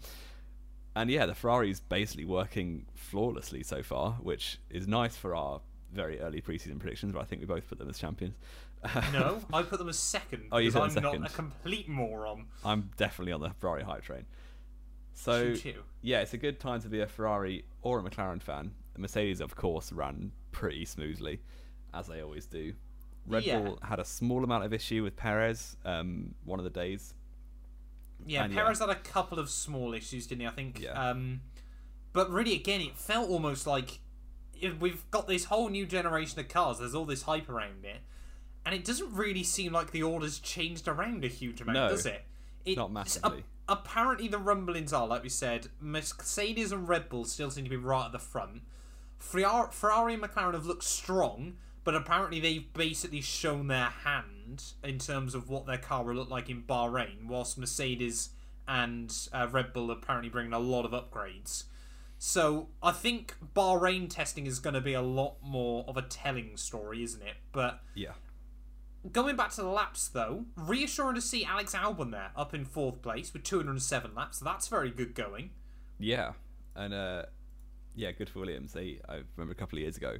and 0.95 1.09
yeah, 1.09 1.26
the 1.26 1.34
Ferrari's 1.34 1.80
basically 1.80 2.24
working 2.26 2.86
flawlessly 2.93 3.63
so 3.63 3.82
far, 3.82 4.11
which 4.21 4.59
is 4.69 4.88
nice 4.88 5.17
for 5.17 5.36
our 5.36 5.59
very 5.91 6.19
early 6.19 6.39
preseason 6.39 6.80
predictions. 6.80 7.13
But 7.13 7.21
I 7.21 7.24
think 7.26 7.41
we 7.41 7.47
both 7.47 7.67
put 7.67 7.80
them 7.80 7.89
as 7.89 7.97
champions. 7.97 8.36
No, 9.13 9.39
I 9.53 9.63
put 9.63 9.80
them 9.80 9.88
as 9.89 9.97
second 9.97 10.43
Oh, 10.51 10.57
you 10.57 10.69
because 10.69 10.97
I'm 10.97 11.03
them 11.03 11.21
not 11.21 11.32
a 11.32 11.34
complete 11.34 11.88
moron. 11.89 12.45
I'm 12.65 12.91
definitely 12.97 13.32
on 13.32 13.39
the 13.41 13.49
Ferrari 13.51 13.82
hype 13.84 14.03
train. 14.03 14.26
So 15.13 15.53
Choo 15.55 15.57
choo. 15.74 15.84
yeah, 16.01 16.19
it's 16.21 16.34
a 16.34 16.38
good 16.38 16.59
time 16.59 16.82
to 16.82 16.89
be 16.89 16.99
a 16.99 17.07
Ferrari 17.07 17.65
or 17.82 17.99
a 17.99 18.03
McLaren 18.03 18.41
fan. 18.41 18.71
The 18.93 18.99
Mercedes, 18.99 19.39
of 19.41 19.55
course, 19.55 19.91
ran 19.93 20.32
pretty 20.51 20.86
smoothly, 20.86 21.39
as 21.93 22.07
they 22.07 22.21
always 22.21 22.45
do. 22.45 22.74
Red 23.28 23.43
Yeah. 23.43 23.59
Bull 23.59 23.80
had 23.84 23.99
a 23.99 24.05
small 24.05 24.43
amount 24.43 24.63
of 24.65 24.74
issue 24.74 25.03
with 25.03 25.15
Perez 25.15 25.78
um, 25.86 26.36
one 26.43 26.59
of 26.59 26.63
the 26.65 26.69
days. 26.71 27.13
Yeah, 28.26 28.43
And, 28.45 28.53
yeah. 28.53 28.61
Perez 28.63 28.80
had 28.80 28.89
a 28.89 28.95
couple 28.95 29.39
of 29.39 29.49
small 29.49 29.93
issues, 29.93 30.28
didn't 30.28 30.41
he? 30.41 30.47
I 30.47 30.51
think. 30.51 30.82
Yeah. 30.82 30.91
Um, 31.09 31.41
but 32.13 32.30
really, 32.30 32.53
again, 32.53 32.82
it 32.82 32.97
felt 32.97 33.30
almost 33.30 33.65
like 33.67 33.99
we've 34.80 35.09
got 35.11 35.28
this 35.28 35.45
whole 35.45 35.69
new 35.69 35.86
generation 35.86 36.39
of 36.39 36.47
cars. 36.47 36.80
There's 36.80 36.95
all 36.95 37.05
this 37.05 37.24
hype 37.24 37.49
around 37.49 37.84
it, 37.84 38.01
and 38.65 38.74
it 38.76 38.86
doesn't 38.86 39.13
really 39.13 39.43
seem 39.43 39.74
like 39.74 39.91
the 39.91 40.03
order's 40.03 40.39
changed 40.39 40.88
around 40.88 41.26
a 41.26 41.28
huge 41.28 41.59
amount, 41.59 41.76
No, 41.76 41.89
does 41.89 42.05
it? 42.05 42.24
it 42.65 42.78
not 42.78 42.91
massively. 42.93 43.43
apparently, 43.67 44.28
the 44.30 44.38
rumblings 44.38 44.93
are, 44.93 45.05
like 45.07 45.24
we 45.24 45.28
said, 45.30 45.67
Mercedes 45.82 46.71
and 46.71 46.88
Red 46.88 47.09
Bull 47.09 47.26
still 47.26 47.49
seem 47.51 47.63
to 47.65 47.69
be 47.69 47.76
right 47.76 48.05
at 48.05 48.11
the 48.13 48.19
front. 48.19 48.61
Ferrari 49.19 50.13
and 50.13 50.24
McLaren 50.24 50.53
have 50.53 50.65
looked 50.65 50.84
strong, 50.84 51.55
but 51.84 51.96
apparently 51.96 52.40
they've 52.40 52.72
basically 52.74 53.22
shown 53.22 53.68
their 53.68 53.90
hand 54.04 54.64
in 54.84 55.00
terms 55.00 55.36
of 55.36 55.50
what 55.50 55.66
their 55.66 55.78
car 55.78 56.04
will 56.04 56.16
look 56.16 56.30
like 56.30 56.50
in 56.50 56.64
Bahrain, 56.64 57.28
whilst 57.28 57.58
Mercedes 57.58 58.30
and 58.68 59.14
uh, 59.34 59.48
Red 59.52 59.74
Bull 59.74 59.92
are 59.92 59.96
apparently 59.96 60.30
bringing 60.30 60.54
a 60.54 60.60
lot 60.60 60.86
of 60.86 60.92
upgrades. 60.92 61.66
So 62.18 62.70
I 62.82 62.92
think 62.92 63.36
Bahrain 63.54 64.10
testing 64.10 64.46
is 64.48 64.60
going 64.60 64.76
to 64.76 64.82
be 64.82 64.94
a 64.94 65.02
lot 65.02 65.36
more 65.44 65.84
of 65.88 65.98
a 65.98 66.02
telling 66.02 66.56
story, 66.56 67.04
isn't 67.04 67.22
it? 67.22 67.36
But 67.52 67.82
Yeah, 67.96 68.14
Going 69.12 69.36
back 69.36 69.52
to 69.52 69.62
the 69.62 69.68
laps, 69.68 70.08
though, 70.08 70.46
reassuring 70.56 71.16
to 71.16 71.22
see 71.22 71.44
Alex 71.44 71.76
Albon 71.76 72.12
there, 72.12 72.32
up 72.38 72.54
in 72.54 72.64
fourth 72.64 73.02
place 73.02 73.34
with 73.34 73.44
207 73.44 74.16
laps. 74.16 74.40
That's 74.40 74.70
very 74.70 74.92
good 74.92 75.14
going. 75.14 75.50
yeah, 76.00 76.34
and 76.76 76.94
uh, 76.94 77.24
yeah, 77.96 78.12
good 78.14 78.30
for 78.30 78.40
Williams. 78.40 78.72
They 78.72 79.00
I 79.10 79.22
remember 79.36 79.52
a 79.52 79.56
couple 79.56 79.78
of 79.78 79.82
years 79.82 79.98
ago, 79.98 80.16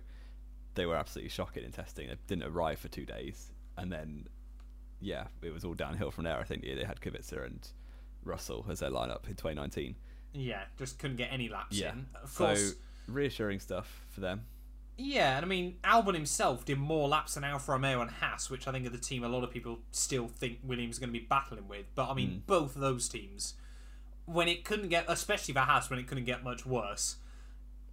they 0.76 0.86
were 0.86 0.96
absolutely 0.96 1.30
shocking 1.30 1.64
in 1.64 1.72
testing. 1.72 2.08
They 2.08 2.16
didn't 2.28 2.44
arrive 2.46 2.80
for 2.80 2.88
two 2.88 3.06
days, 3.06 3.52
and 3.78 3.92
then 3.92 4.28
yeah, 5.02 5.26
it 5.42 5.54
was 5.54 5.64
all 5.66 5.74
downhill 5.74 6.12
from 6.12 6.24
there. 6.24 6.38
I 6.40 6.44
think 6.44 6.64
yeah, 6.64 6.76
they 6.76 6.84
had 6.86 7.02
Kubica 7.02 7.46
and 7.46 7.68
Russell 8.24 8.66
as 8.70 8.80
their 8.80 8.90
lineup 8.92 9.26
in 9.28 9.36
2019. 9.36 9.96
Yeah, 10.34 10.64
just 10.78 10.98
couldn't 11.00 11.18
get 11.18 11.30
any 11.32 11.50
laps 11.50 11.78
Yeah, 11.78 11.92
in. 11.92 12.06
Of 12.24 12.30
so 12.32 12.46
course, 12.46 12.76
reassuring 13.08 13.60
stuff 13.60 14.06
for 14.10 14.22
them. 14.22 14.46
yeah, 14.98 15.36
and 15.38 15.46
I 15.46 15.48
mean, 15.48 15.76
Albon 15.84 16.14
himself 16.16 16.66
did 16.66 16.80
more 16.80 17.08
laps 17.08 17.36
than 17.36 17.44
Alfa 17.44 17.72
Romeo 17.74 18.02
and 18.02 18.10
Haas, 18.10 18.50
which 18.50 18.68
I 18.68 18.72
think 18.72 18.86
are 18.88 18.90
the 18.92 18.98
team 18.98 19.24
a 19.24 19.28
lot 19.28 19.44
of 19.44 19.52
people 19.52 19.80
still 19.92 20.28
think 20.28 20.60
Williams 20.64 20.96
is 20.96 21.00
going 21.00 21.14
to 21.14 21.20
be 21.20 21.26
battling 21.26 21.68
with. 21.68 21.86
But 21.96 22.10
I 22.10 22.14
mean, 22.16 22.30
Mm. 22.30 22.46
both 22.48 22.76
of 22.76 22.82
those 22.82 23.08
teams, 23.10 23.54
when 24.26 24.48
it 24.48 24.64
couldn't 24.64 24.88
get, 24.90 25.06
especially 25.08 25.54
for 25.54 25.60
Haas, 25.62 25.90
when 25.90 26.00
it 26.00 26.08
couldn't 26.08 26.24
get 26.26 26.44
much 26.44 26.66
worse, 26.66 27.18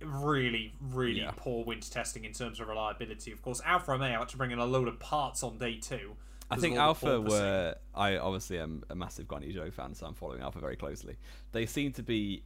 really, 0.02 0.74
really 0.80 1.20
Yeah. 1.20 1.32
poor 1.36 1.64
winter 1.64 1.90
testing 1.90 2.24
in 2.24 2.32
terms 2.32 2.60
of 2.60 2.68
reliability. 2.68 3.32
Of 3.32 3.42
course, 3.42 3.60
Alfa 3.64 3.92
Romeo 3.92 4.18
had 4.18 4.28
to 4.30 4.36
bring 4.36 4.50
in 4.50 4.58
a 4.58 4.64
load 4.64 4.88
of 4.88 4.98
parts 4.98 5.42
on 5.42 5.58
day 5.58 5.76
two. 5.76 6.16
I 6.50 6.56
think 6.56 6.76
Alfa 6.76 7.20
were. 7.20 7.76
I 7.94 8.16
obviously 8.16 8.58
am 8.58 8.82
a 8.90 8.94
massive 8.96 9.28
Zhou 9.28 9.72
fan, 9.72 9.94
so 9.94 10.06
I'm 10.06 10.14
following 10.14 10.42
Alfa 10.42 10.58
very 10.58 10.76
closely. 10.76 11.16
They 11.52 11.64
seem 11.66 11.92
to 11.92 12.02
be 12.02 12.42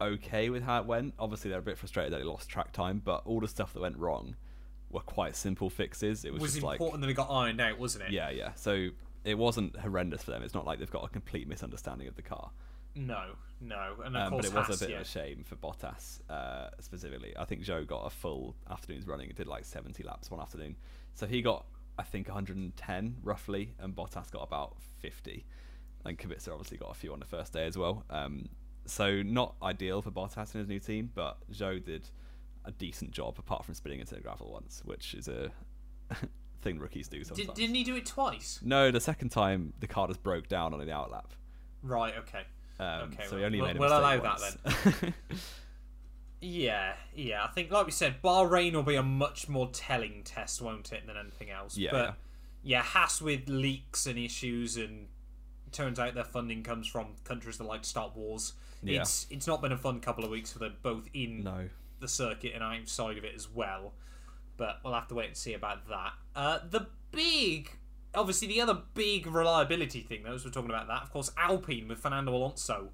okay 0.00 0.50
with 0.50 0.62
how 0.62 0.80
it 0.80 0.86
went. 0.86 1.14
Obviously, 1.18 1.50
they're 1.50 1.60
a 1.60 1.62
bit 1.62 1.78
frustrated 1.78 2.12
that 2.12 2.18
they 2.18 2.24
lost 2.24 2.50
track 2.50 2.72
time, 2.72 3.00
but 3.02 3.22
all 3.24 3.40
the 3.40 3.48
stuff 3.48 3.72
that 3.72 3.80
went 3.80 3.96
wrong 3.96 4.36
were 4.90 5.00
quite 5.00 5.36
simple 5.36 5.70
fixes. 5.70 6.24
It 6.24 6.32
was, 6.32 6.42
was 6.42 6.54
just 6.54 6.64
important 6.66 7.00
that 7.02 7.08
it 7.08 7.14
got 7.14 7.30
ironed 7.30 7.60
out, 7.60 7.78
wasn't 7.78 8.04
it? 8.04 8.06
like, 8.06 8.14
yeah, 8.14 8.30
yeah. 8.30 8.52
So 8.54 8.88
it 9.24 9.38
wasn't 9.38 9.76
horrendous 9.76 10.22
for 10.22 10.32
them. 10.32 10.42
It's 10.42 10.54
not 10.54 10.66
like 10.66 10.78
they've 10.78 10.90
got 10.90 11.04
a 11.04 11.08
complete 11.08 11.48
misunderstanding 11.48 12.08
of 12.08 12.16
the 12.16 12.22
car. 12.22 12.50
No, 12.96 13.36
no, 13.60 13.96
and 14.04 14.16
of 14.16 14.32
Um, 14.32 14.36
but 14.36 14.44
it 14.46 14.54
was 14.54 14.66
Haas, 14.66 14.76
a 14.80 14.84
bit 14.84 14.90
yeah. 14.90 14.96
of 14.96 15.02
a 15.02 15.04
shame 15.04 15.44
for 15.44 15.56
Bottas 15.56 16.20
uh, 16.30 16.70
specifically. 16.80 17.34
I 17.36 17.44
think 17.44 17.62
Zhou 17.62 17.86
got 17.86 18.06
a 18.06 18.10
full 18.10 18.56
afternoon's 18.70 19.06
running. 19.06 19.28
It 19.28 19.36
did 19.36 19.46
like 19.46 19.64
70 19.64 20.02
laps 20.02 20.30
one 20.30 20.40
afternoon. 20.40 20.76
So 21.14 21.26
he 21.26 21.42
got, 21.42 21.66
I 21.98 22.02
think, 22.02 22.28
110 22.28 23.16
roughly, 23.22 23.74
and 23.78 23.94
Bottas 23.94 24.30
got 24.30 24.42
about 24.42 24.76
50. 25.00 25.44
And 26.04 26.18
Kubica 26.18 26.50
obviously 26.52 26.78
got 26.78 26.90
a 26.90 26.94
few 26.94 27.12
on 27.12 27.20
the 27.20 27.26
first 27.26 27.52
day 27.52 27.66
as 27.66 27.76
well. 27.76 28.04
Um, 28.08 28.48
so 28.86 29.22
not 29.22 29.56
ideal 29.62 30.00
for 30.00 30.10
Bottas 30.10 30.54
and 30.54 30.60
his 30.60 30.68
new 30.68 30.80
team, 30.80 31.10
but 31.14 31.38
Zhou 31.52 31.84
did 31.84 32.08
a 32.64 32.70
decent 32.72 33.10
job 33.10 33.36
apart 33.38 33.64
from 33.64 33.74
spinning 33.74 34.00
into 34.00 34.14
the 34.14 34.20
gravel 34.20 34.52
once, 34.52 34.82
which 34.84 35.14
is 35.14 35.28
a 35.28 35.50
thing 36.62 36.78
rookies 36.78 37.08
do 37.08 37.22
sometimes. 37.24 37.48
Did, 37.48 37.54
didn't 37.56 37.74
he 37.74 37.84
do 37.84 37.96
it 37.96 38.06
twice? 38.06 38.60
No, 38.62 38.90
the 38.90 39.00
second 39.00 39.30
time 39.30 39.72
the 39.80 39.86
car 39.86 40.08
just 40.08 40.22
broke 40.22 40.48
down 40.48 40.72
on 40.72 40.80
the 40.80 40.86
outlap. 40.86 41.30
Right. 41.82 42.14
Okay. 42.18 42.42
Um, 42.78 43.10
Okay, 43.12 43.24
so 43.26 43.36
well, 43.36 43.44
only 43.46 43.60
we'll- 43.60 43.68
made 43.68 43.78
we'll 43.78 43.88
mistake 44.02 44.20
allow 44.22 44.36
that 44.38 45.02
then. 45.02 45.14
Yeah, 46.40 46.92
yeah. 47.14 47.44
I 47.44 47.48
think, 47.48 47.70
like 47.70 47.86
we 47.86 47.92
said, 47.92 48.20
Bahrain 48.22 48.74
will 48.74 48.82
be 48.82 48.94
a 48.96 49.02
much 49.02 49.48
more 49.48 49.68
telling 49.72 50.22
test, 50.22 50.60
won't 50.60 50.92
it, 50.92 51.06
than 51.06 51.16
anything 51.16 51.50
else? 51.50 51.76
Yeah, 51.78 51.90
But 51.92 52.04
yeah. 52.62 52.78
yeah, 52.78 52.82
Haas 52.82 53.22
with 53.22 53.48
leaks 53.48 54.06
and 54.06 54.18
issues, 54.18 54.76
and 54.76 55.08
turns 55.72 55.98
out 55.98 56.14
their 56.14 56.24
funding 56.24 56.62
comes 56.62 56.86
from 56.86 57.08
countries 57.24 57.56
that 57.58 57.64
like 57.64 57.82
to 57.82 57.88
start 57.88 58.14
wars. 58.14 58.52
Yeah. 58.82 59.00
It's 59.00 59.26
it's 59.30 59.46
not 59.46 59.62
been 59.62 59.72
a 59.72 59.78
fun 59.78 60.00
couple 60.00 60.24
of 60.24 60.30
weeks 60.30 60.52
for 60.52 60.58
them, 60.58 60.76
both 60.82 61.08
in 61.14 61.42
no. 61.42 61.70
the 62.00 62.08
circuit 62.08 62.52
and 62.54 62.62
outside 62.62 63.16
of 63.16 63.24
it 63.24 63.34
as 63.34 63.48
well. 63.50 63.94
But 64.58 64.80
we'll 64.84 64.94
have 64.94 65.08
to 65.08 65.14
wait 65.14 65.28
and 65.28 65.36
see 65.36 65.54
about 65.54 65.88
that. 65.88 66.12
Uh, 66.34 66.58
the 66.70 66.86
big, 67.12 67.70
obviously, 68.16 68.48
the 68.48 68.60
other 68.60 68.82
big 68.94 69.26
reliability 69.26 70.00
thing, 70.00 70.22
though, 70.24 70.34
as 70.34 70.44
we're 70.44 70.50
talking 70.50 70.70
about 70.70 70.88
that, 70.88 71.02
of 71.02 71.12
course, 71.12 71.30
Alpine 71.36 71.88
with 71.88 71.98
Fernando 72.00 72.34
Alonso 72.34 72.88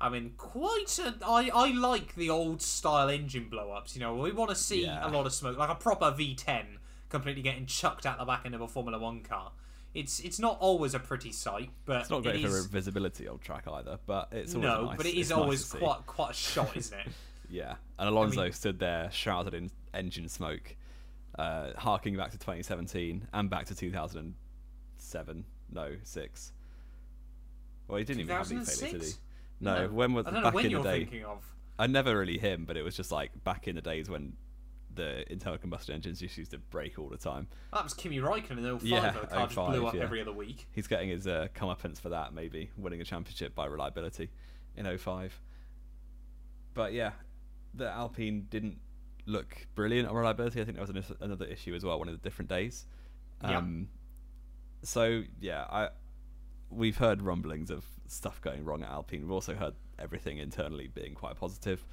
I 0.00 0.08
mean, 0.10 0.34
quite 0.36 0.96
a. 1.00 1.14
I, 1.26 1.50
I 1.52 1.72
like 1.72 2.14
the 2.14 2.30
old 2.30 2.62
style 2.62 3.08
engine 3.08 3.48
blow 3.48 3.72
ups. 3.72 3.96
You 3.96 4.00
know, 4.00 4.14
we 4.14 4.30
want 4.30 4.50
to 4.50 4.54
see 4.56 4.84
Yeah. 4.84 5.04
a 5.04 5.10
lot 5.10 5.26
of 5.26 5.32
smoke, 5.32 5.58
like 5.58 5.70
a 5.70 5.74
proper 5.74 6.06
V10 6.12 6.64
completely 7.08 7.42
getting 7.42 7.66
chucked 7.66 8.06
out 8.06 8.16
the 8.18 8.24
back 8.24 8.42
end 8.44 8.54
of 8.54 8.60
a 8.60 8.68
Formula 8.68 8.96
One 8.98 9.22
car. 9.22 9.50
It's 9.94 10.20
it's 10.20 10.38
not 10.38 10.56
always 10.60 10.94
a 10.94 11.00
pretty 11.00 11.32
sight, 11.32 11.70
but 11.84 12.02
It's 12.02 12.10
not 12.10 12.22
great 12.22 12.36
it 12.36 12.42
for 12.42 12.56
is, 12.58 12.66
visibility 12.66 13.26
on 13.26 13.38
track 13.40 13.64
either, 13.66 13.98
but 14.06 14.28
it's 14.30 14.54
always 14.54 14.68
no, 14.68 14.84
nice. 14.84 14.96
but 14.98 15.06
it's 15.06 15.16
is 15.16 15.30
nice 15.30 15.38
always 15.38 15.64
quite 15.64 16.06
quite 16.06 16.30
a 16.30 16.34
shot, 16.34 16.76
isn't 16.76 16.96
it? 17.00 17.08
Yeah, 17.50 17.74
and 17.98 18.08
Alonso 18.08 18.42
mean- 18.44 18.52
stood 18.52 18.78
there 18.78 19.10
shrouded 19.10 19.54
in 19.54 19.70
engine 19.94 20.28
smoke, 20.28 20.76
uh, 21.36 21.70
harking 21.76 22.14
back 22.16 22.30
to 22.32 22.38
2017 22.38 23.26
and 23.32 23.50
back 23.50 23.66
to 23.66 23.74
2007. 24.98 25.44
No, 25.70 25.96
six. 26.02 26.52
Well, 27.86 27.98
he 27.98 28.04
didn't 28.04 28.20
even 28.20 28.36
have 28.36 28.50
any 28.50 28.64
failures, 28.64 28.78
did 28.78 28.86
he? 28.86 28.98
2006? 28.98 29.18
No, 29.60 29.88
when 29.88 30.12
was 30.12 30.26
I 30.26 30.30
don't 30.30 30.40
know 30.40 30.46
back 30.46 30.54
when 30.54 30.64
in 30.66 30.70
you're 30.70 30.82
the 30.82 30.90
day? 30.90 30.98
thinking 31.00 31.24
of. 31.24 31.44
I 31.78 31.86
never 31.86 32.18
really 32.18 32.38
him, 32.38 32.64
but 32.64 32.76
it 32.76 32.82
was 32.82 32.96
just 32.96 33.12
like 33.12 33.44
back 33.44 33.68
in 33.68 33.76
the 33.76 33.82
days 33.82 34.10
when 34.10 34.34
the 34.94 35.30
internal 35.30 35.58
combustion 35.58 35.94
engines 35.94 36.18
just 36.18 36.36
used 36.36 36.50
to 36.50 36.58
break 36.58 36.98
all 36.98 37.08
the 37.08 37.16
time. 37.16 37.46
That 37.72 37.84
was 37.84 37.94
Kimi 37.94 38.18
Raikkonen 38.18 38.58
in 38.58 38.78
05. 38.78 38.82
Yeah, 38.82 39.10
the 39.12 39.26
car 39.26 39.46
just 39.46 39.54
blew 39.54 39.86
up 39.86 39.94
yeah. 39.94 40.02
every 40.02 40.20
other 40.20 40.32
week. 40.32 40.66
He's 40.72 40.88
getting 40.88 41.08
his 41.08 41.26
uh, 41.26 41.48
comeuppance 41.54 42.00
for 42.00 42.08
that, 42.08 42.34
maybe 42.34 42.70
winning 42.76 43.00
a 43.00 43.04
championship 43.04 43.54
by 43.54 43.66
reliability 43.66 44.30
in 44.76 44.98
05. 44.98 45.40
But 46.74 46.92
yeah, 46.92 47.12
the 47.74 47.88
Alpine 47.88 48.46
didn't 48.50 48.78
look 49.26 49.66
brilliant 49.74 50.08
on 50.08 50.16
reliability. 50.16 50.60
I 50.60 50.64
think 50.64 50.76
there 50.76 50.86
was 50.86 50.90
an, 50.90 51.16
another 51.20 51.46
issue 51.46 51.74
as 51.74 51.84
well, 51.84 51.98
one 51.98 52.08
of 52.08 52.20
the 52.20 52.28
different 52.28 52.48
days. 52.48 52.86
Yeah. 53.42 53.62
So 54.82 55.22
yeah, 55.40 55.64
I 55.70 55.88
we've 56.70 56.96
heard 56.98 57.22
rumblings 57.22 57.70
of 57.70 57.84
stuff 58.06 58.40
going 58.40 58.64
wrong 58.64 58.82
at 58.82 58.90
Alpine. 58.90 59.22
We've 59.22 59.30
also 59.32 59.54
heard 59.54 59.74
everything 59.98 60.38
internally 60.38 60.88
being 60.88 61.14
quite 61.14 61.36
positive. 61.36 61.84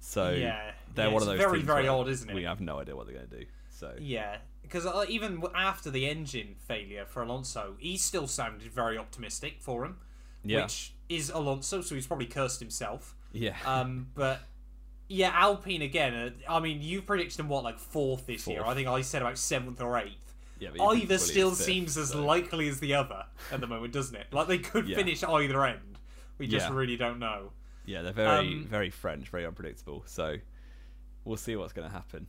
So 0.00 0.30
Yeah, 0.30 0.72
they're 0.94 1.06
yeah, 1.06 1.12
one 1.12 1.22
of 1.22 1.28
those 1.28 1.38
very, 1.38 1.60
very 1.62 1.86
odd, 1.88 2.08
isn't 2.08 2.28
it? 2.28 2.34
We 2.34 2.42
have 2.44 2.60
no 2.60 2.80
idea 2.80 2.96
what 2.96 3.06
they're 3.06 3.14
going 3.16 3.28
to 3.28 3.38
do. 3.40 3.46
So 3.70 3.94
Yeah, 4.00 4.38
because 4.62 4.84
uh, 4.86 5.04
even 5.08 5.42
after 5.54 5.90
the 5.90 6.08
engine 6.08 6.56
failure 6.58 7.04
for 7.04 7.22
Alonso, 7.22 7.76
he 7.78 7.96
still 7.96 8.26
sounded 8.26 8.72
very 8.72 8.98
optimistic 8.98 9.56
for 9.60 9.84
him, 9.84 9.98
Yeah. 10.42 10.62
which 10.62 10.94
is 11.08 11.30
Alonso, 11.30 11.82
so 11.82 11.94
he's 11.94 12.06
probably 12.06 12.26
cursed 12.26 12.58
himself. 12.60 13.14
yeah, 13.32 13.56
Um, 13.64 14.08
but 14.14 14.40
yeah, 15.08 15.30
Alpine 15.34 15.82
again. 15.82 16.14
Uh, 16.14 16.30
I 16.52 16.58
mean, 16.60 16.82
you 16.82 17.02
predicted 17.02 17.38
him 17.40 17.48
what 17.48 17.62
like 17.64 17.78
fourth 17.78 18.26
this 18.26 18.46
year. 18.48 18.64
I 18.64 18.74
think 18.74 18.88
I 18.88 19.02
said 19.02 19.22
about 19.22 19.38
seventh 19.38 19.80
or 19.80 19.98
eighth. 19.98 20.31
Yeah. 20.62 20.70
but 20.70 20.82
you 20.82 20.90
think 20.90 21.02
Either 21.04 21.18
still 21.18 21.50
fifth, 21.50 21.64
seems 21.64 21.96
as 21.98 22.10
so- 22.10 22.24
likely 22.24 22.68
as 22.68 22.80
the 22.80 22.94
other 22.94 23.24
at 23.50 23.60
the 23.60 23.66
moment, 23.66 23.92
doesn't 23.92 24.14
it? 24.16 24.26
Like 24.32 24.48
they 24.48 24.58
could 24.58 24.88
Yeah. 24.88 24.96
finish 24.96 25.22
either 25.22 25.64
end. 25.64 25.98
We 26.38 26.46
just 26.46 26.68
Yeah. 26.68 26.74
really 26.74 26.96
don't 26.96 27.18
know. 27.18 27.52
Yeah, 27.84 28.02
they're 28.02 28.12
very, 28.12 28.48
Um, 28.48 28.66
very 28.68 28.90
French, 28.90 29.28
very 29.28 29.44
unpredictable. 29.44 30.04
So 30.06 30.36
we'll 31.24 31.36
see 31.36 31.56
what's 31.56 31.72
going 31.72 31.88
to 31.88 31.92
happen. 31.94 32.26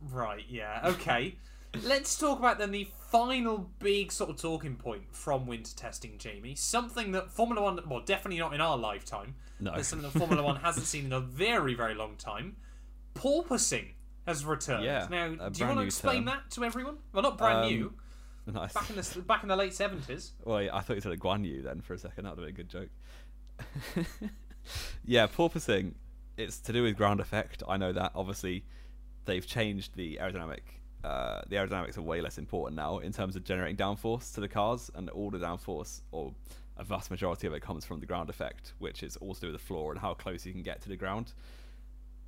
Right, 0.00 0.44
yeah, 0.48 0.80
okay. 0.84 1.36
Let's 1.82 2.16
talk 2.16 2.38
about 2.38 2.58
then 2.58 2.70
the 2.70 2.88
final 3.10 3.70
big 3.80 4.12
sort 4.12 4.30
of 4.30 4.36
talking 4.40 4.76
point 4.76 5.12
from 5.12 5.46
winter 5.46 5.74
testing, 5.74 6.18
Jamie. 6.18 6.54
Something 6.54 7.10
that 7.12 7.32
Formula 7.32 7.60
One, 7.62 7.80
well, 7.88 8.00
definitely 8.00 8.38
not 8.38 8.54
in 8.54 8.60
our 8.60 8.76
lifetime, 8.78 9.34
No. 9.58 9.72
but 9.72 9.84
something 9.84 10.08
that 10.08 10.16
Formula 10.18 10.40
One 10.42 10.56
hasn't 10.56 10.86
seen 10.86 11.06
in 11.06 11.12
a 11.12 11.20
very, 11.20 11.74
very 11.74 11.94
long 11.96 12.16
time. 12.16 12.56
Porpoising 13.14 13.94
has 14.26 14.44
returned. 14.44 14.84
Yeah, 14.84 15.06
Now, 15.10 15.28
do 15.48 15.60
you 15.60 15.66
want 15.66 15.78
to 15.80 15.84
explain 15.84 16.16
term. 16.18 16.24
that 16.26 16.50
to 16.52 16.64
everyone? 16.64 16.98
Well, 17.12 17.22
not 17.22 17.38
brand 17.38 17.64
Um, 17.64 17.70
new. 17.72 17.92
Nice. 18.46 18.74
Back 18.74 18.90
in 18.90 18.96
the 18.96 19.22
back 19.26 19.42
in 19.42 19.48
the 19.48 19.56
late 19.56 19.72
seventies. 19.72 20.32
Well, 20.44 20.60
yeah, 20.62 20.76
I 20.76 20.80
thought 20.80 20.96
you 20.96 21.00
said 21.00 21.12
a 21.12 21.16
Guan 21.16 21.46
Yu 21.46 21.62
then 21.62 21.80
for 21.80 21.94
a 21.94 21.98
second. 21.98 22.24
That 22.24 22.36
would 22.36 22.46
have 22.46 22.54
been 22.54 22.64
a 22.64 22.68
good 22.68 22.68
joke. 22.68 24.06
yeah, 25.04 25.26
porpoising. 25.26 25.94
It's 26.36 26.58
to 26.60 26.72
do 26.74 26.82
with 26.82 26.96
ground 26.96 27.20
effect. 27.20 27.62
I 27.66 27.76
know 27.78 27.92
that. 27.92 28.12
Obviously, 28.14 28.64
they've 29.24 29.46
changed 29.46 29.94
the 29.96 30.18
aerodynamic. 30.20 30.60
Uh, 31.02 31.42
the 31.48 31.56
aerodynamics 31.56 31.96
are 31.96 32.02
way 32.02 32.20
less 32.20 32.38
important 32.38 32.76
now 32.76 32.98
in 32.98 33.12
terms 33.12 33.36
of 33.36 33.44
generating 33.44 33.76
downforce 33.76 34.34
to 34.34 34.40
the 34.40 34.48
cars, 34.48 34.90
and 34.94 35.08
all 35.10 35.30
the 35.30 35.38
downforce, 35.38 36.00
or 36.12 36.34
a 36.76 36.84
vast 36.84 37.10
majority 37.10 37.46
of 37.46 37.52
it, 37.54 37.60
comes 37.60 37.84
from 37.84 38.00
the 38.00 38.06
ground 38.06 38.28
effect, 38.30 38.72
which 38.78 39.02
is 39.02 39.16
also 39.18 39.40
to 39.40 39.46
do 39.46 39.52
with 39.52 39.60
the 39.60 39.66
floor 39.66 39.92
and 39.92 40.00
how 40.00 40.12
close 40.14 40.44
you 40.44 40.52
can 40.52 40.62
get 40.62 40.80
to 40.82 40.88
the 40.88 40.96
ground. 40.96 41.32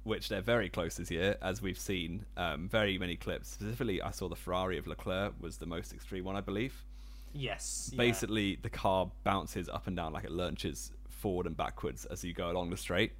Which 0.07 0.29
they're 0.29 0.41
very 0.41 0.69
close 0.69 0.97
this 0.97 1.11
year, 1.11 1.37
as 1.43 1.61
we've 1.61 1.79
seen 1.79 2.25
um, 2.37 2.69
very 2.69 2.97
many 2.97 3.17
clips. 3.17 3.49
Specifically, 3.51 4.01
I 4.01 4.13
saw 4.13 4.29
the 4.29 4.37
Ferrari 4.37 4.79
of 4.79 4.87
Leclerc 4.87 5.35
was 5.41 5.57
the 5.57 5.67
most 5.67 5.93
extreme 5.93 6.25
one, 6.25 6.37
I 6.37 6.41
believe 6.41 6.85
Yes. 7.33 7.91
yeah. 7.93 7.99
basically 7.99 8.57
the 8.63 8.71
car 8.71 9.11
bounces 9.25 9.69
up 9.69 9.87
and 9.89 9.97
down 9.97 10.13
like 10.13 10.25
it 10.25 10.31
lurches 10.31 10.93
forward 11.09 11.47
and 11.47 11.57
backwards 11.57 12.05
as 12.07 12.25
you 12.25 12.33
go 12.33 12.51
along 12.51 12.71
the 12.71 12.77
straight 12.77 13.13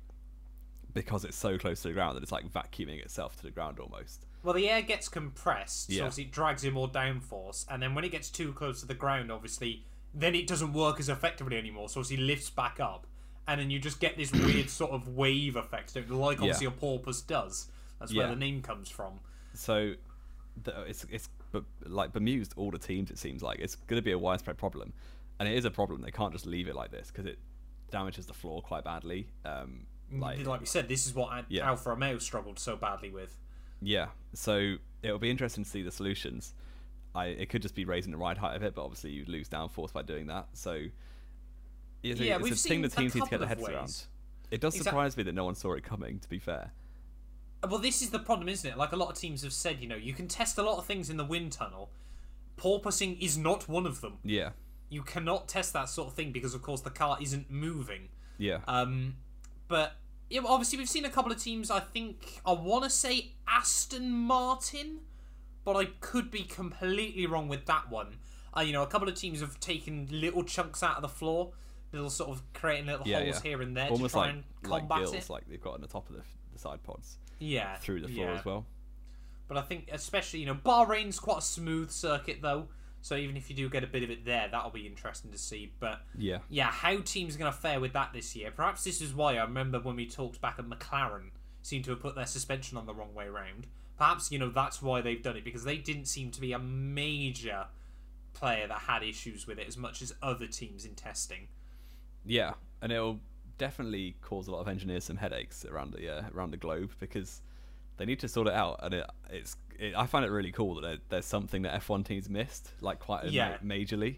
because 0.95 1.25
it's 1.25 1.37
so 1.37 1.59
close 1.59 1.83
to 1.83 1.89
the 1.89 1.95
ground 1.95 2.17
that 2.17 2.23
it's 2.23 2.33
like 2.33 2.51
vacuuming 2.51 3.01
itself 3.03 3.37
to 3.37 3.43
the 3.43 3.51
ground 3.51 3.79
almost. 3.79 4.25
Well, 4.43 4.55
the 4.55 4.71
air 4.71 4.81
gets 4.81 5.09
compressed, 5.09 5.93
so 5.93 5.99
obviously 6.03 6.25
it 6.25 6.31
drags 6.33 6.65
in 6.65 6.73
more 6.73 6.89
downforce, 6.89 7.67
and 7.69 7.83
then 7.83 7.95
when 7.95 8.05
it 8.05 8.13
gets 8.13 8.31
too 8.31 8.53
close 8.53 8.81
to 8.81 8.87
the 8.87 8.95
ground, 8.95 9.31
obviously, 9.31 9.83
then 10.15 10.35
it 10.35 10.47
doesn't 10.47 10.73
work 10.73 10.99
as 11.01 11.09
effectively 11.09 11.59
anymore. 11.59 11.89
So 11.89 12.01
obviously 12.01 12.25
lifts 12.25 12.49
back 12.49 12.79
up, 12.81 13.07
and 13.49 13.61
then 13.61 13.71
you 13.71 13.79
just 13.79 14.01
get 14.01 14.17
this 14.17 14.33
weird 14.33 14.69
sort 14.71 14.91
of 14.93 15.09
wave 15.17 15.57
effect, 15.57 15.95
like 16.11 16.39
obviously 16.41 16.67
Yeah. 16.67 16.73
a 16.73 16.75
porpoise 16.77 17.23
does. 17.23 17.69
That's 17.99 18.13
where 18.15 18.27
Yeah. 18.27 18.31
the 18.35 18.39
name 18.39 18.63
comes 18.63 18.89
from. 18.89 19.21
So 19.55 19.95
the, 20.63 20.83
it's 20.83 21.05
it's 21.11 21.29
bu- 21.53 21.65
like 21.85 22.13
bemused 22.13 22.53
all 22.57 22.71
the 22.71 22.79
teams. 22.79 23.11
It 23.11 23.19
seems 23.19 23.43
like 23.43 23.59
it's 23.59 23.75
going 23.77 24.01
to 24.01 24.05
be 24.05 24.13
a 24.13 24.19
widespread 24.19 24.59
problem, 24.59 24.93
and 25.39 25.49
it 25.49 25.55
is 25.57 25.65
a 25.65 25.71
problem. 25.71 26.03
They 26.03 26.11
can't 26.11 26.33
just 26.33 26.47
leave 26.47 26.69
it 26.69 26.75
like 26.75 26.91
this 26.91 27.11
because 27.11 27.27
it 27.27 27.39
damages 27.91 28.27
the 28.27 28.35
floor 28.35 28.63
quite 28.63 28.85
badly. 28.85 29.29
Um, 29.45 29.87
like 30.13 30.45
Like, 30.47 30.61
we 30.61 30.67
said, 30.67 30.89
this 30.89 31.07
is 31.07 31.15
what 31.15 31.45
Yeah. 31.49 31.67
Alfa 31.69 31.91
Romeo 31.91 32.19
struggled 32.19 32.59
so 32.59 32.77
badly 32.77 33.11
with. 33.11 33.37
Yeah, 33.83 34.09
so 34.33 34.77
it'll 35.03 35.19
be 35.19 35.31
interesting 35.31 35.65
to 35.65 35.71
see 35.71 35.83
the 35.83 35.91
solutions. 35.91 36.55
I 37.15 37.27
it 37.27 37.49
could 37.49 37.63
just 37.63 37.75
be 37.75 37.85
raising 37.85 38.13
the 38.13 38.19
ride 38.19 38.39
height 38.39 38.57
of 38.57 38.63
it, 38.63 38.75
but 38.75 38.83
obviously 38.85 39.11
you 39.13 39.25
lose 39.27 39.49
downforce 39.49 39.93
by 39.93 40.03
doing 40.03 40.27
that. 40.27 40.49
So 40.55 40.87
it's, 42.13 42.21
a- 42.21 42.25
Yeah, 42.25 42.35
it's 42.37 42.43
we've 42.45 42.53
a 42.53 42.57
thing 42.57 42.71
seen 42.73 42.83
the 42.83 42.89
teams 42.89 43.15
need 43.15 43.25
to 43.25 43.31
get 43.31 43.39
their 43.41 43.49
heads 43.49 43.61
ways. 43.63 43.75
around. 43.75 44.03
It 44.51 44.61
does 44.61 44.75
Exact- 44.75 44.91
surprise 44.93 45.17
me 45.17 45.23
that 45.25 45.35
no 45.35 45.45
one 45.45 45.55
saw 45.55 45.73
it 45.75 45.83
coming. 45.85 46.19
To 46.21 46.29
be 46.29 46.39
fair, 46.39 46.73
Well, 47.69 47.79
this 47.81 48.01
is 48.03 48.11
the 48.11 48.19
problem, 48.21 48.49
isn't 48.49 48.71
it? 48.71 48.77
Like 48.79 48.93
a 48.93 48.97
lot 48.97 49.11
of 49.11 49.17
teams 49.19 49.43
have 49.43 49.53
said, 49.53 49.81
you 49.81 49.89
know, 49.89 49.97
you 49.97 50.13
can 50.15 50.29
test 50.29 50.57
a 50.59 50.63
lot 50.63 50.79
of 50.79 50.87
things 50.87 51.11
in 51.11 51.17
the 51.17 51.25
wind 51.25 51.53
tunnel. 51.53 51.91
Porpoising 52.57 53.19
is 53.21 53.37
not 53.37 53.69
one 53.69 53.87
of 53.87 54.01
them. 54.01 54.19
yeah, 54.25 54.51
You 54.89 55.03
cannot 55.03 55.49
test 55.49 55.73
that 55.73 55.89
sort 55.89 56.09
of 56.09 56.15
thing 56.15 56.33
because, 56.33 56.55
of 56.55 56.63
course, 56.63 56.81
the 56.81 56.91
car 56.91 57.19
isn't 57.21 57.51
moving. 57.51 58.09
yeah, 58.39 58.61
Um, 58.69 59.17
but 59.69 59.97
yeah, 60.31 60.41
obviously 60.47 60.79
we've 60.79 60.89
seen 60.89 61.05
a 61.05 61.11
couple 61.11 61.33
of 61.33 61.43
teams. 61.43 61.71
I 61.71 61.81
think 61.81 62.41
I 62.47 62.53
want 62.53 62.85
to 62.85 62.91
say 62.91 63.33
Aston 63.49 64.11
Martin, 64.11 65.01
but 65.65 65.77
I 65.77 65.87
could 66.01 66.31
be 66.31 66.45
completely 66.45 67.27
wrong 67.27 67.49
with 67.49 67.67
that 67.67 67.91
one. 67.91 68.19
Uh, 68.57 68.61
you 68.61 68.73
know, 68.73 68.83
a 68.83 68.87
couple 68.87 69.09
of 69.09 69.15
teams 69.17 69.41
have 69.41 69.59
taken 69.61 70.09
little 70.11 70.45
chunks 70.45 70.83
out 70.83 70.97
of 70.97 71.03
the 71.03 71.09
floor, 71.09 71.53
little 71.93 72.11
sort 72.11 72.31
of 72.31 72.43
creating 72.53 72.87
little 72.87 73.07
yeah, 73.07 73.21
holes 73.21 73.37
yeah. 73.37 73.51
here 73.51 73.63
and 73.63 73.77
there 73.77 73.89
Almost 73.89 74.15
to 74.15 74.19
try 74.19 74.27
like 74.27 74.35
and 74.35 74.45
like 74.65 74.81
combat 74.81 74.99
gills, 74.99 75.15
it. 75.15 75.31
like 75.31 75.49
they've 75.49 75.61
got 75.61 75.75
on 75.75 75.81
the 75.81 75.87
top 75.87 76.09
of 76.09 76.17
the, 76.17 76.23
the 76.53 76.59
side 76.59 76.83
pods 76.83 77.17
yeah, 77.39 77.77
through 77.77 78.01
the 78.01 78.09
floor 78.09 78.27
yeah. 78.27 78.39
as 78.39 78.45
well. 78.45 78.67
But 79.49 79.59
I 79.59 79.63
think, 79.63 79.89
especially, 79.93 80.41
you 80.41 80.47
know, 80.47 80.55
Bahrain's 80.55 81.21
quite 81.21 81.39
a 81.39 81.43
smooth 81.43 81.91
circuit 81.91 82.39
though. 82.43 82.69
So 83.03 83.15
even 83.15 83.37
if 83.37 83.49
you 83.49 83.55
do 83.55 83.69
get 83.69 83.85
a 83.85 83.87
bit 83.87 84.03
of 84.03 84.11
it 84.11 84.25
there, 84.25 84.49
that'll 84.51 84.71
be 84.71 84.87
interesting 84.87 85.31
to 85.31 85.39
see. 85.39 85.73
But 85.79 86.01
Yeah, 86.19 86.39
yeah, 86.49 86.67
how 86.67 86.99
teams 86.99 87.37
are 87.37 87.39
going 87.39 87.53
to 87.53 87.57
fare 87.57 87.79
with 87.79 87.93
that 87.93 88.13
this 88.13 88.35
year. 88.35 88.51
Perhaps 88.51 88.83
this 88.83 89.01
is 89.01 89.15
why 89.15 89.37
I 89.37 89.43
remember 89.43 89.79
when 89.79 89.95
we 89.95 90.07
talked 90.07 90.41
back 90.41 90.57
at 90.59 90.69
McLaren 90.69 91.31
seemed 91.63 91.85
to 91.85 91.91
have 91.93 92.01
put 92.01 92.17
their 92.17 92.27
suspension 92.27 92.77
on 92.77 92.87
the 92.87 92.95
wrong 92.95 93.15
way 93.15 93.29
round. 93.29 93.69
Perhaps 93.97 94.33
you 94.33 94.39
know 94.39 94.51
that's 94.51 94.83
why 94.83 95.01
they've 95.01 95.23
done 95.23 95.37
it 95.37 95.45
because 95.45 95.65
they 95.65 95.79
didn't 95.79 96.07
seem 96.07 96.31
to 96.33 96.41
be 96.41 96.53
a 96.53 96.59
major 96.59 97.67
player 98.35 98.67
that 98.67 98.81
had 98.81 99.03
issues 99.03 99.47
with 99.47 99.59
it 99.59 99.67
as 99.69 99.77
much 99.77 100.03
as 100.03 100.13
other 100.23 100.47
teams 100.47 100.85
in 100.85 100.95
testing. 100.95 101.49
Yeah, 102.27 102.55
and 102.83 102.93
it'll 102.93 103.21
definitely 103.59 104.17
cause 104.21 104.49
a 104.49 104.51
lot 104.53 104.61
of 104.61 104.69
engineers 104.69 105.05
some 105.05 105.17
headaches 105.17 105.65
around 105.65 105.93
the 105.93 106.09
uh, 106.19 106.23
around 106.35 106.51
the 106.51 106.57
globe 106.57 106.91
because 107.01 107.41
they 107.97 108.05
need 108.05 108.19
to 108.21 108.29
sort 108.29 108.49
it 108.49 108.53
out. 108.55 108.79
And 108.83 108.95
it, 108.95 109.11
it's 109.31 109.57
it, 109.79 109.95
I 109.97 110.07
find 110.07 110.25
it 110.25 110.31
really 110.31 110.53
cool 110.53 110.75
that 110.77 110.81
there, 110.83 110.97
there's 111.09 111.25
something 111.27 111.63
that 111.63 111.81
F1 111.83 112.05
teams 112.05 112.29
missed, 112.29 112.71
like 112.81 112.99
quite 112.99 113.25
a, 113.25 113.31
Yeah. 113.31 113.57
ma- 113.63 113.75
majorly. 113.75 114.17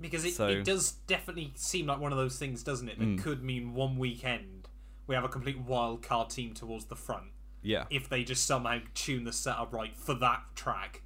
Because 0.00 0.24
it, 0.26 0.34
So- 0.34 0.48
it 0.48 0.64
does 0.64 0.92
definitely 1.06 1.52
seem 1.56 1.86
like 1.86 2.00
one 2.00 2.12
of 2.12 2.18
those 2.18 2.38
things, 2.38 2.62
doesn't 2.62 2.88
it? 2.88 2.98
That 2.98 3.04
Mm. 3.08 3.22
could 3.22 3.42
mean 3.42 3.72
one 3.74 3.96
weekend 3.96 4.68
we 5.06 5.14
have 5.14 5.24
a 5.24 5.28
complete 5.28 5.58
wild 5.58 6.02
card 6.02 6.28
team 6.30 6.52
towards 6.52 6.86
the 6.86 6.96
front 6.96 7.26
Yeah, 7.62 7.84
if 7.90 8.08
they 8.08 8.24
just 8.24 8.44
somehow 8.44 8.80
tune 8.94 9.22
the 9.24 9.32
setup 9.32 9.72
right 9.72 9.96
for 9.96 10.14
that 10.14 10.42
track. 10.56 11.02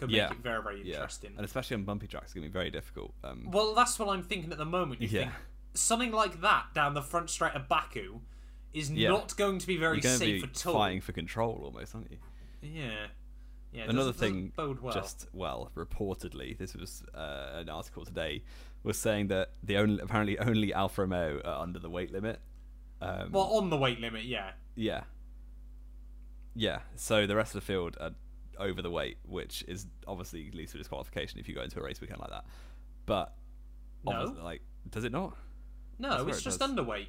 Could 0.00 0.08
make 0.10 0.16
Yeah. 0.16 0.30
it 0.32 0.38
very 0.38 0.62
very 0.62 0.82
yeah, 0.82 0.94
interesting. 0.96 1.32
and 1.36 1.44
especially 1.44 1.76
on 1.76 1.84
bumpy 1.84 2.06
tracks, 2.08 2.26
it's 2.26 2.34
gonna 2.34 2.46
be 2.46 2.52
very 2.52 2.70
difficult. 2.70 3.14
Um, 3.22 3.50
Well, 3.50 3.74
that's 3.74 3.98
what 3.98 4.08
I'm 4.08 4.22
thinking 4.22 4.50
at 4.50 4.58
the 4.58 4.64
moment. 4.64 5.00
You 5.00 5.08
Yeah. 5.08 5.20
think 5.24 5.32
something 5.74 6.10
like 6.10 6.40
that 6.40 6.74
down 6.74 6.94
the 6.94 7.02
front 7.02 7.30
straight 7.30 7.52
of 7.54 7.68
Baku 7.68 8.20
is 8.72 8.90
Yeah. 8.90 9.10
not 9.10 9.36
going 9.36 9.58
to 9.58 9.66
be 9.66 9.76
very 9.76 10.00
you're 10.00 10.16
safe 10.16 10.42
be 10.42 10.48
at 10.48 10.66
all. 10.66 10.74
fighting 10.74 11.00
for 11.00 11.12
control 11.12 11.60
almost, 11.64 11.94
aren't 11.94 12.10
you? 12.10 12.18
Yeah. 12.62 13.06
Yeah, 13.72 13.84
Another 13.88 14.12
thing, 14.12 14.52
well. 14.56 14.92
just 14.92 15.28
well, 15.32 15.70
reportedly, 15.76 16.58
this 16.58 16.74
was 16.74 17.04
uh, 17.14 17.50
an 17.54 17.68
article 17.68 18.04
today, 18.04 18.42
was 18.82 18.98
saying 18.98 19.28
that 19.28 19.52
the 19.62 19.76
only 19.76 20.00
apparently 20.02 20.36
only 20.40 20.74
Alfa 20.74 21.02
Romeo 21.02 21.40
are 21.44 21.62
under 21.62 21.78
the 21.78 21.88
weight 21.88 22.10
limit. 22.10 22.40
Um, 23.00 23.30
well 23.30 23.44
on 23.54 23.70
the 23.70 23.76
weight 23.76 24.00
limit, 24.00 24.24
yeah. 24.24 24.52
yeah, 24.74 25.04
yeah. 26.54 26.80
So 26.96 27.26
the 27.26 27.36
rest 27.36 27.54
of 27.54 27.60
the 27.60 27.66
field 27.66 27.96
are 28.00 28.10
over 28.60 28.82
the 28.82 28.90
weight, 28.90 29.18
which 29.24 29.64
is 29.66 29.86
obviously 30.06 30.50
leads 30.52 30.72
to 30.72 30.78
disqualification 30.78 31.40
if 31.40 31.48
you 31.48 31.54
go 31.54 31.62
into 31.62 31.80
a 31.80 31.82
race 31.82 32.00
weekend 32.00 32.20
like 32.20 32.30
that. 32.30 32.44
But 33.06 33.34
No. 34.04 34.36
like, 34.42 34.62
does 34.88 35.04
it 35.04 35.12
not? 35.12 35.36
No, 35.98 36.26
it's 36.26 36.38
it 36.38 36.42
just 36.42 36.60
does. 36.60 36.70
underweight. 36.70 37.08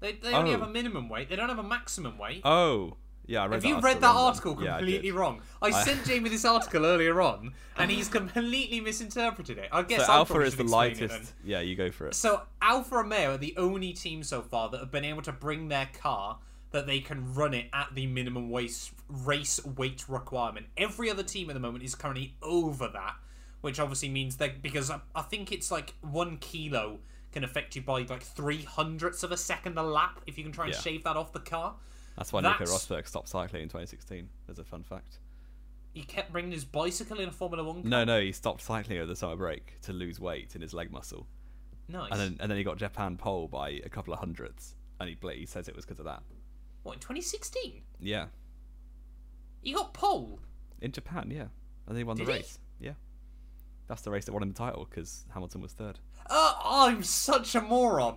They, 0.00 0.12
they 0.14 0.32
only 0.32 0.50
Oh. 0.50 0.54
have 0.54 0.62
a 0.62 0.66
oh. 0.66 0.72
minimum 0.72 1.08
weight. 1.08 1.28
They 1.28 1.36
don't 1.36 1.48
have 1.48 1.60
a 1.60 1.62
maximum 1.62 2.18
weight. 2.18 2.42
Oh, 2.44 2.96
yeah. 3.24 3.42
I 3.42 3.46
read 3.46 3.52
have 3.54 3.62
that 3.62 3.68
you 3.68 3.74
read 3.76 3.84
article 3.84 4.00
that 4.00 4.06
wrong 4.06 4.16
then. 4.16 4.24
article 4.26 4.64
Yeah, 4.64 4.74
I 4.74 4.78
completely 4.78 5.10
wrong? 5.12 5.42
I, 5.62 5.66
I- 5.66 5.84
sent 5.84 6.04
Jamie 6.06 6.28
this 6.30 6.44
article 6.44 6.84
earlier 6.84 7.20
on, 7.20 7.54
and 7.76 7.90
he's 7.90 8.08
completely 8.08 8.80
misinterpreted 8.80 9.58
it. 9.58 9.68
I 9.70 9.82
guess 9.82 10.06
So 10.06 10.12
Alfa 10.12 10.40
is 10.40 10.56
the 10.56 10.64
lightest. 10.64 11.32
Yeah, 11.44 11.60
you 11.60 11.76
go 11.76 11.92
for 11.92 12.08
it. 12.08 12.14
So 12.14 12.42
Alfa 12.60 12.96
Romeo 12.96 13.34
are 13.34 13.38
the 13.38 13.54
only 13.56 13.92
team 13.92 14.24
so 14.24 14.42
far 14.42 14.68
that 14.70 14.80
have 14.80 14.90
been 14.90 15.04
able 15.04 15.22
to 15.22 15.32
bring 15.32 15.68
their 15.68 15.88
car 16.00 16.38
that 16.72 16.86
they 16.86 17.00
can 17.00 17.32
run 17.34 17.54
it 17.54 17.66
at 17.72 17.88
the 17.94 18.06
minimum 18.06 18.52
race 18.52 18.90
race 19.08 19.64
weight 19.64 20.04
requirement. 20.08 20.66
Every 20.76 21.10
other 21.10 21.22
team 21.22 21.48
at 21.50 21.54
the 21.54 21.60
moment 21.60 21.84
is 21.84 21.94
currently 21.94 22.34
over 22.42 22.88
that, 22.88 23.14
which 23.60 23.78
obviously 23.78 24.08
means 24.08 24.36
that 24.38 24.62
because 24.62 24.90
I, 24.90 25.00
I 25.14 25.22
think 25.22 25.52
it's 25.52 25.70
like 25.70 25.94
one 26.00 26.38
kilo 26.38 26.98
can 27.32 27.44
affect 27.44 27.76
you 27.76 27.82
by 27.82 28.02
like 28.02 28.22
three 28.22 28.62
hundredths 28.62 29.22
of 29.22 29.32
a 29.32 29.36
second 29.36 29.78
a 29.78 29.82
lap 29.82 30.20
if 30.26 30.36
you 30.36 30.44
can 30.44 30.52
try 30.52 30.66
and 30.66 30.74
Yeah. 30.74 30.80
shave 30.80 31.04
that 31.04 31.16
off 31.16 31.32
the 31.32 31.40
car. 31.40 31.76
That's 32.16 32.32
why 32.32 32.40
Nico 32.40 32.58
That's- 32.64 32.70
Rosberg 32.86 33.06
stopped 33.06 33.28
cycling 33.28 33.62
in 33.62 33.68
2016. 33.68 34.28
As 34.48 34.58
a 34.58 34.64
fun 34.64 34.82
fact. 34.82 35.18
He 35.94 36.02
kept 36.02 36.32
bringing 36.32 36.52
his 36.52 36.64
bicycle 36.64 37.20
in 37.20 37.28
a 37.28 37.32
Formula 37.32 37.62
One. 37.64 37.82
Car. 37.82 37.90
No, 37.90 38.04
no, 38.04 38.20
he 38.20 38.32
stopped 38.32 38.62
cycling 38.62 38.98
over 38.98 39.06
the 39.06 39.16
summer 39.16 39.36
break 39.36 39.78
to 39.82 39.92
lose 39.92 40.18
weight 40.18 40.54
in 40.54 40.62
his 40.62 40.72
leg 40.72 40.90
muscle, 40.90 41.26
nice. 41.88 42.10
and 42.10 42.18
then 42.20 42.36
and 42.40 42.50
then 42.50 42.56
he 42.56 42.64
got 42.64 42.78
Japan 42.78 43.16
pole 43.18 43.46
by 43.46 43.70
a 43.84 43.90
couple 43.90 44.12
of 44.14 44.18
hundredths, 44.20 44.74
and 45.00 45.08
he 45.10 45.16
he 45.34 45.44
says 45.46 45.68
it 45.68 45.76
was 45.76 45.84
because 45.84 45.98
of 45.98 46.06
that. 46.06 46.22
What 46.82 46.94
in 46.94 47.00
2016? 47.00 47.82
Yeah, 48.00 48.26
He 49.62 49.72
got 49.72 49.94
pole. 49.94 50.40
in 50.80 50.90
Japan, 50.92 51.30
yeah, 51.30 51.46
and 51.86 51.96
he 51.96 52.04
won 52.04 52.16
the 52.16 52.24
Did 52.24 52.32
he? 52.32 52.38
race. 52.38 52.58
Yeah, 52.80 52.92
that's 53.86 54.02
the 54.02 54.10
race 54.10 54.24
that 54.24 54.32
won 54.32 54.42
him 54.42 54.48
the 54.50 54.54
title 54.58 54.86
because 54.88 55.24
Hamilton 55.32 55.60
was 55.60 55.72
third. 55.72 56.00
Uh, 56.28 56.54
I'm 56.64 57.02
such 57.02 57.54
a 57.54 57.60
moron. 57.60 58.16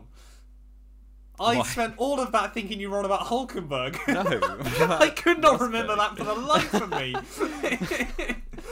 I 1.40 1.58
Why? 1.58 1.64
spent 1.64 1.96
all 1.98 2.20
of 2.22 2.32
that 2.32 2.54
thinking 2.54 2.80
you 2.80 2.90
were 2.90 2.98
on 2.98 3.06
about 3.06 3.28
Hulkenberg. 3.28 4.00
No, 4.08 4.96
I 5.00 5.10
could 5.10 5.40
not 5.42 5.60
remember 5.60 5.96
that 5.96 6.18
for 6.18 6.24
the 6.24 6.34
life 6.34 6.74
of 6.74 6.90
me. 6.92 7.14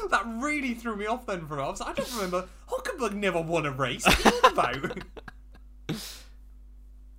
that 0.10 0.24
really 0.38 0.74
threw 0.74 0.96
me 0.96 1.06
off 1.06 1.26
then 1.26 1.46
for 1.46 1.58
a 1.60 1.62
while. 1.62 1.76
I, 1.82 1.88
like, 1.90 2.00
I 2.00 2.02
don't 2.02 2.16
remember. 2.16 2.48
Hulkenberg 2.70 3.14
never 3.16 3.42
won 3.42 3.66
a 3.66 3.72
race. 3.72 4.06
What 4.06 4.54
about? 4.54 4.98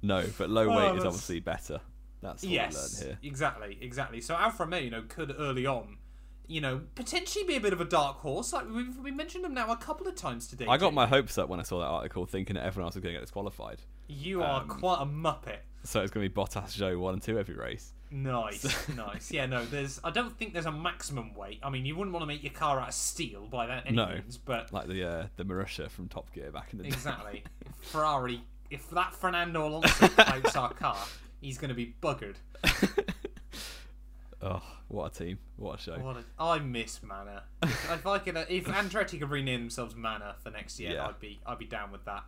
No, 0.03 0.25
but 0.39 0.51
low 0.51 0.71
Oh, 0.71 0.77
weight 0.77 0.99
is 0.99 1.05
obviously 1.05 1.41
better. 1.41 1.81
That's 2.25 2.43
what 2.43 2.51
yes, 2.53 2.75
we 2.75 3.07
learned 3.07 3.19
here. 3.21 3.29
exactly, 3.31 3.79
exactly. 3.81 4.21
So 4.21 4.35
Alfa 4.35 4.65
Romeo, 4.65 4.81
you 4.81 4.91
know, 4.91 5.05
could 5.09 5.35
early 5.39 5.67
on, 5.67 5.99
you 6.47 6.61
know, 6.61 6.83
potentially 6.95 7.45
be 7.45 7.57
a 7.57 7.61
bit 7.61 7.73
of 7.73 7.81
a 7.81 7.85
dark 7.85 8.17
horse. 8.19 8.53
Like 8.53 8.69
we've 8.69 8.97
we 8.99 9.11
mentioned 9.11 9.45
them 9.45 9.55
now 9.55 9.71
a 9.71 9.77
couple 9.77 10.07
of 10.09 10.15
times 10.17 10.47
today. 10.49 10.67
I 10.69 10.77
got 10.77 10.93
my 10.95 11.07
hopes 11.07 11.39
up 11.39 11.49
when 11.49 11.61
I 11.61 11.63
saw 11.63 11.79
that 11.81 11.87
article, 11.87 12.27
thinking 12.27 12.55
that 12.57 12.65
everyone 12.65 12.87
else 12.89 12.95
was 12.97 13.03
going 13.03 13.13
to 13.15 13.19
get 13.21 13.25
disqualified. 13.25 13.79
You 14.09 14.43
are 14.43 14.63
um, 14.63 14.69
quite 14.69 14.99
a 15.01 15.07
muppet. 15.07 15.59
So 15.85 16.01
it's 16.01 16.11
going 16.11 16.25
to 16.25 16.31
be 16.31 16.35
Bottas, 16.35 16.77
Zhou, 16.79 16.99
one 16.99 17.15
and 17.15 17.23
two 17.23 17.39
every 17.39 17.55
race. 17.55 17.93
Nice, 18.11 18.89
nice. 18.97 19.31
Yeah, 19.33 19.45
no, 19.47 19.65
there's. 19.67 20.01
I 20.05 20.11
don't 20.11 20.37
think 20.39 20.53
there's 20.55 20.67
a 20.67 20.73
maximum 20.73 21.35
weight. 21.35 21.59
I 21.63 21.69
mean, 21.71 21.85
you 21.85 21.97
wouldn't 21.97 22.13
want 22.15 22.23
to 22.23 22.27
make 22.27 22.43
your 22.43 22.53
car 22.53 22.81
out 22.81 22.89
of 22.89 22.95
steel 22.95 23.47
by 23.47 23.67
that 23.67 23.87
any 23.87 23.97
No. 23.97 24.07
means, 24.09 24.39
but 24.39 24.73
Like 24.73 24.87
the 24.89 25.05
uh, 25.07 25.27
the 25.37 25.45
Marussia 25.45 25.91
from 25.91 26.09
Top 26.09 26.33
Gear 26.33 26.51
back 26.53 26.69
in 26.73 26.79
the 26.79 26.85
day. 26.85 26.89
exactly. 26.89 27.43
Ferrari, 27.83 28.41
if 28.71 28.89
that 28.91 29.15
Fernando 29.15 29.67
Alonso 29.67 30.09
out 30.19 30.57
our 30.57 30.73
car, 30.73 30.97
he's 31.45 31.59
going 31.59 31.69
to 31.69 31.75
be 31.75 31.95
buggered. 32.03 32.37
oh, 34.43 34.63
what 34.89 35.15
a 35.15 35.25
team! 35.25 35.39
What 35.57 35.79
a 35.79 35.83
show! 35.83 35.99
What 35.99 36.17
a, 36.17 36.25
I 36.39 36.59
miss 36.59 37.03
Manor. 37.03 37.43
If, 37.63 37.91
if 37.93 38.07
I 38.07 38.19
could, 38.19 38.37
if 38.49 38.65
Andretti 38.67 39.19
could 39.19 39.31
rename 39.31 39.61
themselves 39.61 39.95
Manor 39.95 40.35
for 40.43 40.51
next 40.51 40.79
year, 40.81 40.93
Yeah. 40.95 41.07
I'd 41.07 41.21
be, 41.21 41.41
I'd 41.47 41.59
be 41.59 41.67
down 41.67 41.93
with 41.93 42.05
that. 42.05 42.25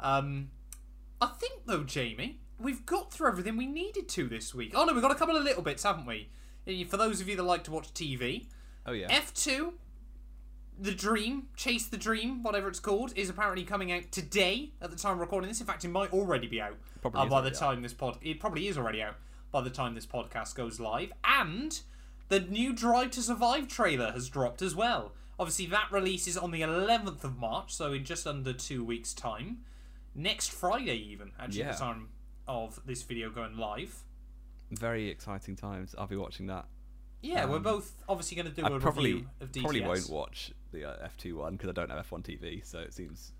Um, 0.00 0.50
I 1.20 1.26
think 1.38 1.66
though, 1.66 1.84
Jamie, 1.84 2.40
we've 2.58 2.84
got 2.86 3.12
through 3.12 3.28
everything 3.28 3.56
we 3.56 3.66
needed 3.66 4.08
to 4.10 4.28
this 4.28 4.54
week. 4.54 4.72
Oh 4.74 4.84
no, 4.84 4.92
we've 4.92 5.02
got 5.02 5.12
a 5.12 5.16
couple 5.16 5.36
of 5.36 5.44
little 5.44 5.62
bits, 5.62 5.82
haven't 5.84 6.06
we? 6.06 6.28
Eh, 6.66 6.84
For 6.84 6.96
those 6.96 7.20
of 7.20 7.28
you 7.28 7.36
that 7.36 7.42
like 7.42 7.64
to 7.64 7.70
watch 7.70 7.92
TV, 7.94 8.46
Oh 8.86 8.92
yeah. 8.92 9.08
F2, 9.08 9.72
The 10.78 10.92
Dream, 10.92 11.48
Chase 11.56 11.86
the 11.86 11.96
Dream, 11.96 12.42
whatever 12.42 12.68
it's 12.68 12.80
called, 12.80 13.12
is 13.16 13.30
apparently 13.30 13.64
coming 13.64 13.92
out 13.92 14.10
today 14.10 14.70
at 14.82 14.90
the 14.90 14.96
time 14.96 15.12
of 15.14 15.20
recording 15.20 15.48
this. 15.48 15.60
In 15.60 15.66
fact, 15.66 15.84
it 15.84 15.88
might 15.88 16.12
already 16.12 16.48
be 16.48 16.60
out 16.60 16.76
Probably 17.00 17.20
uh, 17.20 17.24
by 17.24 17.28
the 17.28 17.34
already 17.36 17.56
out. 17.56 17.58
time 17.60 17.82
this 17.82 17.92
pod. 17.92 18.18
It 18.22 18.40
probably 18.40 18.66
is 18.66 18.76
already 18.76 19.00
out 19.00 19.14
by 19.52 19.60
the 19.60 19.70
time 19.70 19.94
this 19.94 20.06
podcast 20.06 20.56
goes 20.56 20.80
live. 20.80 21.12
And 21.24 21.80
the 22.28 22.40
new 22.40 22.72
Drive 22.72 23.12
to 23.12 23.22
Survive 23.22 23.68
trailer 23.68 24.10
has 24.12 24.28
dropped 24.28 24.62
as 24.62 24.74
well. 24.74 25.12
Obviously, 25.38 25.66
that 25.66 25.92
releases 25.92 26.36
on 26.36 26.50
the 26.50 26.62
11th 26.62 27.22
of 27.22 27.36
March, 27.38 27.72
so 27.72 27.92
in 27.92 28.04
just 28.04 28.26
under 28.26 28.52
two 28.52 28.84
weeks' 28.84 29.14
time. 29.14 29.58
Next 30.14 30.50
Friday, 30.52 30.96
even, 30.96 31.32
actually, 31.38 31.60
Yeah. 31.60 31.72
the 31.72 31.78
time 31.78 32.08
of 32.48 32.80
this 32.84 33.02
video 33.02 33.30
going 33.30 33.56
live. 33.56 34.02
Very 34.72 35.08
exciting 35.08 35.54
times. 35.56 35.94
I'll 35.96 36.06
be 36.08 36.16
watching 36.16 36.46
that. 36.48 36.66
Yeah, 37.24 37.44
we're 37.46 37.56
Um, 37.56 37.62
both 37.62 37.92
obviously 38.08 38.36
going 38.36 38.48
to 38.48 38.52
do 38.54 38.64
I 38.66 38.76
a 38.76 38.80
probably 38.80 39.12
review 39.14 39.28
of 39.40 39.50
DTS. 39.52 39.60
probably 39.62 39.80
won't 39.80 40.10
watch 40.10 40.52
the 40.72 40.84
uh, 40.84 41.08
F2 41.18 41.34
one 41.34 41.52
because 41.56 41.68
I 41.70 41.72
don't 41.72 41.90
have 41.90 42.08
F1 42.08 42.22
TV, 42.22 42.64
so 42.64 42.78
it 42.80 42.92
seems. 42.92 43.32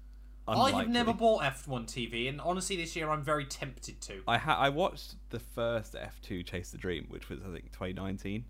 Unlikely. 0.47 0.81
I've 0.83 0.89
never 0.91 1.13
bought 1.15 1.43
F1 1.43 1.87
TV, 1.87 2.29
and 2.29 2.39
honestly, 2.41 2.77
this 2.77 2.95
year 2.97 3.09
I'm 3.11 3.23
very 3.23 3.47
tempted 3.47 4.01
to. 4.03 4.23
I 4.29 4.37
ha- 4.39 4.59
I 4.59 4.69
watched 4.69 5.15
the 5.31 5.39
first 5.39 5.95
F2 5.95 6.45
Chase 6.45 6.71
the 6.71 6.79
Dream, 6.79 7.07
which 7.09 7.29
was 7.31 7.41
I 7.41 7.51
think 7.53 7.73
2019, 7.73 8.45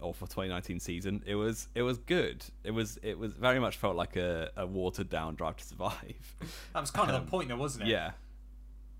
or 0.00 0.14
for 0.14 0.26
2019 0.26 0.80
season. 0.80 1.22
It 1.26 1.34
was 1.34 1.68
it 1.74 1.82
was 1.82 1.98
good. 1.98 2.44
It 2.64 2.70
was 2.70 2.98
it 3.02 3.18
was 3.18 3.32
very 3.34 3.58
much 3.60 3.76
felt 3.76 3.96
like 3.96 4.16
a, 4.16 4.50
a 4.56 4.66
watered 4.66 5.10
down 5.10 5.34
Drive 5.34 5.56
to 5.58 5.64
Survive. 5.64 6.36
That 6.72 6.80
was 6.80 6.90
kind 6.90 7.10
of 7.10 7.16
Um, 7.16 7.24
the 7.26 7.30
point, 7.30 7.48
though, 7.50 7.56
wasn't 7.56 7.84
it? 7.86 7.90
yeah, 7.90 8.12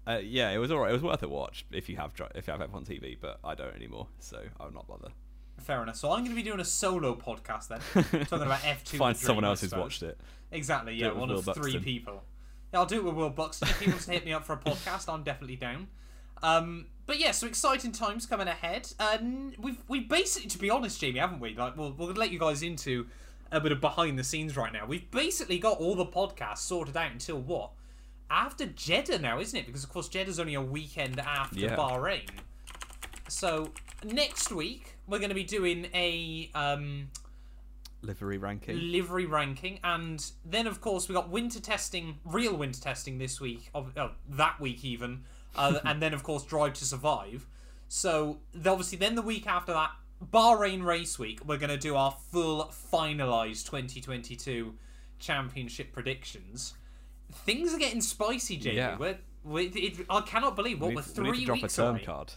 uh, 0.06 0.20
yeah, 0.22 0.50
it 0.50 0.58
was 0.58 0.70
alright. 0.70 0.90
It 0.90 0.94
was 0.94 1.02
worth 1.02 1.22
a 1.22 1.28
watch 1.28 1.64
if 1.70 1.88
you 1.88 1.96
have 1.96 2.12
if 2.34 2.46
you 2.46 2.52
have 2.52 2.60
F1 2.60 2.84
TV, 2.86 3.16
but 3.18 3.38
I 3.42 3.54
don't 3.54 3.74
anymore, 3.74 4.08
so 4.18 4.42
I'll 4.60 4.70
not 4.72 4.86
bother. 4.86 5.08
Fair 5.64 5.82
enough. 5.82 5.96
So 5.96 6.10
I'm 6.10 6.18
going 6.20 6.30
to 6.30 6.34
be 6.36 6.42
doing 6.42 6.60
a 6.60 6.64
solo 6.64 7.14
podcast 7.14 7.68
then, 7.68 7.80
talking 8.26 8.46
about 8.46 8.60
F2. 8.60 8.98
Find 8.98 9.16
Dream, 9.16 9.26
someone 9.26 9.44
else 9.44 9.62
who's 9.62 9.74
watched 9.74 10.02
it. 10.02 10.18
Exactly. 10.52 10.94
Do 10.96 11.00
Yeah, 11.00 11.08
it 11.08 11.16
one 11.16 11.28
Will 11.30 11.38
of 11.38 11.54
three 11.54 11.78
people. 11.78 12.22
Yeah, 12.72 12.80
I'll 12.80 12.86
do 12.86 12.96
it 12.96 13.04
with 13.04 13.14
Will 13.14 13.30
Buxton. 13.30 13.68
If 13.68 13.80
he 13.80 13.88
wants 13.90 14.06
to 14.06 14.12
hit 14.12 14.24
me 14.24 14.32
up 14.32 14.44
for 14.44 14.52
a 14.52 14.58
podcast, 14.58 15.12
I'm 15.12 15.22
definitely 15.22 15.56
down. 15.56 15.88
Um, 16.42 16.86
but 17.06 17.18
yeah, 17.18 17.30
so 17.30 17.46
exciting 17.46 17.92
times 17.92 18.26
coming 18.26 18.48
ahead. 18.48 18.92
And 19.00 19.56
we've 19.58 19.78
we 19.88 20.00
basically, 20.00 20.48
to 20.50 20.58
be 20.58 20.70
honest, 20.70 21.00
Jamie, 21.00 21.18
haven't 21.20 21.40
we? 21.40 21.54
Like, 21.56 21.76
we'll 21.76 21.92
we'll 21.92 22.08
let 22.12 22.30
you 22.30 22.38
guys 22.38 22.62
into 22.62 23.06
a 23.50 23.60
bit 23.60 23.72
of 23.72 23.80
behind 23.80 24.18
the 24.18 24.24
scenes 24.24 24.56
right 24.56 24.72
now. 24.72 24.84
We've 24.86 25.08
basically 25.10 25.58
got 25.58 25.78
all 25.78 25.94
the 25.94 26.06
podcasts 26.06 26.58
sorted 26.58 26.96
out 26.96 27.12
until 27.12 27.38
what? 27.38 27.70
After 28.30 28.66
Jeddah 28.66 29.20
now, 29.20 29.38
isn't 29.38 29.58
it? 29.58 29.66
Because 29.66 29.84
of 29.84 29.90
course 29.90 30.08
Jeddah's 30.08 30.40
only 30.40 30.54
a 30.54 30.60
weekend 30.62 31.20
after 31.20 31.60
Yeah. 31.60 31.76
Bahrain. 31.76 32.28
So 33.34 33.72
next 34.04 34.52
week 34.52 34.96
we're 35.08 35.18
going 35.18 35.30
to 35.30 35.34
be 35.34 35.42
doing 35.42 35.88
a 35.92 36.50
um, 36.54 37.08
Livery 38.00 38.38
ranking. 38.38 38.78
livery 38.92 39.26
ranking, 39.26 39.80
and 39.82 40.24
then 40.44 40.68
of 40.68 40.80
course 40.80 41.08
we 41.08 41.16
got 41.16 41.30
winter 41.30 41.58
testing, 41.58 42.20
real 42.24 42.56
winter 42.56 42.80
testing 42.80 43.18
this 43.18 43.40
week, 43.40 43.70
of 43.74 43.92
oh, 43.96 44.12
that 44.30 44.60
week 44.60 44.84
even, 44.84 45.24
uh, 45.56 45.80
and 45.84 46.00
then 46.00 46.14
of 46.14 46.22
course 46.22 46.44
Drive 46.44 46.74
to 46.74 46.84
Survive. 46.84 47.48
So 47.88 48.38
the- 48.54 48.70
obviously, 48.70 48.98
then 48.98 49.16
the 49.16 49.22
week 49.22 49.48
after 49.48 49.72
that, 49.72 49.90
Bahrain 50.32 50.84
race 50.84 51.18
week, 51.18 51.40
we're 51.44 51.58
going 51.58 51.70
to 51.70 51.76
do 51.76 51.96
our 51.96 52.12
full 52.30 52.72
finalized 52.92 53.66
2022 53.68 54.74
championship 55.18 55.92
predictions. 55.92 56.74
Things 57.32 57.74
are 57.74 57.78
getting 57.78 58.00
spicy, 58.00 58.58
Jamie. 58.58 58.76
Yeah. 58.76 58.96
We're, 58.96 59.18
we 59.42 59.66
it, 59.66 60.06
I 60.08 60.20
cannot 60.20 60.54
believe 60.54 60.80
what 60.80 60.90
we, 60.90 60.94
we're 60.94 61.00
need, 61.00 61.10
three 61.10 61.30
we 61.30 61.38
need 61.38 61.40
to 61.40 61.46
drop 61.46 61.62
a 61.64 61.68
term 61.68 61.94
away. 61.96 62.04
card. 62.04 62.32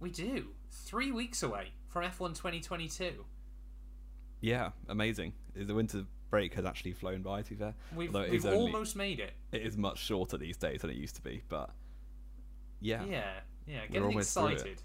We 0.00 0.10
do 0.10 0.48
three 0.70 1.12
weeks 1.12 1.42
away 1.42 1.72
from 1.88 2.04
F1 2.04 2.34
2022. 2.34 3.24
Yeah, 4.40 4.70
amazing. 4.88 5.34
Uh, 5.58 5.64
the 5.64 5.74
winter 5.74 6.04
break 6.30 6.54
has 6.54 6.64
actually 6.64 6.92
flown 6.92 7.22
by. 7.22 7.42
To 7.42 7.50
be 7.50 7.56
fair, 7.56 7.74
We've, 7.94 8.12
we've 8.14 8.46
only- 8.46 8.56
almost 8.72 8.96
made 8.96 9.20
it. 9.20 9.32
it 9.52 9.62
is 9.62 9.76
much 9.76 9.98
shorter 9.98 10.38
these 10.38 10.56
days 10.56 10.80
than 10.80 10.90
it 10.90 10.96
used 10.96 11.16
to 11.16 11.22
be. 11.22 11.42
But 11.48 11.70
yeah, 12.80 13.04
Yeah, 13.04 13.30
yeah, 13.66 13.86
getting 13.86 14.04
almost 14.04 14.32
through 14.32 14.46
it. 14.46 14.52
excited. 14.54 14.82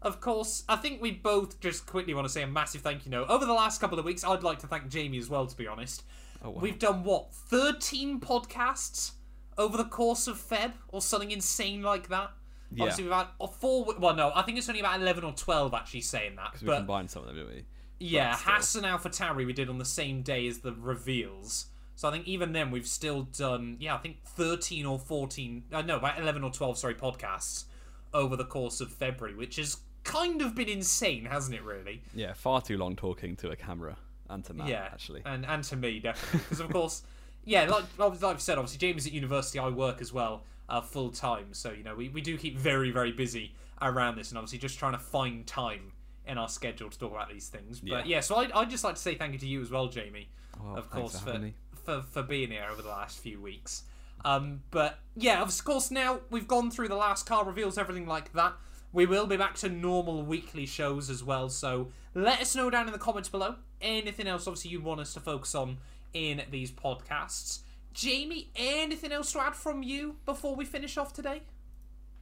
Of 0.00 0.20
course, 0.20 0.64
I 0.68 0.76
think 0.76 1.00
we 1.00 1.10
both 1.12 1.60
just 1.60 1.86
quickly 1.86 2.12
want 2.14 2.26
to 2.26 2.32
say 2.32 2.42
a 2.42 2.46
massive 2.46 2.82
thank 2.82 3.04
you 3.04 3.10
note. 3.10 3.28
Over 3.28 3.46
the 3.46 3.54
last 3.54 3.80
couple 3.80 3.98
of 3.98 4.04
weeks, 4.04 4.22
I'd 4.24 4.42
like 4.42 4.58
to 4.60 4.66
thank 4.66 4.88
Jamie 4.88 5.18
as 5.18 5.28
well, 5.30 5.46
to 5.46 5.56
be 5.56 5.66
honest. 5.66 6.04
Oh, 6.42 6.50
wow. 6.50 6.60
We've 6.60 6.78
done 6.78 7.04
what, 7.04 7.32
13 7.34 8.20
podcasts 8.20 9.12
over 9.56 9.76
the 9.78 9.84
course 9.84 10.26
of 10.26 10.36
Feb 10.36 10.72
or 10.88 11.00
something 11.00 11.30
insane 11.30 11.80
like 11.82 12.08
that? 12.08 12.32
Yeah. 12.72 12.82
Obviously, 12.84 13.04
we've 13.04 13.12
had 13.12 13.26
four. 13.60 13.86
Well, 13.98 14.14
no, 14.16 14.32
I 14.34 14.42
think 14.42 14.58
it's 14.58 14.68
only 14.68 14.80
about 14.80 15.00
eleven 15.00 15.24
or 15.24 15.32
twelve 15.32 15.74
actually 15.74 16.00
saying 16.00 16.36
that. 16.36 16.52
Because 16.52 16.66
we 16.66 16.74
combined 16.74 17.10
some 17.10 17.22
of 17.22 17.28
them, 17.28 17.36
didn't 17.36 17.54
we? 17.54 17.64
yeah. 18.00 18.34
Haas 18.34 18.74
and 18.74 18.84
AlphaTauri 18.84 19.46
we 19.46 19.52
did 19.52 19.68
on 19.68 19.78
the 19.78 19.84
same 19.84 20.22
day 20.22 20.46
as 20.46 20.58
the 20.58 20.72
reveals. 20.72 21.66
So 21.96 22.08
I 22.08 22.10
think 22.10 22.26
even 22.26 22.52
then 22.52 22.70
we've 22.72 22.88
still 22.88 23.22
done 23.22 23.76
yeah 23.78 23.94
I 23.94 23.98
think 23.98 24.24
thirteen 24.24 24.84
or 24.86 24.98
fourteen 24.98 25.64
uh, 25.72 25.82
no 25.82 25.96
about 25.98 26.18
eleven 26.18 26.42
or 26.42 26.50
twelve 26.50 26.76
sorry 26.76 26.94
podcasts 26.94 27.64
over 28.12 28.36
the 28.36 28.44
course 28.44 28.80
of 28.80 28.92
February, 28.92 29.36
which 29.36 29.56
has 29.56 29.78
kind 30.02 30.42
of 30.42 30.54
been 30.54 30.68
insane, 30.68 31.24
hasn't 31.26 31.54
it? 31.54 31.62
Really? 31.62 32.02
Yeah, 32.14 32.32
far 32.32 32.60
too 32.60 32.76
long 32.76 32.96
talking 32.96 33.36
to 33.36 33.50
a 33.50 33.56
camera 33.56 33.96
and 34.28 34.44
to 34.44 34.54
Matt, 34.54 34.68
yeah, 34.68 34.88
actually. 34.92 35.22
and 35.24 35.46
and 35.46 35.62
to 35.64 35.76
me 35.76 36.00
definitely 36.00 36.40
because 36.40 36.60
of 36.60 36.70
course 36.70 37.02
yeah 37.44 37.64
like 37.66 37.84
like 37.98 38.22
I've 38.24 38.40
said 38.40 38.58
obviously 38.58 38.78
James 38.78 39.06
at 39.06 39.12
university 39.12 39.58
I 39.58 39.68
work 39.68 40.00
as 40.00 40.12
well 40.12 40.42
uh, 40.68 40.80
full 40.80 41.10
time. 41.10 41.48
So 41.52 41.72
you 41.72 41.84
know 41.84 41.94
we, 41.94 42.08
we 42.08 42.20
do 42.20 42.36
keep 42.38 42.58
very 42.58 42.90
very 42.90 43.12
busy 43.12 43.54
around 43.82 44.16
this 44.16 44.30
and 44.30 44.38
obviously 44.38 44.58
just 44.58 44.78
trying 44.78 44.92
to 44.92 44.98
find 44.98 45.46
time 45.46 45.92
in 46.26 46.38
our 46.38 46.48
schedule 46.48 46.88
to 46.88 46.98
talk 46.98 47.12
about 47.12 47.28
these 47.28 47.48
things. 47.48 47.80
But 47.80 48.06
yeah, 48.06 48.16
Yeah. 48.16 48.20
so 48.20 48.36
I'd, 48.36 48.50
I'd 48.52 48.70
just 48.70 48.84
like 48.84 48.94
to 48.94 49.00
say 49.00 49.14
thank 49.14 49.32
you 49.34 49.38
to 49.40 49.46
you 49.46 49.60
as 49.60 49.70
well 49.70 49.88
Jamie 49.88 50.28
of 50.76 50.88
course 50.90 51.18
for 51.20 51.32
for, 51.32 51.40
for 51.84 52.02
for 52.02 52.22
being 52.22 52.50
here 52.50 52.66
over 52.72 52.80
the 52.82 52.88
last 52.88 53.18
few 53.18 53.40
weeks. 53.40 53.82
Um 54.24 54.62
but 54.70 55.00
yeah 55.16 55.42
of 55.42 55.64
course 55.64 55.90
now 55.90 56.20
we've 56.30 56.48
gone 56.48 56.70
through 56.70 56.88
the 56.88 56.94
last 56.96 57.26
car 57.26 57.44
reveals 57.44 57.76
everything 57.76 58.06
like 58.06 58.32
that. 58.32 58.54
We 58.92 59.06
will 59.06 59.26
be 59.26 59.36
back 59.36 59.56
to 59.56 59.68
normal 59.68 60.22
weekly 60.22 60.66
shows 60.66 61.10
as 61.10 61.22
well, 61.24 61.48
so 61.48 61.88
let 62.14 62.40
us 62.40 62.54
know 62.54 62.70
down 62.70 62.86
in 62.86 62.92
the 62.92 62.98
comments 62.98 63.28
below 63.28 63.56
anything 63.82 64.26
else 64.28 64.46
obviously 64.46 64.70
you 64.70 64.80
want 64.80 65.00
us 65.00 65.12
to 65.14 65.20
focus 65.20 65.54
on 65.54 65.78
in 66.14 66.40
these 66.50 66.70
podcasts. 66.70 67.58
Jamie, 67.94 68.50
anything 68.56 69.12
else 69.12 69.32
to 69.32 69.40
add 69.40 69.54
from 69.54 69.82
you 69.82 70.16
before 70.26 70.54
we 70.56 70.64
finish 70.64 70.96
off 70.96 71.12
today? 71.12 71.42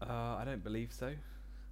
Uh, 0.00 0.36
I 0.38 0.42
don't 0.44 0.62
believe 0.62 0.92
so. 0.92 1.14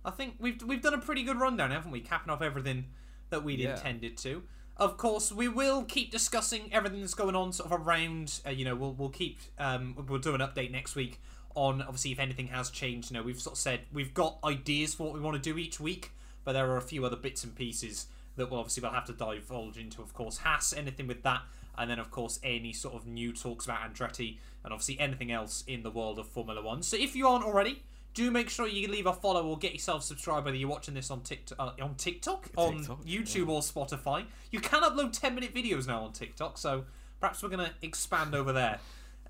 I 0.04 0.10
think 0.10 0.36
we've 0.40 0.62
we've 0.62 0.80
done 0.80 0.94
a 0.94 0.98
pretty 0.98 1.22
good 1.22 1.38
rundown, 1.38 1.70
haven't 1.70 1.90
we? 1.92 2.00
Capping 2.00 2.30
off 2.32 2.40
everything 2.40 2.86
that 3.28 3.44
we'd 3.44 3.60
Yeah. 3.60 3.74
intended 3.76 4.16
to. 4.18 4.42
Of 4.78 4.96
course, 4.96 5.30
we 5.30 5.46
will 5.46 5.84
keep 5.84 6.10
discussing 6.10 6.72
everything 6.72 7.00
that's 7.02 7.12
going 7.12 7.36
on, 7.36 7.52
sort 7.52 7.70
of 7.70 7.86
around. 7.86 8.40
Uh, 8.46 8.50
you 8.50 8.64
know, 8.64 8.74
we'll 8.74 8.94
we'll 8.94 9.10
keep 9.10 9.38
um, 9.58 9.94
we'll 10.08 10.18
do 10.18 10.34
an 10.34 10.40
update 10.40 10.70
next 10.70 10.94
week 10.94 11.20
on 11.54 11.82
obviously 11.82 12.12
if 12.12 12.18
anything 12.18 12.46
has 12.46 12.70
changed. 12.70 13.10
You 13.10 13.18
know, 13.18 13.22
we've 13.22 13.40
sort 13.40 13.54
of 13.54 13.58
said 13.58 13.80
we've 13.92 14.14
got 14.14 14.38
ideas 14.42 14.94
for 14.94 15.04
what 15.04 15.12
we 15.14 15.20
want 15.20 15.42
to 15.42 15.52
do 15.52 15.58
each 15.58 15.78
week, 15.78 16.12
but 16.44 16.52
there 16.52 16.70
are 16.70 16.78
a 16.78 16.82
few 16.82 17.04
other 17.04 17.16
bits 17.16 17.44
and 17.44 17.54
pieces 17.54 18.06
that 18.36 18.50
we'll 18.50 18.60
obviously 18.60 18.82
we'll 18.82 18.92
have 18.92 19.04
to 19.06 19.12
divulge 19.12 19.76
into. 19.76 20.00
Of 20.00 20.14
course, 20.14 20.38
Haas, 20.38 20.72
anything 20.72 21.06
with 21.08 21.22
that, 21.24 21.42
and 21.80 21.90
then 21.90 21.98
of 21.98 22.10
course 22.10 22.38
any 22.44 22.72
sort 22.72 22.94
of 22.94 23.06
new 23.06 23.32
talks 23.32 23.64
about 23.64 23.80
Andretti, 23.80 24.36
and 24.62 24.72
obviously 24.72 25.00
anything 25.00 25.32
else 25.32 25.64
in 25.66 25.82
the 25.82 25.90
world 25.90 26.18
of 26.18 26.28
Formula 26.28 26.62
One. 26.62 26.82
So 26.82 26.96
if 26.96 27.16
you 27.16 27.26
aren't 27.26 27.44
already, 27.44 27.82
do 28.14 28.30
make 28.30 28.50
sure 28.50 28.68
you 28.68 28.88
leave 28.88 29.06
a 29.06 29.12
follow 29.12 29.46
or 29.46 29.56
get 29.56 29.72
yourself 29.72 30.02
subscribed 30.02 30.44
whether 30.44 30.56
you're 30.56 30.68
watching 30.68 30.94
this 30.94 31.10
on 31.10 31.22
TikTok, 31.22 31.58
uh, 31.58 31.82
on 31.82 31.94
TikTok, 31.94 32.48
on 32.56 32.78
TikTok, 32.78 33.04
YouTube 33.04 33.48
or 33.48 33.60
Spotify. 33.62 34.26
You 34.50 34.60
can 34.60 34.82
upload 34.82 35.18
10 35.18 35.34
minute 35.34 35.54
videos 35.54 35.86
now 35.86 36.02
on 36.02 36.12
TikTok, 36.12 36.58
so 36.58 36.84
perhaps 37.18 37.42
we're 37.42 37.48
going 37.48 37.66
to 37.66 37.74
expand 37.82 38.34
over 38.34 38.52
there 38.52 38.80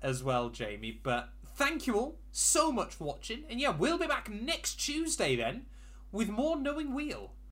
as 0.01 0.23
well, 0.23 0.49
Jamie. 0.49 0.99
But 1.01 1.29
thank 1.55 1.87
you 1.87 1.95
all 1.95 2.17
so 2.31 2.71
much 2.71 2.95
for 2.95 3.05
watching. 3.05 3.43
And 3.49 3.59
yeah, 3.59 3.69
we'll 3.69 3.97
be 3.97 4.07
back 4.07 4.29
next 4.29 4.75
Tuesday 4.75 5.35
then 5.35 5.67
with 6.11 6.29
more 6.29 6.57
Knowing 6.59 6.93
Wheel. 6.93 7.31